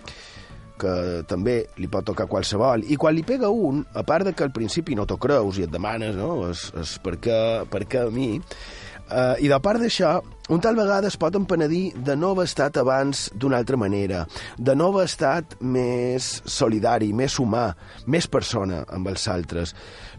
que 0.80 0.94
també 1.28 1.60
li 1.78 1.90
pot 1.90 2.06
tocar 2.08 2.28
qualsevol, 2.30 2.86
i 2.86 2.98
quan 3.00 3.16
li 3.16 3.24
pega 3.26 3.50
un, 3.50 3.84
a 3.94 4.04
part 4.06 4.28
de 4.28 4.34
que 4.36 4.46
al 4.46 4.54
principi 4.54 4.96
no 4.98 5.06
t'ho 5.08 5.18
creus 5.20 5.58
i 5.58 5.66
et 5.66 5.72
demanes, 5.72 6.16
no?, 6.18 6.48
és, 6.50 6.68
és 6.78 6.98
per, 7.04 7.18
què, 7.22 7.38
per 7.70 7.84
què 7.90 8.06
a 8.06 8.12
mi, 8.14 8.30
eh, 8.38 9.34
i 9.44 9.50
de 9.50 9.58
part 9.64 9.82
d'això, 9.82 10.18
un 10.48 10.62
tal 10.64 10.78
vegada 10.78 11.10
es 11.10 11.18
pot 11.20 11.34
empenedir 11.36 11.92
de 12.04 12.16
no 12.16 12.32
haver 12.32 12.46
estat 12.48 12.78
abans 12.80 13.26
d'una 13.34 13.58
altra 13.60 13.76
manera, 13.80 14.22
de 14.56 14.76
no 14.76 14.88
haver 14.92 15.04
estat 15.08 15.58
més 15.60 16.30
solidari, 16.48 17.10
més 17.12 17.36
humà, 17.42 17.66
més 18.06 18.30
persona 18.30 18.84
amb 18.88 19.10
els 19.12 19.28
altres. 19.28 19.74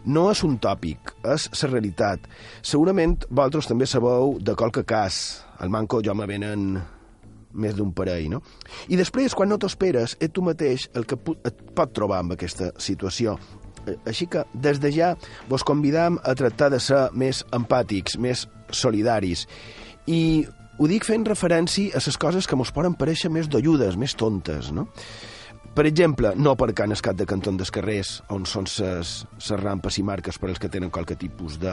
No 0.06 0.28
és 0.30 0.44
un 0.46 0.56
tòpic, 0.62 1.16
és 1.34 1.50
la 1.64 1.72
realitat. 1.72 2.30
Segurament 2.62 3.18
vosaltres 3.28 3.68
també 3.72 3.90
sabeu 3.90 4.38
de 4.40 4.54
qualque 4.54 4.86
cas. 4.86 5.42
Al 5.60 5.68
manco 5.68 6.00
jo 6.04 6.14
me 6.14 6.30
venen 6.30 6.78
més 7.52 7.74
d'un 7.78 7.92
parell, 7.96 8.28
no? 8.30 8.42
I 8.88 8.98
després, 9.00 9.34
quan 9.34 9.50
no 9.50 9.58
t'ho 9.58 9.70
esperes, 9.70 10.16
és 10.20 10.30
tu 10.32 10.44
mateix 10.46 10.88
el 10.94 11.06
que 11.08 11.18
et 11.48 11.64
pot 11.76 11.92
trobar 11.96 12.20
amb 12.22 12.36
aquesta 12.36 12.70
situació. 12.78 13.38
Així 14.06 14.28
que, 14.30 14.44
des 14.54 14.80
de 14.80 14.92
ja, 14.94 15.14
vos 15.48 15.64
convidam 15.66 16.18
a 16.22 16.34
tractar 16.36 16.70
de 16.70 16.80
ser 16.82 17.08
més 17.16 17.44
empàtics, 17.56 18.18
més 18.20 18.46
solidaris. 18.70 19.46
I 20.06 20.46
ho 20.78 20.88
dic 20.88 21.04
fent 21.04 21.26
referència 21.28 21.96
a 21.96 22.04
les 22.04 22.20
coses 22.20 22.46
que 22.46 22.56
mos 22.56 22.72
poden 22.72 22.94
pareixer 22.96 23.32
més 23.32 23.48
dolludes, 23.48 23.98
més 24.00 24.14
tontes, 24.16 24.70
no? 24.72 24.88
Per 25.80 25.86
exemple, 25.88 26.34
no 26.36 26.50
aparcant 26.52 26.92
el 26.92 27.00
cap 27.00 27.16
de 27.16 27.24
cantó 27.24 27.54
dels 27.56 27.70
carrers 27.72 28.08
on 28.34 28.42
són 28.44 28.66
les 28.68 29.46
rampes 29.62 29.96
i 29.96 30.02
marques 30.04 30.36
per 30.36 30.50
als 30.50 30.60
que 30.60 30.68
tenen 30.68 30.90
qualque 30.92 31.16
tipus 31.16 31.56
de 31.56 31.72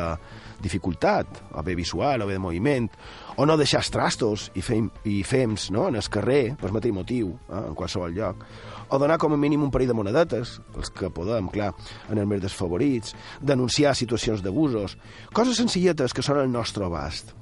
dificultat, 0.63 1.41
o 1.51 1.59
bé 1.59 1.75
visual, 1.75 2.23
o 2.23 2.27
bé 2.29 2.37
de 2.37 2.39
moviment, 2.39 2.87
o 3.35 3.43
no 3.43 3.57
deixar 3.59 3.81
els 3.81 3.91
trastos 3.91 4.47
i, 4.55 4.63
fem, 4.63 4.87
i 5.03 5.17
fems 5.27 5.67
no, 5.75 5.89
en 5.91 5.99
el 5.99 6.07
carrer, 6.07 6.55
per 6.55 6.71
mateix 6.71 6.95
motiu, 6.95 7.35
eh, 7.49 7.59
en 7.59 7.75
qualsevol 7.75 8.15
lloc, 8.15 8.47
o 8.87 9.03
donar 9.03 9.19
com 9.19 9.35
a 9.35 9.43
mínim 9.43 9.67
un 9.67 9.75
parell 9.75 9.91
de 9.91 9.99
monedetes, 9.99 10.55
els 10.79 10.95
que 10.95 11.11
podem, 11.11 11.51
clar, 11.51 11.73
en 12.07 12.23
els 12.23 12.31
més 12.31 12.45
desfavorits, 12.47 13.11
denunciar 13.43 13.91
situacions 13.91 14.39
d'abusos, 14.39 14.95
coses 15.35 15.59
senzilletes 15.59 16.15
que 16.15 16.23
són 16.23 16.39
al 16.39 16.47
nostre 16.47 16.87
abast. 16.87 17.35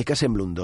I 0.00 0.08
que 0.08 0.16
sembla 0.16 0.48
un 0.48 0.56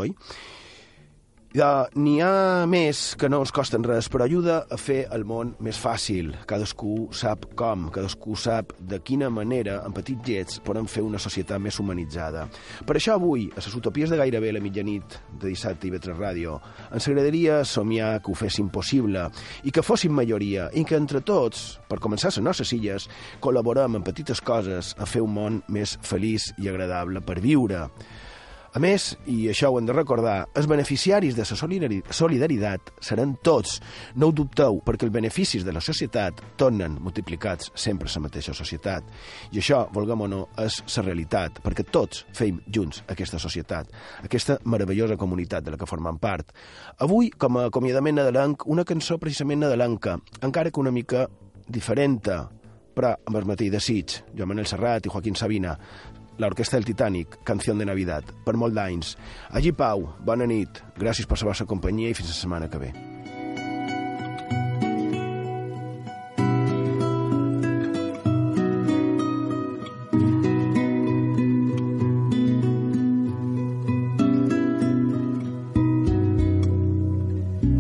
doi? 1.57 1.89
N'hi 1.97 2.21
ha 2.21 2.67
més 2.69 3.15
que 3.19 3.29
no 3.33 3.41
ens 3.43 3.53
costen 3.55 3.85
res, 3.87 4.11
però 4.13 4.27
ajuda 4.27 4.59
a 4.71 4.77
fer 4.81 5.07
el 5.15 5.25
món 5.29 5.55
més 5.65 5.79
fàcil. 5.81 6.33
Cadascú 6.49 7.09
sap 7.17 7.47
com, 7.59 7.87
cadascú 7.95 8.37
sap 8.37 8.75
de 8.79 8.99
quina 9.01 9.31
manera, 9.33 9.79
en 9.87 9.95
petits 9.97 10.23
gets, 10.27 10.61
podem 10.67 10.89
fer 10.91 11.05
una 11.07 11.21
societat 11.23 11.63
més 11.63 11.81
humanitzada. 11.81 12.47
Per 12.87 12.99
això 12.99 13.17
avui, 13.17 13.49
a 13.55 13.63
les 13.63 13.79
utopies 13.79 14.13
de 14.13 14.21
gairebé 14.21 14.53
la 14.53 14.63
mitjanit 14.63 15.19
de 15.33 15.49
dissabte 15.49 15.89
i 15.89 15.95
vetre 15.95 16.17
ràdio, 16.19 16.59
ens 16.93 17.09
agradaria 17.09 17.63
somiar 17.65 18.21
que 18.21 18.33
ho 18.33 18.39
fessin 18.39 18.69
possible 18.71 19.27
i 19.65 19.73
que 19.73 19.85
fossin 19.87 20.15
majoria 20.15 20.69
i 20.77 20.85
que 20.85 21.01
entre 21.01 21.25
tots, 21.25 21.81
per 21.89 22.03
començar 22.05 22.35
les 22.35 22.45
nostres 22.45 22.73
illes, 22.77 23.09
col·laborem 23.41 23.97
en 23.99 24.07
petites 24.07 24.45
coses 24.45 24.95
a 24.99 25.09
fer 25.09 25.25
un 25.25 25.35
món 25.35 25.61
més 25.73 25.97
feliç 26.05 26.53
i 26.61 26.69
agradable 26.69 27.25
per 27.25 27.41
viure. 27.41 27.87
A 28.77 28.81
més, 28.83 29.15
i 29.33 29.47
això 29.49 29.71
ho 29.73 29.79
hem 29.81 29.87
de 29.89 29.95
recordar, 29.97 30.51
els 30.53 30.67
beneficiaris 30.69 31.33
de 31.33 31.47
la 31.49 32.03
solidaritat 32.13 32.91
seran 33.01 33.31
tots. 33.41 33.79
No 34.21 34.29
ho 34.29 34.35
dubteu, 34.37 34.83
perquè 34.85 35.07
els 35.07 35.15
beneficis 35.15 35.65
de 35.65 35.73
la 35.73 35.81
societat 35.81 36.43
tornen 36.61 36.99
multiplicats 37.01 37.71
sempre 37.73 38.11
a 38.11 38.13
la 38.13 38.27
mateixa 38.27 38.53
societat. 38.53 39.09
I 39.57 39.63
això, 39.63 39.87
volguem 39.97 40.27
o 40.27 40.29
no, 40.29 40.41
és 40.61 40.77
la 40.91 41.07
realitat, 41.07 41.63
perquè 41.65 41.87
tots 41.89 42.27
feim 42.37 42.59
junts 42.69 43.01
aquesta 43.09 43.41
societat, 43.41 43.89
aquesta 44.29 44.59
meravellosa 44.69 45.17
comunitat 45.17 45.65
de 45.65 45.73
la 45.73 45.81
que 45.81 45.89
formem 45.89 46.21
part. 46.21 46.53
Avui, 47.01 47.31
com 47.33 47.57
a 47.57 47.71
acomiadament 47.71 48.21
nadalenc, 48.21 48.69
una 48.69 48.85
cançó 48.85 49.17
precisament 49.17 49.65
nadalenca, 49.65 50.19
encara 50.43 50.69
que 50.69 50.85
una 50.85 50.93
mica 50.93 51.25
diferent, 51.67 52.21
però 52.97 53.15
amb 53.29 53.41
el 53.41 53.49
mateix 53.49 53.73
desig. 53.73 54.21
Jo, 54.37 54.47
Manel 54.49 54.69
Serrat 54.69 55.07
i 55.07 55.13
Joaquín 55.13 55.37
Sabina 55.37 55.77
l'Orquestra 56.39 56.79
del 56.79 56.87
Titanic, 56.87 57.39
Canció 57.45 57.75
de 57.75 57.87
Navidad, 57.89 58.33
per 58.45 58.57
molt 58.61 58.77
d'anys. 58.77 59.17
Allí 59.51 59.73
Pau, 59.73 60.09
bona 60.21 60.47
nit, 60.47 60.83
gràcies 60.99 61.29
per 61.29 61.41
la 61.41 61.51
vostra 61.51 61.67
companyia 61.67 62.11
i 62.11 62.17
fins 62.19 62.33
la 62.33 62.41
setmana 62.41 62.71
que 62.71 62.79
ve. 62.79 62.93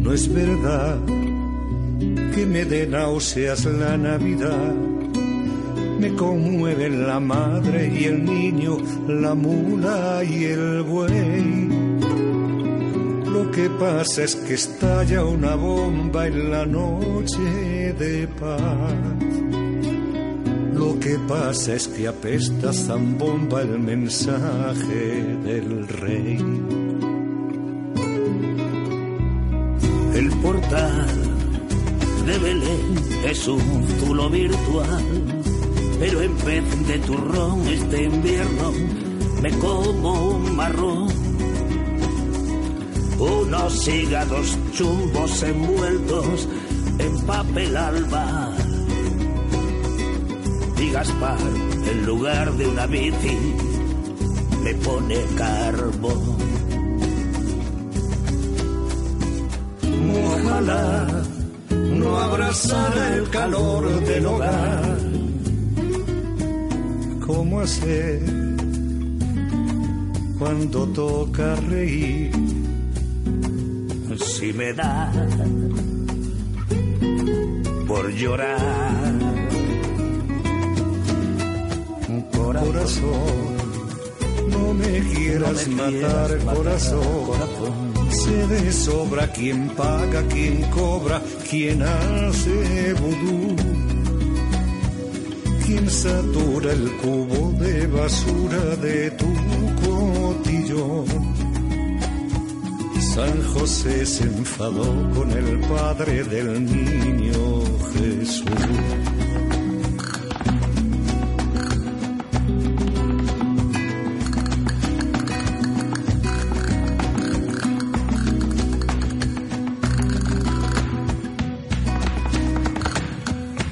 No 0.03 0.13
es 0.13 0.29
verdad 0.33 1.01
que 2.35 2.47
me 2.47 2.65
dé 2.65 2.87
náuseas 2.87 3.65
la 3.67 3.97
Navidad 3.97 4.96
me 5.99 6.15
conmueven 6.15 7.07
la 7.07 7.21
madre 7.21 7.89
y 7.89 8.05
el 8.05 8.25
niño, 8.25 8.79
la 9.09 9.35
mula 9.35 10.23
y 10.25 10.45
el 10.45 10.83
buey. 10.83 11.69
Lo 13.25 13.51
que 13.51 13.69
pasa 13.71 14.25
es 14.25 14.37
que 14.37 14.55
estalla 14.55 15.25
una 15.25 15.55
bomba 15.55 16.27
en 16.27 16.51
la 16.51 16.67
noche 16.67 17.93
de 17.99 18.29
paz. 18.29 18.95
Lo 20.75 20.99
que 21.01 21.19
pasa 21.27 21.75
es 21.75 21.89
que 21.89 22.07
apesta 22.07 22.73
zambomba 22.73 23.63
el 23.63 23.79
mensaje 23.79 25.37
del 25.45 25.89
rey. 25.89 26.39
El 30.15 30.31
portal 30.43 31.07
de 32.27 32.39
Belén 32.39 32.95
es 33.25 33.49
un 33.49 33.87
zulo 33.99 34.31
virtual 34.31 35.36
pero 35.99 36.21
en 36.21 36.37
vez 36.45 36.87
de 36.87 36.99
turrón 36.99 37.67
este 37.69 38.05
invierno 38.05 38.73
me 39.43 39.51
como 39.59 40.31
un 40.31 40.57
marrón. 40.57 41.09
Unos 43.19 43.89
hígados 43.89 44.59
chumbos 44.73 45.43
envueltos 45.43 46.49
en 46.99 47.27
papel 47.27 47.77
alba. 47.77 48.53
Y 50.79 50.91
Gaspar, 50.91 51.39
en 51.91 52.07
lugar 52.07 52.53
de 52.53 52.67
una 52.67 52.87
bici, 52.87 53.39
me 54.63 54.75
pone 54.75 55.17
carbón. 55.37 56.37
Ojalá 60.27 61.07
no 61.73 62.19
abrazara 62.19 63.17
el 63.17 63.31
calor 63.31 64.01
del 64.05 64.27
hogar 64.27 65.06
cómo 67.27 67.61
hacer 67.61 68.21
cuando 70.39 70.87
toca 70.89 71.57
reír. 71.57 72.31
Si 74.19 74.53
me 74.53 74.73
da 74.73 75.13
por 77.87 78.11
llorar, 78.13 79.13
corazón, 82.33 83.57
no 84.49 84.75
me 84.75 85.01
quieras, 85.13 85.69
matar, 85.69 86.39
corazón. 86.39 87.27
corazón. 87.27 88.11
Se 88.11 88.47
de 88.47 88.73
sobra 88.73 89.31
quien 89.33 89.69
paga, 89.71 90.23
quien 90.29 90.63
cobra, 90.71 91.21
quien 91.49 91.83
hace 91.83 92.95
vudú 92.95 93.76
quien 95.67 95.91
satura 95.91 96.73
el 96.73 96.93
cubo 96.99 97.51
de 97.59 97.87
basura 97.89 98.77
de 98.77 99.11
tu 99.11 99.27
cotillón. 99.85 101.07
San 103.01 103.43
José 103.53 104.07
se 104.07 104.25
enfadó 104.25 105.11
con 105.13 105.31
el 105.33 105.59
padre 105.61 106.23
del 106.25 106.65
niño 106.65 107.65
Jesús. 107.95 108.45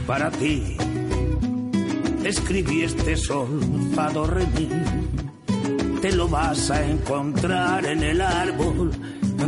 Para 0.07 0.31
ti 0.33 0.77
escribí 2.35 2.83
este 2.83 3.17
sol, 3.17 3.61
fado 3.95 4.27
remí. 4.27 4.69
Te 6.03 6.13
lo 6.13 6.29
vas 6.29 6.71
a 6.71 6.85
encontrar 6.85 7.87
en 7.87 8.03
el 8.03 8.21
árbol 8.21 8.91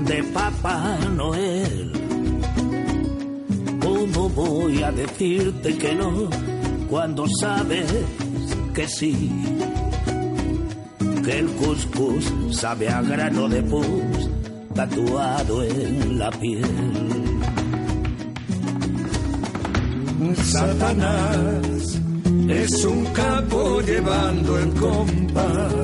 de 0.09 0.23
Papá 0.23 0.99
Noel. 1.15 1.93
¿Cómo 3.81 4.29
voy 4.31 4.83
a 4.83 4.93
decirte 4.93 5.77
que 5.77 5.95
no 5.95 6.31
cuando 6.89 7.27
sabes 7.41 7.93
que 8.73 8.89
sí? 8.89 9.31
Que 11.25 11.39
el 11.41 11.49
cuscús 11.61 12.33
sabe 12.53 12.89
a 12.89 13.03
grano 13.03 13.49
de 13.49 13.63
pus 13.65 14.31
tatuado 14.75 15.65
en 15.65 16.19
la 16.19 16.31
piel. 16.31 16.65
Satanás 20.45 22.06
es 22.49 22.85
un 22.85 23.05
capo 23.07 23.81
llevando 23.81 24.57
el 24.59 24.73
compás 24.75 25.75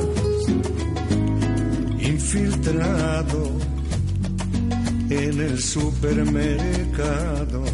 infiltrado 1.99 3.51
en 5.11 5.41
el 5.41 5.59
supermercado 5.61 7.65